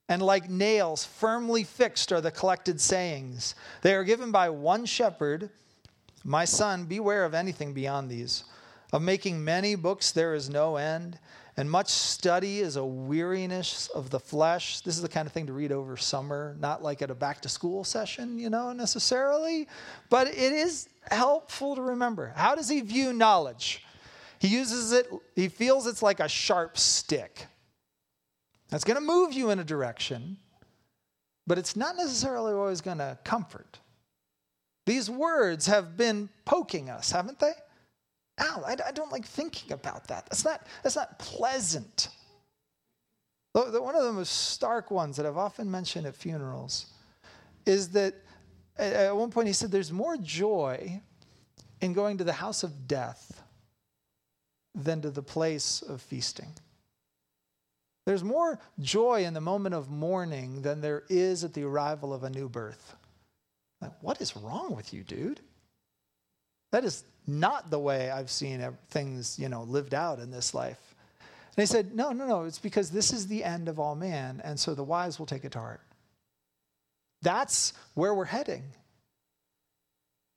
and 0.09 0.21
like 0.21 0.47
nails 0.47 1.03
firmly 1.05 1.63
fixed 1.63 2.11
are 2.11 2.21
the 2.21 2.29
collected 2.29 2.79
sayings. 2.79 3.55
They 3.81 3.95
are 3.95 4.03
given 4.03 4.31
by 4.31 4.51
one 4.51 4.85
shepherd. 4.85 5.49
My 6.23 6.45
son, 6.45 6.85
beware 6.85 7.25
of 7.25 7.33
anything 7.33 7.73
beyond 7.73 8.11
these. 8.11 8.43
Of 8.91 9.01
making 9.01 9.43
many 9.43 9.75
books 9.75 10.11
there 10.11 10.33
is 10.33 10.49
no 10.49 10.75
end 10.75 11.17
and 11.57 11.69
much 11.69 11.89
study 11.89 12.59
is 12.59 12.77
a 12.77 12.85
weariness 12.85 13.87
of 13.89 14.09
the 14.09 14.19
flesh. 14.19 14.81
This 14.81 14.95
is 14.95 15.01
the 15.01 15.09
kind 15.09 15.27
of 15.27 15.33
thing 15.33 15.47
to 15.47 15.53
read 15.53 15.71
over 15.71 15.97
summer, 15.97 16.55
not 16.59 16.81
like 16.81 17.01
at 17.01 17.11
a 17.11 17.15
back 17.15 17.41
to 17.41 17.49
school 17.49 17.83
session, 17.83 18.39
you 18.39 18.49
know, 18.49 18.71
necessarily, 18.71 19.67
but 20.09 20.27
it 20.27 20.53
is 20.53 20.87
helpful 21.09 21.75
to 21.75 21.81
remember. 21.81 22.33
How 22.35 22.55
does 22.55 22.69
he 22.69 22.81
view 22.81 23.11
knowledge? 23.11 23.83
He 24.39 24.47
uses 24.47 24.91
it, 24.91 25.07
he 25.35 25.49
feels 25.49 25.87
it's 25.87 26.01
like 26.01 26.19
a 26.19 26.29
sharp 26.29 26.77
stick. 26.77 27.47
That's 28.69 28.85
going 28.85 28.95
to 28.95 29.05
move 29.05 29.33
you 29.33 29.49
in 29.49 29.59
a 29.59 29.63
direction, 29.63 30.37
but 31.45 31.57
it's 31.57 31.75
not 31.75 31.97
necessarily 31.97 32.53
always 32.53 32.79
going 32.79 32.99
to 32.99 33.17
comfort. 33.25 33.79
These 34.85 35.09
words 35.09 35.67
have 35.67 35.97
been 35.97 36.29
poking 36.45 36.89
us, 36.89 37.11
haven't 37.11 37.39
they? 37.39 37.51
Ow, 38.41 38.63
I, 38.65 38.75
I 38.87 38.91
don't 38.91 39.11
like 39.11 39.25
thinking 39.25 39.71
about 39.71 40.07
that. 40.07 40.25
That's 40.25 40.43
not, 40.43 40.65
that's 40.83 40.95
not 40.95 41.19
pleasant. 41.19 42.09
One 43.53 43.95
of 43.95 44.03
the 44.03 44.13
most 44.13 44.51
stark 44.51 44.91
ones 44.91 45.17
that 45.17 45.25
I've 45.25 45.37
often 45.37 45.69
mentioned 45.69 46.07
at 46.07 46.15
funerals 46.15 46.85
is 47.65 47.89
that 47.89 48.15
at 48.77 49.15
one 49.15 49.29
point 49.29 49.47
he 49.47 49.53
said 49.53 49.71
there's 49.71 49.91
more 49.91 50.17
joy 50.17 51.01
in 51.81 51.93
going 51.93 52.17
to 52.19 52.23
the 52.23 52.33
house 52.33 52.63
of 52.63 52.87
death 52.87 53.43
than 54.73 55.01
to 55.01 55.11
the 55.11 55.21
place 55.21 55.81
of 55.81 56.01
feasting. 56.01 56.47
There's 58.05 58.23
more 58.23 58.59
joy 58.79 59.25
in 59.25 59.33
the 59.33 59.41
moment 59.41 59.75
of 59.75 59.89
mourning 59.89 60.61
than 60.61 60.81
there 60.81 61.03
is 61.09 61.43
at 61.43 61.53
the 61.53 61.63
arrival 61.63 62.13
of 62.13 62.23
a 62.23 62.29
new 62.29 62.47
birth. 62.47 62.95
Like, 63.81 63.91
what 64.01 64.21
is 64.21 64.35
wrong 64.35 64.75
with 64.75 64.93
you, 64.93 65.03
dude? 65.03 65.41
That 66.71 66.85
is 66.85 67.03
not 67.27 67.69
the 67.69 67.79
way 67.79 68.09
I've 68.09 68.31
seen 68.31 68.65
things, 68.89 69.37
you 69.39 69.49
know, 69.49 69.63
lived 69.63 69.93
out 69.93 70.19
in 70.19 70.31
this 70.31 70.53
life. 70.53 70.95
And 71.55 71.61
he 71.61 71.65
said, 71.65 71.93
No, 71.93 72.11
no, 72.11 72.25
no, 72.25 72.43
it's 72.43 72.59
because 72.59 72.91
this 72.91 73.11
is 73.13 73.27
the 73.27 73.43
end 73.43 73.67
of 73.67 73.79
all 73.79 73.95
man, 73.95 74.41
and 74.43 74.59
so 74.59 74.73
the 74.73 74.83
wise 74.83 75.19
will 75.19 75.25
take 75.25 75.45
it 75.45 75.51
to 75.53 75.59
heart. 75.59 75.81
That's 77.21 77.73
where 77.93 78.13
we're 78.13 78.25
heading. 78.25 78.63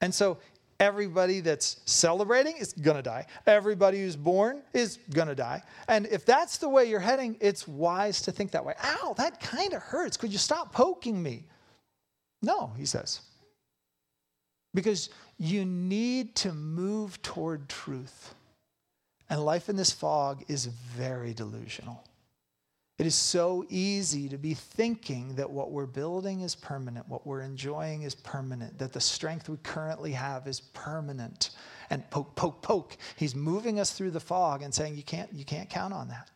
And 0.00 0.14
so 0.14 0.38
everybody 0.80 1.40
that's 1.40 1.80
celebrating 1.86 2.56
is 2.56 2.72
going 2.72 2.96
to 2.96 3.02
die. 3.02 3.26
Everybody 3.46 4.00
who's 4.00 4.16
born 4.16 4.62
is 4.72 4.98
going 5.12 5.28
to 5.28 5.34
die. 5.34 5.62
And 5.88 6.06
if 6.06 6.26
that's 6.26 6.58
the 6.58 6.68
way 6.68 6.84
you're 6.84 7.00
heading, 7.00 7.36
it's 7.40 7.66
wise 7.66 8.20
to 8.22 8.32
think 8.32 8.50
that 8.50 8.64
way. 8.64 8.74
Ow, 8.82 9.14
that 9.16 9.40
kind 9.40 9.72
of 9.72 9.82
hurts. 9.82 10.16
Could 10.16 10.32
you 10.32 10.38
stop 10.38 10.72
poking 10.72 11.22
me? 11.22 11.44
No, 12.42 12.72
he 12.76 12.84
says. 12.84 13.20
Because 14.74 15.10
you 15.38 15.64
need 15.64 16.34
to 16.36 16.52
move 16.52 17.20
toward 17.22 17.68
truth. 17.68 18.34
And 19.30 19.44
life 19.44 19.68
in 19.68 19.76
this 19.76 19.92
fog 19.92 20.44
is 20.48 20.66
very 20.66 21.32
delusional. 21.32 22.04
It 22.98 23.06
is 23.06 23.16
so 23.16 23.64
easy 23.70 24.28
to 24.28 24.38
be 24.38 24.54
thinking 24.54 25.34
that 25.34 25.50
what 25.50 25.72
we're 25.72 25.86
building 25.86 26.42
is 26.42 26.54
permanent, 26.54 27.08
what 27.08 27.26
we're 27.26 27.40
enjoying 27.40 28.02
is 28.02 28.14
permanent, 28.14 28.78
that 28.78 28.92
the 28.92 29.00
strength 29.00 29.48
we 29.48 29.56
currently 29.64 30.12
have 30.12 30.46
is 30.46 30.60
permanent. 30.60 31.50
And 31.90 32.08
poke, 32.10 32.36
poke, 32.36 32.62
poke. 32.62 32.96
He's 33.16 33.34
moving 33.34 33.80
us 33.80 33.92
through 33.92 34.12
the 34.12 34.20
fog 34.20 34.62
and 34.62 34.72
saying, 34.72 34.96
you 34.96 35.02
can't, 35.02 35.32
you 35.32 35.44
can't 35.44 35.68
count 35.68 35.92
on 35.92 36.08
that. 36.08 36.30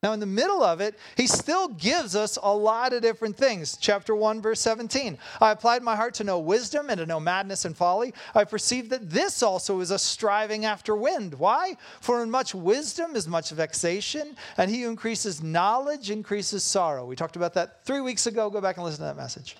Now, 0.00 0.12
in 0.12 0.20
the 0.20 0.26
middle 0.26 0.62
of 0.62 0.80
it, 0.80 0.96
he 1.16 1.26
still 1.26 1.66
gives 1.66 2.14
us 2.14 2.38
a 2.40 2.54
lot 2.54 2.92
of 2.92 3.02
different 3.02 3.36
things. 3.36 3.76
Chapter 3.76 4.14
1, 4.14 4.40
verse 4.40 4.60
17. 4.60 5.18
I 5.40 5.50
applied 5.50 5.82
my 5.82 5.96
heart 5.96 6.14
to 6.14 6.24
know 6.24 6.38
wisdom 6.38 6.88
and 6.88 6.98
to 6.98 7.06
know 7.06 7.18
madness 7.18 7.64
and 7.64 7.76
folly. 7.76 8.14
I 8.32 8.44
perceived 8.44 8.90
that 8.90 9.10
this 9.10 9.42
also 9.42 9.80
is 9.80 9.90
a 9.90 9.98
striving 9.98 10.64
after 10.64 10.94
wind. 10.94 11.34
Why? 11.34 11.76
For 12.00 12.22
in 12.22 12.30
much 12.30 12.54
wisdom 12.54 13.16
is 13.16 13.26
much 13.26 13.50
vexation, 13.50 14.36
and 14.56 14.70
he 14.70 14.82
who 14.82 14.88
increases 14.88 15.42
knowledge 15.42 16.12
increases 16.12 16.62
sorrow. 16.62 17.04
We 17.04 17.16
talked 17.16 17.34
about 17.34 17.54
that 17.54 17.84
three 17.84 18.00
weeks 18.00 18.28
ago. 18.28 18.50
Go 18.50 18.60
back 18.60 18.76
and 18.76 18.84
listen 18.84 19.00
to 19.00 19.06
that 19.06 19.16
message. 19.16 19.56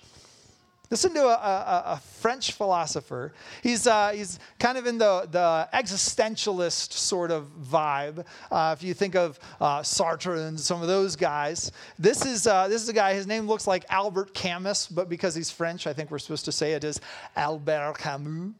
Listen 0.91 1.13
to 1.13 1.21
a, 1.21 1.33
a, 1.33 1.83
a 1.85 2.01
French 2.19 2.53
philosopher. 2.53 3.31
He's, 3.61 3.85
uh, 3.85 4.09
he's 4.09 4.39
kind 4.57 4.75
of 4.75 4.87
in 4.87 4.97
the, 4.97 5.27
the 5.29 5.69
existentialist 5.71 6.93
sort 6.93 7.29
of 7.29 7.47
vibe. 7.61 8.25
Uh, 8.51 8.75
if 8.75 8.83
you 8.83 8.95
think 8.95 9.15
of 9.15 9.39
uh, 9.61 9.81
Sartre 9.81 10.47
and 10.47 10.59
some 10.59 10.81
of 10.81 10.87
those 10.87 11.15
guys, 11.15 11.71
this 11.99 12.25
is, 12.25 12.47
uh, 12.47 12.67
this 12.67 12.81
is 12.81 12.89
a 12.89 12.93
guy, 12.93 13.13
his 13.13 13.27
name 13.27 13.45
looks 13.45 13.67
like 13.67 13.85
Albert 13.89 14.33
Camus, 14.33 14.87
but 14.87 15.09
because 15.09 15.35
he's 15.35 15.51
French, 15.51 15.85
I 15.85 15.93
think 15.93 16.09
we're 16.09 16.17
supposed 16.17 16.45
to 16.45 16.51
say 16.51 16.73
it 16.73 16.83
is 16.83 16.99
Albert 17.35 17.99
Camus. 17.99 18.53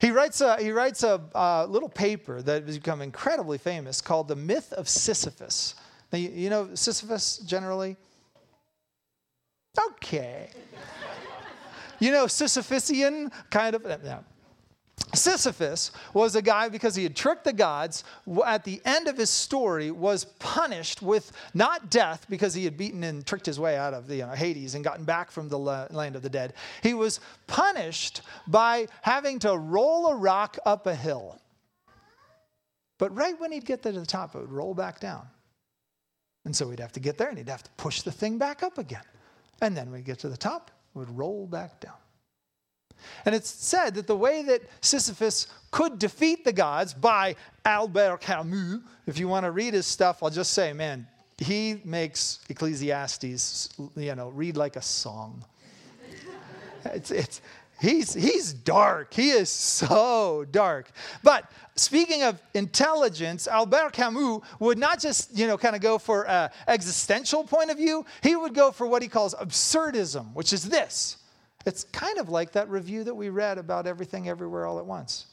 He 0.00 0.10
writes 0.10 0.40
a, 0.40 0.56
he 0.62 0.70
writes 0.70 1.02
a 1.02 1.66
little 1.68 1.88
paper 1.90 2.40
that 2.40 2.64
has 2.64 2.78
become 2.78 3.02
incredibly 3.02 3.58
famous 3.58 4.00
called 4.00 4.28
The 4.28 4.36
Myth 4.36 4.72
of 4.72 4.88
Sisyphus. 4.88 5.74
Now, 6.12 6.18
you, 6.18 6.30
you 6.30 6.50
know 6.50 6.74
Sisyphus 6.74 7.38
generally? 7.38 7.96
Okay. 9.92 10.50
you 11.98 12.10
know, 12.10 12.26
Sisyphusian 12.26 13.32
kind 13.50 13.74
of. 13.74 13.86
Yeah. 14.04 14.20
Sisyphus 15.14 15.92
was 16.14 16.36
a 16.36 16.42
guy 16.42 16.68
because 16.68 16.94
he 16.94 17.02
had 17.02 17.14
tricked 17.14 17.44
the 17.44 17.52
gods. 17.52 18.04
At 18.44 18.64
the 18.64 18.80
end 18.84 19.08
of 19.08 19.16
his 19.16 19.30
story, 19.30 19.90
was 19.90 20.24
punished 20.24 21.00
with 21.00 21.32
not 21.54 21.90
death 21.90 22.26
because 22.28 22.54
he 22.54 22.64
had 22.64 22.76
beaten 22.76 23.04
and 23.04 23.24
tricked 23.24 23.46
his 23.46 23.60
way 23.60 23.76
out 23.76 23.94
of 23.94 24.08
the 24.08 24.16
you 24.16 24.26
know, 24.26 24.32
Hades 24.32 24.74
and 24.74 24.82
gotten 24.82 25.04
back 25.04 25.30
from 25.30 25.48
the 25.48 25.58
land 25.58 26.16
of 26.16 26.22
the 26.22 26.28
dead. 26.28 26.54
He 26.82 26.92
was 26.92 27.20
punished 27.46 28.22
by 28.46 28.88
having 29.02 29.38
to 29.40 29.56
roll 29.56 30.08
a 30.08 30.16
rock 30.16 30.58
up 30.66 30.86
a 30.86 30.94
hill. 30.94 31.40
But 32.98 33.14
right 33.14 33.38
when 33.38 33.52
he'd 33.52 33.66
get 33.66 33.82
there 33.82 33.92
to 33.92 34.00
the 34.00 34.06
top, 34.06 34.34
it 34.34 34.38
would 34.38 34.52
roll 34.52 34.74
back 34.74 35.00
down. 35.00 35.26
And 36.44 36.54
so 36.54 36.70
he'd 36.70 36.80
have 36.80 36.92
to 36.92 37.00
get 37.00 37.18
there 37.18 37.28
and 37.28 37.38
he'd 37.38 37.48
have 37.48 37.62
to 37.62 37.70
push 37.76 38.02
the 38.02 38.12
thing 38.12 38.38
back 38.38 38.62
up 38.62 38.78
again. 38.78 39.02
And 39.60 39.76
then 39.76 39.90
we 39.90 40.00
get 40.00 40.18
to 40.20 40.28
the 40.28 40.36
top, 40.36 40.70
it 40.94 40.98
would 40.98 41.16
roll 41.16 41.46
back 41.46 41.80
down. 41.80 41.94
And 43.24 43.34
it's 43.34 43.50
said 43.50 43.94
that 43.94 44.06
the 44.06 44.16
way 44.16 44.42
that 44.42 44.62
Sisyphus 44.80 45.48
could 45.70 45.98
defeat 45.98 46.44
the 46.44 46.52
gods 46.52 46.94
by 46.94 47.36
Albert 47.64 48.20
Camus, 48.20 48.80
if 49.06 49.18
you 49.18 49.28
want 49.28 49.44
to 49.44 49.50
read 49.50 49.74
his 49.74 49.86
stuff, 49.86 50.22
I'll 50.22 50.30
just 50.30 50.52
say, 50.52 50.72
man, 50.72 51.06
he 51.38 51.80
makes 51.84 52.40
Ecclesiastes, 52.48 53.68
you 53.96 54.14
know, 54.14 54.30
read 54.30 54.56
like 54.56 54.76
a 54.76 54.82
song. 54.82 55.44
it's, 56.86 57.10
it's, 57.10 57.42
He's, 57.78 58.14
he's 58.14 58.52
dark. 58.52 59.12
He 59.12 59.30
is 59.30 59.50
so 59.50 60.46
dark. 60.50 60.90
But 61.22 61.50
speaking 61.74 62.22
of 62.22 62.40
intelligence, 62.54 63.46
Albert 63.46 63.92
Camus 63.92 64.40
would 64.58 64.78
not 64.78 64.98
just, 64.98 65.36
you 65.36 65.46
know, 65.46 65.58
kind 65.58 65.76
of 65.76 65.82
go 65.82 65.98
for 65.98 66.26
an 66.26 66.50
existential 66.68 67.44
point 67.44 67.70
of 67.70 67.76
view. 67.76 68.06
He 68.22 68.34
would 68.34 68.54
go 68.54 68.72
for 68.72 68.86
what 68.86 69.02
he 69.02 69.08
calls 69.08 69.34
absurdism, 69.34 70.32
which 70.32 70.52
is 70.52 70.64
this. 70.64 71.18
It's 71.66 71.84
kind 71.84 72.18
of 72.18 72.30
like 72.30 72.52
that 72.52 72.70
review 72.70 73.04
that 73.04 73.14
we 73.14 73.28
read 73.28 73.58
about 73.58 73.86
everything 73.86 74.28
everywhere 74.28 74.66
all 74.66 74.78
at 74.78 74.86
once. 74.86 75.26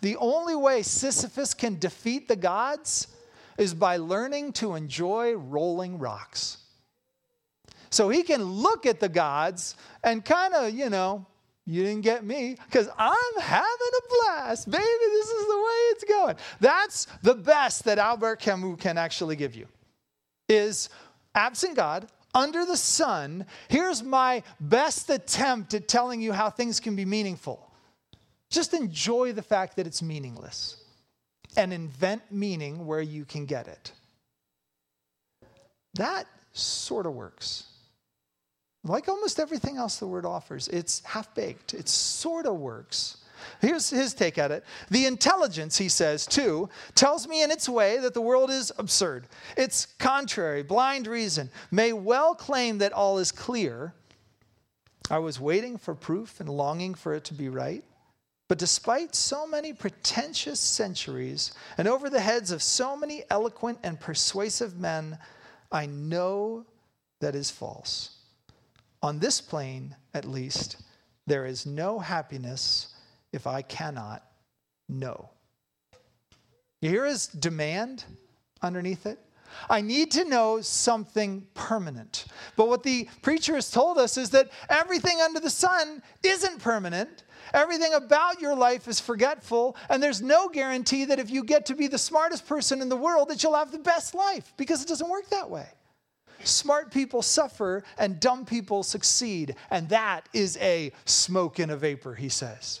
The 0.00 0.16
only 0.16 0.54
way 0.54 0.82
Sisyphus 0.82 1.54
can 1.54 1.78
defeat 1.78 2.28
the 2.28 2.36
gods 2.36 3.08
is 3.56 3.74
by 3.74 3.96
learning 3.96 4.52
to 4.52 4.74
enjoy 4.74 5.34
rolling 5.34 5.98
rocks. 5.98 6.58
So 7.90 8.08
he 8.10 8.22
can 8.22 8.44
look 8.44 8.86
at 8.86 9.00
the 9.00 9.08
gods 9.08 9.74
and 10.04 10.24
kind 10.24 10.54
of, 10.54 10.72
you 10.72 10.90
know, 10.90 11.26
you 11.68 11.82
didn't 11.82 12.00
get 12.00 12.24
me 12.24 12.56
because 12.64 12.88
I'm 12.96 13.40
having 13.42 13.66
a 13.66 14.08
blast. 14.08 14.70
Baby, 14.70 14.82
this 14.82 15.28
is 15.28 15.46
the 15.46 15.56
way 15.56 15.72
it's 15.90 16.04
going. 16.04 16.36
That's 16.60 17.06
the 17.22 17.34
best 17.34 17.84
that 17.84 17.98
Albert 17.98 18.40
Camus 18.40 18.80
can 18.80 18.96
actually 18.96 19.36
give 19.36 19.54
you 19.54 19.66
is 20.48 20.88
absent 21.34 21.76
God, 21.76 22.08
under 22.34 22.64
the 22.64 22.76
sun, 22.76 23.44
here's 23.68 24.02
my 24.02 24.42
best 24.60 25.10
attempt 25.10 25.74
at 25.74 25.88
telling 25.88 26.22
you 26.22 26.32
how 26.32 26.48
things 26.48 26.80
can 26.80 26.96
be 26.96 27.04
meaningful. 27.04 27.70
Just 28.48 28.72
enjoy 28.72 29.32
the 29.32 29.42
fact 29.42 29.76
that 29.76 29.86
it's 29.86 30.00
meaningless 30.00 30.82
and 31.56 31.70
invent 31.70 32.22
meaning 32.30 32.86
where 32.86 33.02
you 33.02 33.26
can 33.26 33.44
get 33.44 33.68
it. 33.68 33.92
That 35.94 36.26
sort 36.52 37.04
of 37.04 37.12
works. 37.12 37.64
Like 38.84 39.08
almost 39.08 39.40
everything 39.40 39.76
else 39.76 39.96
the 39.96 40.06
word 40.06 40.24
offers, 40.24 40.68
it's 40.68 41.04
half 41.04 41.34
baked. 41.34 41.74
It 41.74 41.88
sort 41.88 42.46
of 42.46 42.56
works. 42.56 43.18
Here's 43.60 43.90
his 43.90 44.14
take 44.14 44.38
at 44.38 44.50
it. 44.50 44.64
The 44.90 45.06
intelligence, 45.06 45.78
he 45.78 45.88
says, 45.88 46.26
too, 46.26 46.68
tells 46.94 47.26
me 47.28 47.42
in 47.42 47.50
its 47.50 47.68
way 47.68 47.98
that 47.98 48.14
the 48.14 48.20
world 48.20 48.50
is 48.50 48.72
absurd. 48.78 49.26
It's 49.56 49.86
contrary, 49.86 50.62
blind 50.62 51.06
reason 51.06 51.50
may 51.70 51.92
well 51.92 52.34
claim 52.34 52.78
that 52.78 52.92
all 52.92 53.18
is 53.18 53.32
clear. 53.32 53.94
I 55.10 55.18
was 55.18 55.40
waiting 55.40 55.78
for 55.78 55.94
proof 55.94 56.40
and 56.40 56.48
longing 56.48 56.94
for 56.94 57.14
it 57.14 57.24
to 57.24 57.34
be 57.34 57.48
right. 57.48 57.84
But 58.48 58.58
despite 58.58 59.14
so 59.14 59.46
many 59.46 59.72
pretentious 59.72 60.58
centuries 60.58 61.52
and 61.76 61.86
over 61.86 62.08
the 62.08 62.20
heads 62.20 62.50
of 62.50 62.62
so 62.62 62.96
many 62.96 63.22
eloquent 63.30 63.78
and 63.82 64.00
persuasive 64.00 64.78
men, 64.78 65.18
I 65.70 65.86
know 65.86 66.64
that 67.20 67.34
is 67.34 67.50
false. 67.50 68.17
On 69.02 69.18
this 69.18 69.40
plane, 69.40 69.94
at 70.14 70.24
least, 70.24 70.82
there 71.26 71.46
is 71.46 71.66
no 71.66 71.98
happiness 71.98 72.94
if 73.32 73.46
I 73.46 73.62
cannot 73.62 74.24
know. 74.88 75.30
You 76.80 76.90
hear 76.90 77.04
his 77.04 77.26
demand 77.26 78.04
underneath 78.62 79.06
it? 79.06 79.18
I 79.68 79.80
need 79.80 80.10
to 80.12 80.24
know 80.24 80.60
something 80.60 81.46
permanent. 81.54 82.26
But 82.56 82.68
what 82.68 82.82
the 82.82 83.08
preacher 83.22 83.54
has 83.54 83.70
told 83.70 83.98
us 83.98 84.16
is 84.16 84.30
that 84.30 84.50
everything 84.68 85.20
under 85.20 85.40
the 85.40 85.50
sun 85.50 86.02
isn't 86.22 86.60
permanent. 86.60 87.24
Everything 87.54 87.94
about 87.94 88.40
your 88.40 88.54
life 88.54 88.88
is 88.88 89.00
forgetful, 89.00 89.74
and 89.88 90.02
there's 90.02 90.20
no 90.20 90.48
guarantee 90.48 91.06
that 91.06 91.18
if 91.18 91.30
you 91.30 91.42
get 91.42 91.64
to 91.66 91.74
be 91.74 91.86
the 91.86 91.98
smartest 91.98 92.46
person 92.46 92.82
in 92.82 92.90
the 92.90 92.96
world 92.96 93.28
that 93.28 93.42
you'll 93.42 93.54
have 93.54 93.72
the 93.72 93.78
best 93.78 94.14
life 94.14 94.52
because 94.58 94.82
it 94.82 94.88
doesn't 94.88 95.08
work 95.08 95.28
that 95.30 95.48
way. 95.48 95.66
Smart 96.44 96.90
people 96.90 97.22
suffer 97.22 97.84
and 97.98 98.20
dumb 98.20 98.44
people 98.44 98.82
succeed. 98.82 99.54
And 99.70 99.88
that 99.88 100.28
is 100.32 100.56
a 100.58 100.92
smoke 101.04 101.60
in 101.60 101.70
a 101.70 101.76
vapor, 101.76 102.14
he 102.14 102.28
says. 102.28 102.80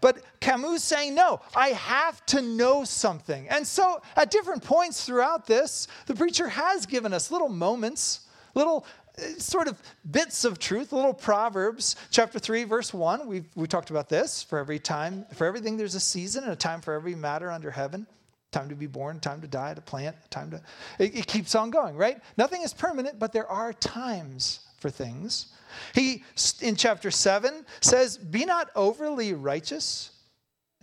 But 0.00 0.22
Camus 0.40 0.82
saying, 0.82 1.14
no, 1.14 1.40
I 1.54 1.68
have 1.68 2.24
to 2.26 2.42
know 2.42 2.84
something. 2.84 3.48
And 3.48 3.66
so 3.66 4.00
at 4.16 4.30
different 4.30 4.62
points 4.62 5.04
throughout 5.04 5.46
this, 5.46 5.88
the 6.06 6.14
preacher 6.14 6.48
has 6.48 6.86
given 6.86 7.12
us 7.12 7.30
little 7.30 7.48
moments, 7.48 8.26
little 8.54 8.86
uh, 9.18 9.38
sort 9.38 9.68
of 9.68 9.80
bits 10.10 10.44
of 10.44 10.58
truth, 10.58 10.92
little 10.92 11.14
proverbs. 11.14 11.96
Chapter 12.10 12.38
3, 12.38 12.64
verse 12.64 12.92
1, 12.92 13.26
we 13.26 13.44
we 13.54 13.66
talked 13.66 13.90
about 13.90 14.08
this. 14.08 14.42
For 14.42 14.58
every 14.58 14.78
time, 14.78 15.26
for 15.34 15.46
everything, 15.46 15.76
there's 15.76 15.94
a 15.94 16.00
season 16.00 16.44
and 16.44 16.52
a 16.52 16.56
time 16.56 16.80
for 16.80 16.94
every 16.94 17.14
matter 17.14 17.50
under 17.50 17.70
heaven 17.70 18.06
time 18.50 18.68
to 18.68 18.74
be 18.74 18.86
born, 18.86 19.20
time 19.20 19.40
to 19.40 19.46
die, 19.46 19.74
to 19.74 19.80
plant, 19.80 20.16
time 20.30 20.50
to. 20.50 20.62
It, 20.98 21.16
it, 21.16 21.26
keeps 21.26 21.54
on 21.54 21.70
going, 21.70 21.96
right? 21.96 22.20
Nothing 22.36 22.62
is 22.62 22.72
permanent, 22.72 23.18
but 23.18 23.32
there 23.32 23.46
are 23.46 23.72
times 23.74 24.60
for 24.78 24.90
things. 24.90 25.48
He, 25.94 26.24
in 26.60 26.76
chapter 26.76 27.10
7, 27.10 27.66
says, 27.80 28.16
Be 28.16 28.44
not 28.44 28.70
overly 28.74 29.34
righteous, 29.34 30.10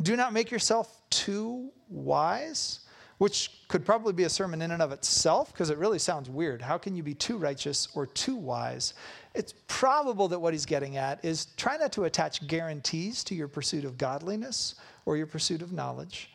do 0.01 0.15
not 0.15 0.33
make 0.33 0.51
yourself 0.51 1.01
too 1.09 1.71
wise, 1.89 2.81
which 3.17 3.49
could 3.67 3.85
probably 3.85 4.13
be 4.13 4.25
a 4.25 4.29
sermon 4.29 4.61
in 4.61 4.71
and 4.71 4.81
of 4.81 4.91
itself 4.91 5.51
because 5.53 5.69
it 5.69 5.77
really 5.77 5.99
sounds 5.99 6.29
weird. 6.29 6.61
How 6.61 6.77
can 6.77 6.95
you 6.95 7.01
be 7.01 7.13
too 7.13 7.37
righteous 7.37 7.87
or 7.95 8.05
too 8.05 8.35
wise? 8.35 8.93
It's 9.33 9.53
probable 9.67 10.27
that 10.27 10.39
what 10.39 10.53
he's 10.53 10.65
getting 10.65 10.97
at 10.97 11.23
is 11.23 11.45
try 11.57 11.77
not 11.77 11.93
to 11.93 12.03
attach 12.03 12.45
guarantees 12.45 13.23
to 13.23 13.35
your 13.35 13.47
pursuit 13.47 13.85
of 13.85 13.97
godliness 13.97 14.75
or 15.05 15.17
your 15.17 15.27
pursuit 15.27 15.61
of 15.61 15.71
knowledge 15.71 16.29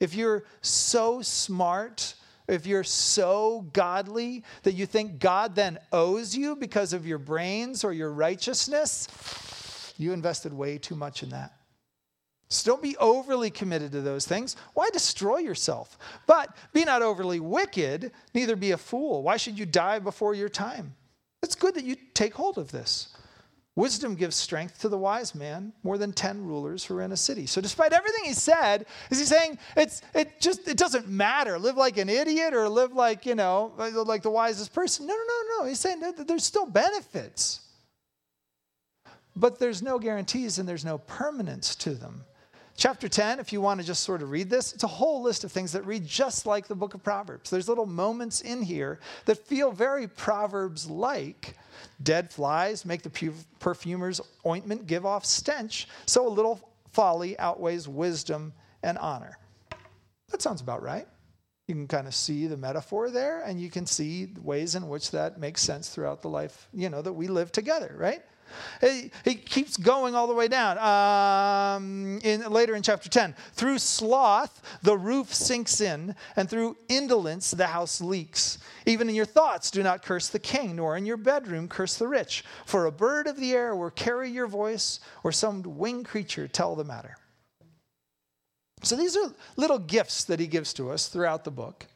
if 0.00 0.14
you're 0.14 0.44
so 0.60 1.22
smart, 1.22 2.14
if 2.46 2.66
you're 2.66 2.84
so 2.84 3.66
godly 3.72 4.44
that 4.62 4.72
you 4.72 4.86
think 4.86 5.18
God 5.18 5.54
then 5.54 5.78
owes 5.92 6.36
you 6.36 6.56
because 6.56 6.92
of 6.92 7.06
your 7.06 7.18
brains 7.18 7.84
or 7.84 7.92
your 7.92 8.12
righteousness, 8.12 9.94
you 9.98 10.12
invested 10.12 10.52
way 10.52 10.78
too 10.78 10.94
much 10.94 11.22
in 11.22 11.30
that. 11.30 11.52
So 12.50 12.70
don't 12.70 12.82
be 12.82 12.96
overly 12.96 13.50
committed 13.50 13.92
to 13.92 14.00
those 14.00 14.26
things. 14.26 14.56
Why 14.72 14.88
destroy 14.90 15.38
yourself? 15.38 15.98
But 16.26 16.56
be 16.72 16.84
not 16.84 17.02
overly 17.02 17.40
wicked, 17.40 18.12
neither 18.32 18.56
be 18.56 18.70
a 18.70 18.78
fool. 18.78 19.22
Why 19.22 19.36
should 19.36 19.58
you 19.58 19.66
die 19.66 19.98
before 19.98 20.34
your 20.34 20.48
time? 20.48 20.94
It's 21.42 21.54
good 21.54 21.74
that 21.74 21.84
you 21.84 21.96
take 22.14 22.34
hold 22.34 22.56
of 22.56 22.70
this. 22.70 23.14
Wisdom 23.78 24.16
gives 24.16 24.34
strength 24.34 24.80
to 24.80 24.88
the 24.88 24.98
wise 24.98 25.36
man 25.36 25.72
more 25.84 25.98
than 25.98 26.12
10 26.12 26.44
rulers 26.44 26.84
who 26.84 26.96
are 26.96 27.02
in 27.02 27.12
a 27.12 27.16
city. 27.16 27.46
So 27.46 27.60
despite 27.60 27.92
everything 27.92 28.24
he 28.24 28.32
said, 28.32 28.86
is 29.08 29.20
he 29.20 29.24
saying 29.24 29.56
it's 29.76 30.02
it 30.16 30.40
just 30.40 30.66
it 30.66 30.76
doesn't 30.76 31.06
matter. 31.06 31.60
Live 31.60 31.76
like 31.76 31.96
an 31.96 32.08
idiot 32.08 32.54
or 32.54 32.68
live 32.68 32.92
like, 32.92 33.24
you 33.24 33.36
know, 33.36 33.72
like 33.78 34.22
the 34.22 34.30
wisest 34.30 34.74
person. 34.74 35.06
No, 35.06 35.14
no, 35.14 35.22
no, 35.22 35.62
no. 35.62 35.68
He's 35.68 35.78
saying 35.78 36.02
there's 36.26 36.42
still 36.42 36.66
benefits. 36.66 37.60
But 39.36 39.60
there's 39.60 39.80
no 39.80 40.00
guarantees 40.00 40.58
and 40.58 40.68
there's 40.68 40.84
no 40.84 40.98
permanence 40.98 41.76
to 41.76 41.94
them. 41.94 42.24
Chapter 42.78 43.08
10, 43.08 43.40
if 43.40 43.52
you 43.52 43.60
want 43.60 43.80
to 43.80 43.86
just 43.86 44.04
sort 44.04 44.22
of 44.22 44.30
read 44.30 44.48
this, 44.48 44.72
it's 44.72 44.84
a 44.84 44.86
whole 44.86 45.20
list 45.20 45.42
of 45.42 45.50
things 45.50 45.72
that 45.72 45.84
read 45.84 46.06
just 46.06 46.46
like 46.46 46.68
the 46.68 46.76
book 46.76 46.94
of 46.94 47.02
Proverbs. 47.02 47.50
There's 47.50 47.68
little 47.68 47.86
moments 47.86 48.40
in 48.40 48.62
here 48.62 49.00
that 49.24 49.44
feel 49.44 49.72
very 49.72 50.06
Proverbs 50.06 50.88
like 50.88 51.56
Dead 52.00 52.30
flies 52.30 52.84
make 52.84 53.02
the 53.02 53.32
perfumer's 53.58 54.20
ointment 54.46 54.86
give 54.86 55.04
off 55.04 55.24
stench, 55.24 55.88
so 56.06 56.28
a 56.28 56.30
little 56.30 56.60
folly 56.92 57.36
outweighs 57.40 57.88
wisdom 57.88 58.52
and 58.84 58.96
honor. 58.98 59.38
That 60.30 60.40
sounds 60.40 60.60
about 60.60 60.80
right. 60.80 61.08
You 61.66 61.74
can 61.74 61.88
kind 61.88 62.06
of 62.06 62.14
see 62.14 62.46
the 62.46 62.56
metaphor 62.56 63.10
there, 63.10 63.40
and 63.40 63.60
you 63.60 63.70
can 63.70 63.86
see 63.86 64.28
ways 64.40 64.76
in 64.76 64.88
which 64.88 65.10
that 65.10 65.40
makes 65.40 65.62
sense 65.62 65.88
throughout 65.88 66.22
the 66.22 66.28
life, 66.28 66.68
you 66.72 66.90
know, 66.90 67.02
that 67.02 67.12
we 67.12 67.26
live 67.26 67.50
together, 67.50 67.96
right? 67.98 68.22
He, 68.80 69.10
he 69.24 69.34
keeps 69.34 69.76
going 69.76 70.14
all 70.14 70.26
the 70.26 70.34
way 70.34 70.48
down. 70.48 70.78
Um, 70.78 72.20
in, 72.22 72.42
later 72.50 72.74
in 72.74 72.82
chapter 72.82 73.08
10, 73.08 73.34
through 73.52 73.78
sloth, 73.78 74.78
the 74.82 74.96
roof 74.96 75.32
sinks 75.32 75.80
in, 75.80 76.14
and 76.36 76.48
through 76.48 76.76
indolence, 76.88 77.50
the 77.50 77.66
house 77.66 78.00
leaks. 78.00 78.58
Even 78.86 79.08
in 79.08 79.14
your 79.14 79.24
thoughts, 79.24 79.70
do 79.70 79.82
not 79.82 80.02
curse 80.02 80.28
the 80.28 80.38
king, 80.38 80.76
nor 80.76 80.96
in 80.96 81.06
your 81.06 81.16
bedroom 81.16 81.68
curse 81.68 81.96
the 81.96 82.08
rich. 82.08 82.44
For 82.66 82.86
a 82.86 82.92
bird 82.92 83.26
of 83.26 83.36
the 83.36 83.52
air 83.52 83.74
will 83.74 83.90
carry 83.90 84.30
your 84.30 84.46
voice, 84.46 85.00
or 85.24 85.32
some 85.32 85.62
winged 85.62 86.06
creature 86.06 86.48
tell 86.48 86.74
the 86.74 86.84
matter. 86.84 87.16
So 88.82 88.96
these 88.96 89.16
are 89.16 89.32
little 89.56 89.78
gifts 89.78 90.24
that 90.24 90.40
he 90.40 90.46
gives 90.46 90.72
to 90.74 90.90
us 90.90 91.08
throughout 91.08 91.44
the 91.44 91.50
book. 91.50 91.86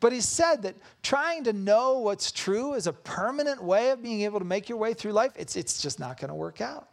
But 0.00 0.12
he 0.12 0.20
said 0.20 0.62
that 0.62 0.76
trying 1.02 1.44
to 1.44 1.52
know 1.52 1.98
what's 1.98 2.30
true 2.30 2.74
is 2.74 2.86
a 2.86 2.92
permanent 2.92 3.62
way 3.62 3.90
of 3.90 4.02
being 4.02 4.20
able 4.22 4.38
to 4.38 4.44
make 4.44 4.68
your 4.68 4.78
way 4.78 4.94
through 4.94 5.12
life. 5.12 5.32
It's, 5.36 5.56
it's 5.56 5.80
just 5.82 5.98
not 5.98 6.20
going 6.20 6.28
to 6.28 6.34
work 6.34 6.60
out. 6.60 6.88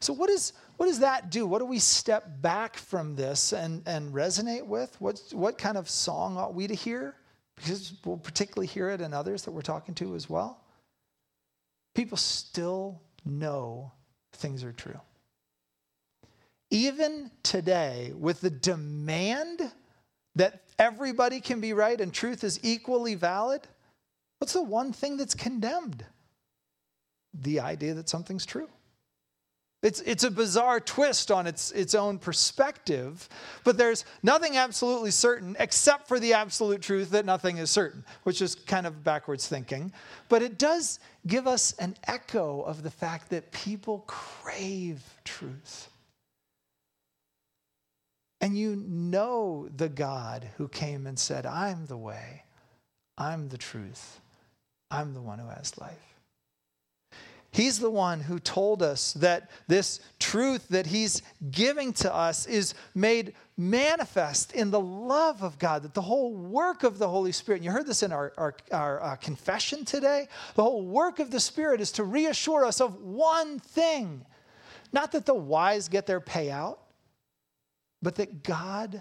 So, 0.00 0.12
what, 0.12 0.30
is, 0.30 0.52
what 0.78 0.86
does 0.86 0.98
that 1.00 1.30
do? 1.30 1.46
What 1.46 1.60
do 1.60 1.64
we 1.64 1.78
step 1.78 2.42
back 2.42 2.76
from 2.76 3.14
this 3.14 3.52
and, 3.52 3.82
and 3.86 4.12
resonate 4.12 4.66
with? 4.66 5.00
What, 5.00 5.22
what 5.32 5.58
kind 5.58 5.76
of 5.76 5.88
song 5.88 6.36
ought 6.36 6.54
we 6.54 6.66
to 6.66 6.74
hear? 6.74 7.14
Because 7.54 7.92
we'll 8.04 8.16
particularly 8.16 8.66
hear 8.66 8.88
it 8.90 9.00
in 9.00 9.14
others 9.14 9.42
that 9.42 9.52
we're 9.52 9.62
talking 9.62 9.94
to 9.96 10.16
as 10.16 10.28
well. 10.28 10.64
People 11.94 12.16
still 12.16 13.00
know 13.24 13.92
things 14.32 14.64
are 14.64 14.72
true. 14.72 15.00
Even 16.70 17.30
today, 17.42 18.12
with 18.16 18.40
the 18.40 18.50
demand 18.50 19.70
that 20.36 20.62
everybody 20.78 21.40
can 21.40 21.60
be 21.60 21.72
right 21.72 22.00
and 22.00 22.12
truth 22.12 22.44
is 22.44 22.58
equally 22.62 23.14
valid, 23.14 23.62
what's 24.38 24.52
the 24.52 24.62
one 24.62 24.92
thing 24.92 25.16
that's 25.16 25.34
condemned? 25.34 26.04
The 27.34 27.60
idea 27.60 27.94
that 27.94 28.08
something's 28.08 28.46
true. 28.46 28.68
It's, 29.82 30.00
it's 30.02 30.22
a 30.22 30.30
bizarre 30.30 30.78
twist 30.78 31.32
on 31.32 31.48
its, 31.48 31.72
its 31.72 31.96
own 31.96 32.18
perspective, 32.18 33.28
but 33.64 33.76
there's 33.76 34.04
nothing 34.22 34.56
absolutely 34.56 35.10
certain 35.10 35.56
except 35.58 36.06
for 36.06 36.20
the 36.20 36.34
absolute 36.34 36.82
truth 36.82 37.10
that 37.10 37.24
nothing 37.24 37.58
is 37.58 37.68
certain, 37.68 38.04
which 38.22 38.40
is 38.40 38.54
kind 38.54 38.86
of 38.86 39.02
backwards 39.02 39.48
thinking. 39.48 39.92
But 40.28 40.40
it 40.40 40.56
does 40.56 41.00
give 41.26 41.48
us 41.48 41.72
an 41.80 41.96
echo 42.06 42.62
of 42.62 42.84
the 42.84 42.92
fact 42.92 43.30
that 43.30 43.50
people 43.50 44.04
crave 44.06 45.02
truth 45.24 45.88
and 48.42 48.58
you 48.58 48.76
know 48.76 49.68
the 49.76 49.88
God 49.88 50.48
who 50.56 50.66
came 50.66 51.06
and 51.06 51.16
said, 51.16 51.46
I'm 51.46 51.86
the 51.86 51.96
way, 51.96 52.42
I'm 53.16 53.48
the 53.48 53.56
truth, 53.56 54.20
I'm 54.90 55.14
the 55.14 55.22
one 55.22 55.38
who 55.38 55.48
has 55.48 55.78
life. 55.78 56.12
He's 57.52 57.78
the 57.78 57.90
one 57.90 58.20
who 58.20 58.38
told 58.38 58.82
us 58.82 59.12
that 59.14 59.50
this 59.68 60.00
truth 60.18 60.68
that 60.68 60.86
He's 60.86 61.20
giving 61.50 61.92
to 61.94 62.12
us 62.12 62.46
is 62.46 62.74
made 62.94 63.34
manifest 63.58 64.52
in 64.54 64.70
the 64.70 64.80
love 64.80 65.42
of 65.42 65.58
God, 65.58 65.82
that 65.82 65.92
the 65.92 66.00
whole 66.00 66.34
work 66.34 66.82
of 66.82 66.98
the 66.98 67.08
Holy 67.08 67.30
Spirit, 67.30 67.58
and 67.58 67.66
you 67.66 67.70
heard 67.70 67.86
this 67.86 68.02
in 68.02 68.10
our, 68.10 68.32
our, 68.38 68.56
our 68.72 69.02
uh, 69.02 69.16
confession 69.16 69.84
today, 69.84 70.28
the 70.54 70.62
whole 70.62 70.82
work 70.82 71.18
of 71.18 71.30
the 71.30 71.38
Spirit 71.38 71.82
is 71.82 71.92
to 71.92 72.04
reassure 72.04 72.64
us 72.64 72.80
of 72.80 73.02
one 73.02 73.58
thing. 73.58 74.24
Not 74.94 75.12
that 75.12 75.26
the 75.26 75.34
wise 75.34 75.88
get 75.88 76.06
their 76.06 76.22
payout, 76.22 76.78
but 78.02 78.16
that 78.16 78.42
God 78.42 79.00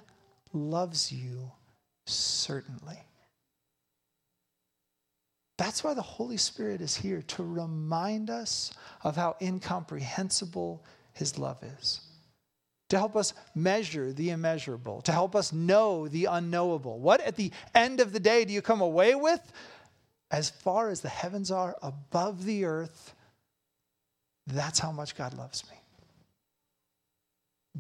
loves 0.54 1.12
you 1.12 1.52
certainly. 2.06 2.99
That's 5.58 5.84
why 5.84 5.93
the 5.93 6.02
Holy 6.02 6.38
Spirit 6.38 6.82
is 6.82 6.95
here 6.95 7.22
to 7.24 7.43
remind 7.43 8.30
us 8.30 8.74
of 9.04 9.16
how 9.16 9.36
incomprehensible 9.41 10.84
His 11.14 11.38
love 11.38 11.62
is, 11.80 12.02
to 12.89 12.97
help 12.97 13.16
us 13.16 13.34
measure 13.54 14.12
the 14.12 14.32
immeasurable, 14.32 15.02
to 15.02 15.12
help 15.12 15.36
us 15.36 15.54
know 15.54 16.08
the 16.08 16.26
unknowable. 16.26 16.99
What 16.99 17.22
at 17.22 17.36
the 17.36 17.52
end 17.76 17.99
of 17.99 18.12
the 18.12 18.20
day 18.20 18.43
do 18.45 18.54
you 18.54 18.62
come 18.62 18.82
away 18.82 19.14
with? 19.16 19.39
As 20.32 20.49
far 20.49 20.89
as 20.89 21.02
the 21.02 21.10
heavens 21.10 21.52
are 21.52 21.76
above 21.82 22.45
the 22.45 22.66
earth, 22.66 23.14
that's 24.47 24.80
how 24.80 24.91
much 24.91 25.16
God 25.16 25.38
loves 25.38 25.64
me. 25.70 25.78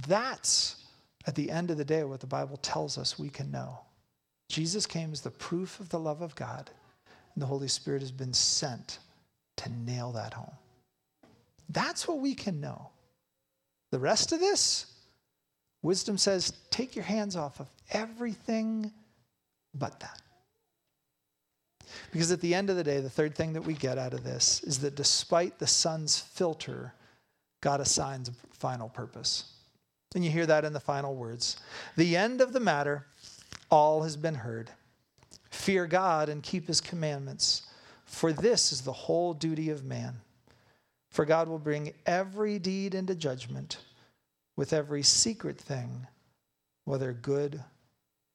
That's 0.07 0.80
at 1.27 1.35
the 1.35 1.51
end 1.51 1.71
of 1.71 1.77
the 1.77 1.85
day, 1.85 2.03
what 2.03 2.19
the 2.19 2.27
Bible 2.27 2.57
tells 2.57 2.97
us 2.97 3.19
we 3.19 3.29
can 3.29 3.51
know 3.51 3.79
Jesus 4.51 4.85
came 4.85 5.13
as 5.13 5.21
the 5.21 5.31
proof 5.31 5.79
of 5.79 5.87
the 5.89 5.99
love 5.99 6.21
of 6.21 6.35
God, 6.35 6.69
and 7.33 7.41
the 7.41 7.47
Holy 7.47 7.69
Spirit 7.69 8.01
has 8.01 8.11
been 8.11 8.33
sent 8.33 8.99
to 9.55 9.71
nail 9.71 10.11
that 10.11 10.33
home. 10.33 10.51
That's 11.69 12.05
what 12.05 12.19
we 12.19 12.35
can 12.35 12.59
know. 12.59 12.89
The 13.91 13.99
rest 13.99 14.33
of 14.33 14.41
this, 14.41 14.87
wisdom 15.81 16.17
says, 16.17 16.51
take 16.69 16.97
your 16.97 17.05
hands 17.05 17.37
off 17.37 17.61
of 17.61 17.69
everything 17.91 18.91
but 19.73 20.01
that. 20.01 20.21
Because 22.11 22.31
at 22.31 22.41
the 22.41 22.53
end 22.53 22.69
of 22.69 22.75
the 22.75 22.83
day, 22.83 22.99
the 22.99 23.09
third 23.09 23.35
thing 23.35 23.53
that 23.53 23.63
we 23.63 23.73
get 23.73 23.97
out 23.97 24.13
of 24.13 24.25
this 24.25 24.61
is 24.63 24.79
that 24.79 24.95
despite 24.95 25.59
the 25.59 25.67
sun's 25.67 26.19
filter, 26.19 26.93
God 27.61 27.79
assigns 27.79 28.27
a 28.27 28.33
final 28.53 28.89
purpose. 28.89 29.45
And 30.13 30.25
you 30.25 30.31
hear 30.31 30.45
that 30.45 30.65
in 30.65 30.73
the 30.73 30.79
final 30.79 31.15
words. 31.15 31.57
The 31.95 32.17
end 32.17 32.41
of 32.41 32.53
the 32.53 32.59
matter, 32.59 33.07
all 33.69 34.03
has 34.03 34.17
been 34.17 34.35
heard. 34.35 34.69
Fear 35.49 35.87
God 35.87 36.29
and 36.29 36.43
keep 36.43 36.67
his 36.67 36.81
commandments, 36.81 37.63
for 38.05 38.33
this 38.33 38.71
is 38.71 38.81
the 38.81 38.91
whole 38.91 39.33
duty 39.33 39.69
of 39.69 39.85
man. 39.85 40.15
For 41.09 41.25
God 41.25 41.47
will 41.47 41.59
bring 41.59 41.93
every 42.05 42.59
deed 42.59 42.95
into 42.95 43.15
judgment 43.15 43.77
with 44.55 44.73
every 44.73 45.03
secret 45.03 45.57
thing, 45.57 46.07
whether 46.85 47.13
good 47.13 47.61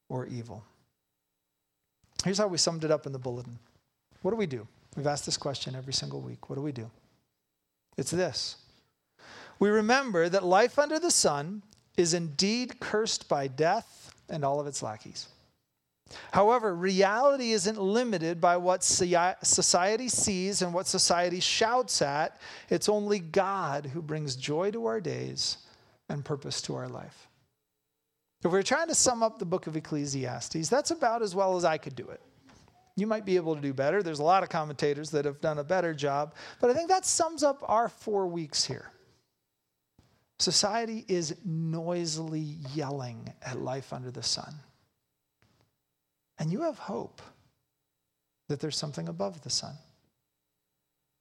or 0.08 0.26
evil. 0.26 0.64
Here's 2.24 2.38
how 2.38 2.48
we 2.48 2.58
summed 2.58 2.84
it 2.84 2.90
up 2.90 3.06
in 3.06 3.12
the 3.12 3.18
bulletin. 3.18 3.58
What 4.22 4.30
do 4.30 4.36
we 4.36 4.46
do? 4.46 4.66
We've 4.96 5.06
asked 5.06 5.26
this 5.26 5.36
question 5.36 5.74
every 5.74 5.92
single 5.92 6.20
week. 6.20 6.48
What 6.48 6.56
do 6.56 6.62
we 6.62 6.72
do? 6.72 6.90
It's 7.96 8.10
this 8.10 8.56
we 9.58 9.68
remember 9.68 10.28
that 10.28 10.44
life 10.44 10.78
under 10.78 10.98
the 10.98 11.10
sun 11.10 11.62
is 11.96 12.14
indeed 12.14 12.78
cursed 12.80 13.28
by 13.28 13.46
death 13.48 14.14
and 14.28 14.44
all 14.44 14.60
of 14.60 14.66
its 14.66 14.82
lackeys. 14.82 15.28
However, 16.32 16.74
reality 16.74 17.52
isn't 17.52 17.80
limited 17.80 18.40
by 18.40 18.56
what 18.58 18.84
society 18.84 20.08
sees 20.08 20.62
and 20.62 20.72
what 20.72 20.86
society 20.86 21.40
shouts 21.40 22.00
at. 22.00 22.40
It's 22.70 22.88
only 22.88 23.18
God 23.18 23.86
who 23.86 24.00
brings 24.02 24.36
joy 24.36 24.70
to 24.70 24.86
our 24.86 25.00
days 25.00 25.58
and 26.08 26.24
purpose 26.24 26.62
to 26.62 26.76
our 26.76 26.88
life. 26.88 27.28
If 28.44 28.52
we're 28.52 28.62
trying 28.62 28.88
to 28.88 28.94
sum 28.94 29.24
up 29.24 29.38
the 29.38 29.44
book 29.44 29.66
of 29.66 29.76
Ecclesiastes, 29.76 30.68
that's 30.68 30.92
about 30.92 31.22
as 31.22 31.34
well 31.34 31.56
as 31.56 31.64
I 31.64 31.78
could 31.78 31.96
do 31.96 32.08
it. 32.08 32.20
You 32.94 33.06
might 33.06 33.24
be 33.24 33.36
able 33.36 33.56
to 33.56 33.60
do 33.60 33.74
better. 33.74 34.02
There's 34.02 34.20
a 34.20 34.24
lot 34.24 34.42
of 34.44 34.48
commentators 34.48 35.10
that 35.10 35.24
have 35.24 35.40
done 35.40 35.58
a 35.58 35.64
better 35.64 35.92
job, 35.92 36.34
but 36.60 36.70
I 36.70 36.74
think 36.74 36.88
that 36.88 37.04
sums 37.04 37.42
up 37.42 37.64
our 37.66 37.88
four 37.88 38.28
weeks 38.28 38.64
here. 38.64 38.92
Society 40.38 41.04
is 41.08 41.34
noisily 41.44 42.56
yelling 42.74 43.32
at 43.42 43.58
life 43.58 43.92
under 43.92 44.10
the 44.10 44.22
sun. 44.22 44.54
And 46.38 46.52
you 46.52 46.62
have 46.62 46.78
hope 46.78 47.22
that 48.48 48.60
there's 48.60 48.76
something 48.76 49.08
above 49.08 49.40
the 49.42 49.50
sun, 49.50 49.74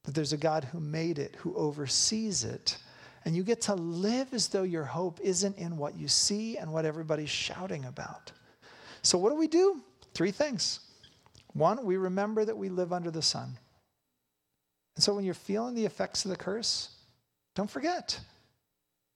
that 0.03 0.13
there's 0.13 0.33
a 0.33 0.37
God 0.37 0.65
who 0.65 0.79
made 0.79 1.17
it, 1.17 1.35
who 1.39 1.55
oversees 1.55 2.43
it. 2.43 2.77
And 3.23 3.35
you 3.35 3.43
get 3.43 3.61
to 3.61 3.75
live 3.75 4.33
as 4.33 4.49
though 4.49 4.63
your 4.63 4.83
hope 4.83 5.19
isn't 5.21 5.57
in 5.57 5.77
what 5.77 5.95
you 5.95 6.07
see 6.07 6.57
and 6.57 6.71
what 6.71 6.85
everybody's 6.85 7.29
shouting 7.29 7.85
about. 7.85 8.31
So, 9.01 9.17
what 9.17 9.29
do 9.29 9.35
we 9.35 9.47
do? 9.47 9.81
Three 10.13 10.31
things. 10.31 10.81
One, 11.53 11.85
we 11.85 11.95
remember 11.95 12.43
that 12.43 12.57
we 12.57 12.69
live 12.69 12.91
under 12.91 13.09
the 13.09 13.21
sun. 13.21 13.57
And 14.95 15.03
so 15.03 15.13
when 15.13 15.23
you're 15.23 15.33
feeling 15.33 15.73
the 15.73 15.85
effects 15.85 16.25
of 16.25 16.31
the 16.31 16.37
curse, 16.37 16.89
don't 17.55 17.69
forget 17.69 18.19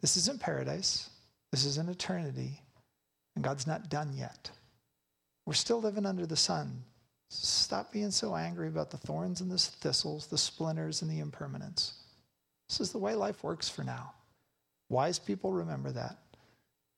this 0.02 0.18
isn't 0.18 0.39
paradise, 0.39 1.10
this 1.52 1.66
is 1.66 1.78
an 1.78 1.89
eternity, 1.89 2.62
and 3.36 3.43
God's 3.43 3.68
not 3.68 3.89
done 3.89 4.14
yet. 4.16 4.52
We're 5.45 5.54
still 5.54 5.82
living 5.82 6.06
under 6.06 6.26
the 6.26 6.36
sun. 6.36 6.84
Stop 7.30 7.91
being 7.91 8.12
so 8.12 8.36
angry 8.36 8.68
about 8.68 8.91
the 8.91 8.97
thorns 8.97 9.41
and 9.41 9.52
the 9.52 9.58
thistles, 9.58 10.28
the 10.28 10.38
splinters 10.38 11.02
and 11.02 11.10
the 11.10 11.20
impermanence. 11.20 11.93
This 12.68 12.82
is 12.82 12.91
the 12.91 12.97
way 12.97 13.16
life 13.16 13.43
works 13.43 13.68
for 13.68 13.84
now. 13.84 14.14
Wise 14.89 15.20
people 15.20 15.54
remember 15.54 15.91
that, 15.91 16.18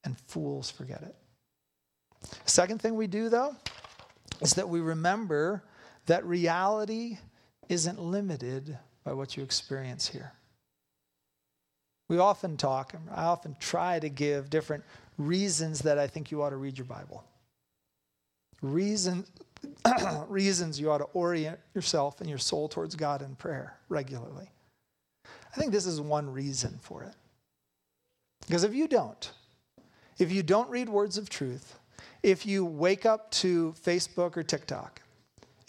and 0.04 0.18
fools 0.28 0.70
forget 0.70 1.02
it. 1.02 1.16
Second 2.46 2.82
thing 2.82 2.96
we 2.96 3.08
do, 3.08 3.30
though, 3.30 3.56
is 4.42 4.54
that 4.54 4.70
we 4.70 4.80
remember 4.80 5.64
that 6.06 6.26
reality 6.26 7.18
isn't 7.70 8.00
limited 8.00 8.78
by 9.04 9.14
what 9.14 9.36
you 9.38 9.44
experience 9.44 10.08
here. 10.08 10.34
We 12.12 12.18
often 12.18 12.58
talk, 12.58 12.94
and 12.94 13.04
I 13.10 13.24
often 13.24 13.56
try 13.58 13.98
to 13.98 14.10
give 14.10 14.50
different 14.50 14.84
reasons 15.18 15.80
that 15.84 15.98
I 15.98 16.08
think 16.08 16.30
you 16.30 16.44
ought 16.44 16.50
to 16.50 16.58
read 16.58 16.78
your 16.78 16.84
Bible. 16.84 17.24
Reason, 18.62 19.26
reasons 20.28 20.78
you 20.78 20.92
ought 20.92 20.98
to 20.98 21.08
orient 21.14 21.58
yourself 21.74 22.20
and 22.20 22.30
your 22.30 22.38
soul 22.38 22.68
towards 22.68 22.96
God 22.96 23.22
in 23.22 23.34
prayer 23.36 23.78
regularly. 23.88 24.50
I 25.26 25.58
think 25.58 25.72
this 25.72 25.86
is 25.86 26.02
one 26.02 26.30
reason 26.30 26.78
for 26.82 27.02
it. 27.04 27.14
Because 28.46 28.66
if 28.66 28.74
you 28.74 28.90
don't, 28.90 29.32
if 30.18 30.34
you 30.34 30.44
don't 30.44 30.70
read 30.70 30.90
words 30.90 31.18
of 31.18 31.30
truth, 31.30 31.80
if 32.24 32.46
you 32.46 32.66
wake 32.66 33.06
up 33.06 33.32
to 33.32 33.74
Facebook 33.82 34.36
or 34.36 34.44
TikTok, 34.44 35.01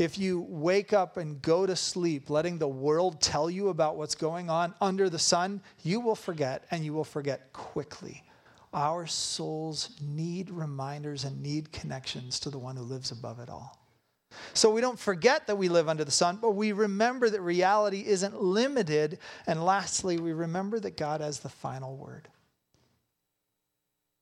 if 0.02 0.18
you 0.18 0.40
wake 0.48 0.92
up 0.92 1.16
and 1.16 1.40
go 1.42 1.64
to 1.64 1.76
sleep 1.76 2.28
letting 2.28 2.58
the 2.58 2.66
world 2.66 3.20
tell 3.20 3.48
you 3.48 3.68
about 3.68 3.96
what's 3.96 4.16
going 4.16 4.50
on 4.50 4.74
under 4.80 5.08
the 5.08 5.18
sun, 5.18 5.60
you 5.84 6.00
will 6.00 6.16
forget 6.16 6.64
and 6.72 6.84
you 6.84 6.92
will 6.92 7.04
forget 7.04 7.52
quickly. 7.52 8.24
Our 8.74 9.06
souls 9.06 9.90
need 10.00 10.50
reminders 10.50 11.22
and 11.22 11.40
need 11.40 11.70
connections 11.70 12.40
to 12.40 12.50
the 12.50 12.58
one 12.58 12.76
who 12.76 12.82
lives 12.82 13.12
above 13.12 13.38
it 13.38 13.48
all. 13.48 13.78
So 14.54 14.70
we 14.70 14.80
don't 14.80 14.98
forget 14.98 15.46
that 15.46 15.56
we 15.56 15.68
live 15.68 15.88
under 15.88 16.04
the 16.04 16.10
sun, 16.10 16.38
but 16.42 16.52
we 16.52 16.72
remember 16.72 17.30
that 17.30 17.40
reality 17.40 18.02
isn't 18.04 18.42
limited. 18.42 19.20
And 19.46 19.64
lastly, 19.64 20.18
we 20.18 20.32
remember 20.32 20.80
that 20.80 20.96
God 20.96 21.20
has 21.20 21.38
the 21.38 21.48
final 21.48 21.96
word. 21.96 22.28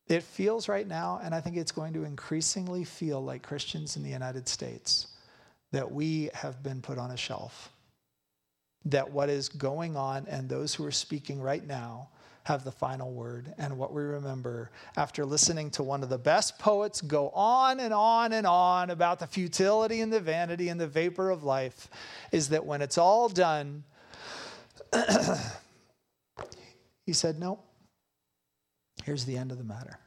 It 0.08 0.24
feels 0.24 0.68
right 0.68 0.86
now, 0.86 1.20
and 1.22 1.34
I 1.34 1.40
think 1.40 1.56
it's 1.56 1.72
going 1.72 1.94
to 1.94 2.04
increasingly 2.04 2.84
feel 2.84 3.22
like 3.22 3.42
Christians 3.42 3.96
in 3.96 4.02
the 4.02 4.10
United 4.10 4.48
States, 4.48 5.06
that 5.72 5.90
we 5.90 6.30
have 6.34 6.62
been 6.62 6.82
put 6.82 6.98
on 6.98 7.10
a 7.10 7.16
shelf. 7.16 7.70
That 8.86 9.10
what 9.10 9.28
is 9.28 9.48
going 9.48 9.96
on 9.96 10.26
and 10.28 10.48
those 10.48 10.74
who 10.74 10.84
are 10.86 10.90
speaking 10.90 11.40
right 11.40 11.66
now 11.66 12.08
have 12.44 12.64
the 12.64 12.72
final 12.72 13.12
word. 13.12 13.52
And 13.58 13.76
what 13.76 13.92
we 13.92 14.02
remember 14.02 14.70
after 14.96 15.26
listening 15.26 15.70
to 15.72 15.82
one 15.82 16.02
of 16.02 16.08
the 16.08 16.18
best 16.18 16.58
poets 16.58 17.00
go 17.02 17.28
on 17.30 17.80
and 17.80 17.92
on 17.92 18.32
and 18.32 18.46
on 18.46 18.90
about 18.90 19.18
the 19.18 19.26
futility 19.26 20.00
and 20.00 20.12
the 20.12 20.20
vanity 20.20 20.68
and 20.70 20.80
the 20.80 20.86
vapor 20.86 21.30
of 21.30 21.44
life 21.44 21.88
is 22.32 22.48
that 22.48 22.64
when 22.64 22.80
it's 22.80 22.96
all 22.96 23.28
done, 23.28 23.84
he 27.04 27.12
said, 27.12 27.38
No, 27.38 27.60
Here's 29.04 29.24
the 29.24 29.36
end 29.36 29.50
of 29.50 29.58
the 29.58 29.64
matter 29.64 29.98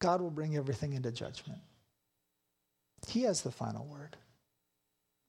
God 0.00 0.20
will 0.20 0.30
bring 0.30 0.56
everything 0.56 0.92
into 0.92 1.10
judgment. 1.10 1.60
He 3.08 3.22
has 3.22 3.42
the 3.42 3.50
final 3.50 3.86
word. 3.86 4.16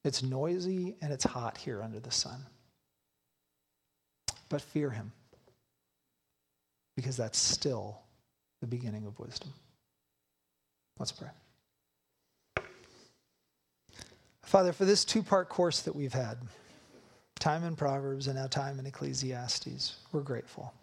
It's 0.03 0.23
noisy 0.23 0.95
and 1.01 1.11
it's 1.11 1.23
hot 1.23 1.57
here 1.57 1.81
under 1.81 1.99
the 1.99 2.11
sun. 2.11 2.45
But 4.49 4.61
fear 4.61 4.89
him, 4.89 5.11
because 6.95 7.15
that's 7.17 7.37
still 7.37 7.99
the 8.61 8.67
beginning 8.67 9.05
of 9.05 9.19
wisdom. 9.19 9.53
Let's 10.97 11.11
pray. 11.11 11.29
Father, 14.41 14.73
for 14.73 14.85
this 14.85 15.05
two 15.05 15.21
part 15.21 15.47
course 15.47 15.81
that 15.81 15.95
we've 15.95 16.13
had, 16.13 16.39
time 17.39 17.63
in 17.63 17.75
Proverbs 17.75 18.27
and 18.27 18.35
now 18.35 18.47
time 18.47 18.79
in 18.79 18.85
Ecclesiastes, 18.87 19.97
we're 20.11 20.21
grateful. 20.21 20.73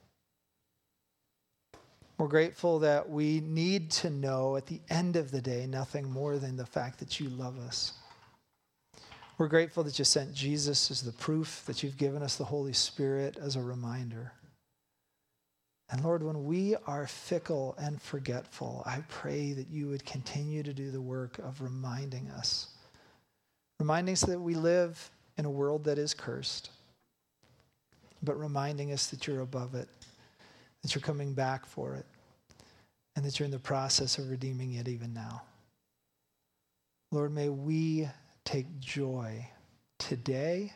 We're 2.18 2.28
grateful 2.28 2.78
that 2.78 3.10
we 3.10 3.40
need 3.40 3.90
to 3.92 4.08
know 4.08 4.56
at 4.56 4.66
the 4.66 4.80
end 4.88 5.16
of 5.16 5.30
the 5.30 5.42
day 5.42 5.66
nothing 5.66 6.10
more 6.10 6.38
than 6.38 6.56
the 6.56 6.64
fact 6.64 6.98
that 7.00 7.20
you 7.20 7.28
love 7.28 7.58
us. 7.58 7.92
We're 9.36 9.48
grateful 9.48 9.84
that 9.84 9.98
you 9.98 10.04
sent 10.06 10.32
Jesus 10.32 10.90
as 10.90 11.02
the 11.02 11.12
proof, 11.12 11.64
that 11.66 11.82
you've 11.82 11.98
given 11.98 12.22
us 12.22 12.36
the 12.36 12.44
Holy 12.44 12.72
Spirit 12.72 13.36
as 13.36 13.54
a 13.54 13.60
reminder. 13.60 14.32
And 15.90 16.02
Lord, 16.02 16.22
when 16.22 16.46
we 16.46 16.74
are 16.86 17.06
fickle 17.06 17.74
and 17.78 18.00
forgetful, 18.00 18.82
I 18.86 19.04
pray 19.08 19.52
that 19.52 19.68
you 19.68 19.88
would 19.88 20.06
continue 20.06 20.62
to 20.62 20.72
do 20.72 20.90
the 20.90 21.02
work 21.02 21.38
of 21.38 21.60
reminding 21.60 22.30
us, 22.30 22.68
reminding 23.78 24.14
us 24.14 24.22
that 24.22 24.40
we 24.40 24.54
live 24.54 25.10
in 25.36 25.44
a 25.44 25.50
world 25.50 25.84
that 25.84 25.98
is 25.98 26.14
cursed, 26.14 26.70
but 28.22 28.40
reminding 28.40 28.90
us 28.90 29.08
that 29.08 29.26
you're 29.26 29.42
above 29.42 29.74
it 29.74 29.88
that 30.86 30.94
you're 30.94 31.02
coming 31.02 31.34
back 31.34 31.66
for 31.66 31.94
it, 31.94 32.06
and 33.16 33.24
that 33.24 33.40
you're 33.40 33.44
in 33.44 33.50
the 33.50 33.58
process 33.58 34.18
of 34.18 34.30
redeeming 34.30 34.74
it 34.74 34.86
even 34.86 35.12
now. 35.12 35.42
Lord, 37.10 37.34
may 37.34 37.48
we 37.48 38.08
take 38.44 38.78
joy 38.78 39.48
today 39.98 40.72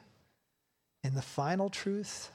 in 1.05 1.15
the 1.15 1.23
final 1.23 1.71
truth 1.71 2.33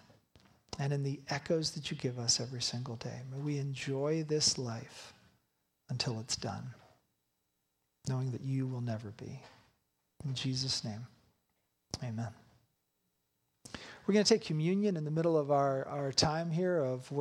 and 0.80 0.93
in 0.93 1.03
the 1.03 1.19
echoes 1.28 1.71
that 1.71 1.91
you 1.91 1.97
give 1.97 2.17
us 2.17 2.39
every 2.39 2.61
single 2.61 2.95
day. 2.95 3.21
May 3.30 3.39
we 3.39 3.57
enjoy 3.57 4.23
this 4.23 4.57
life 4.57 5.13
until 5.89 6.21
it's 6.21 6.38
done, 6.38 6.73
knowing 8.07 8.32
that 8.32 8.41
you 8.41 8.67
will 8.67 8.82
never 8.82 9.09
be. 9.17 9.41
In 10.23 10.34
Jesus' 10.34 10.86
name, 10.86 11.05
amen. 12.01 12.30
We're 14.05 14.13
going 14.13 14.23
to 14.23 14.34
take 14.34 14.45
communion 14.45 14.97
in 14.97 15.03
the 15.03 15.09
middle 15.09 15.36
of 15.36 15.49
our, 15.49 15.88
our 15.88 16.11
time 16.11 16.51
here 16.51 16.78
of 16.78 17.11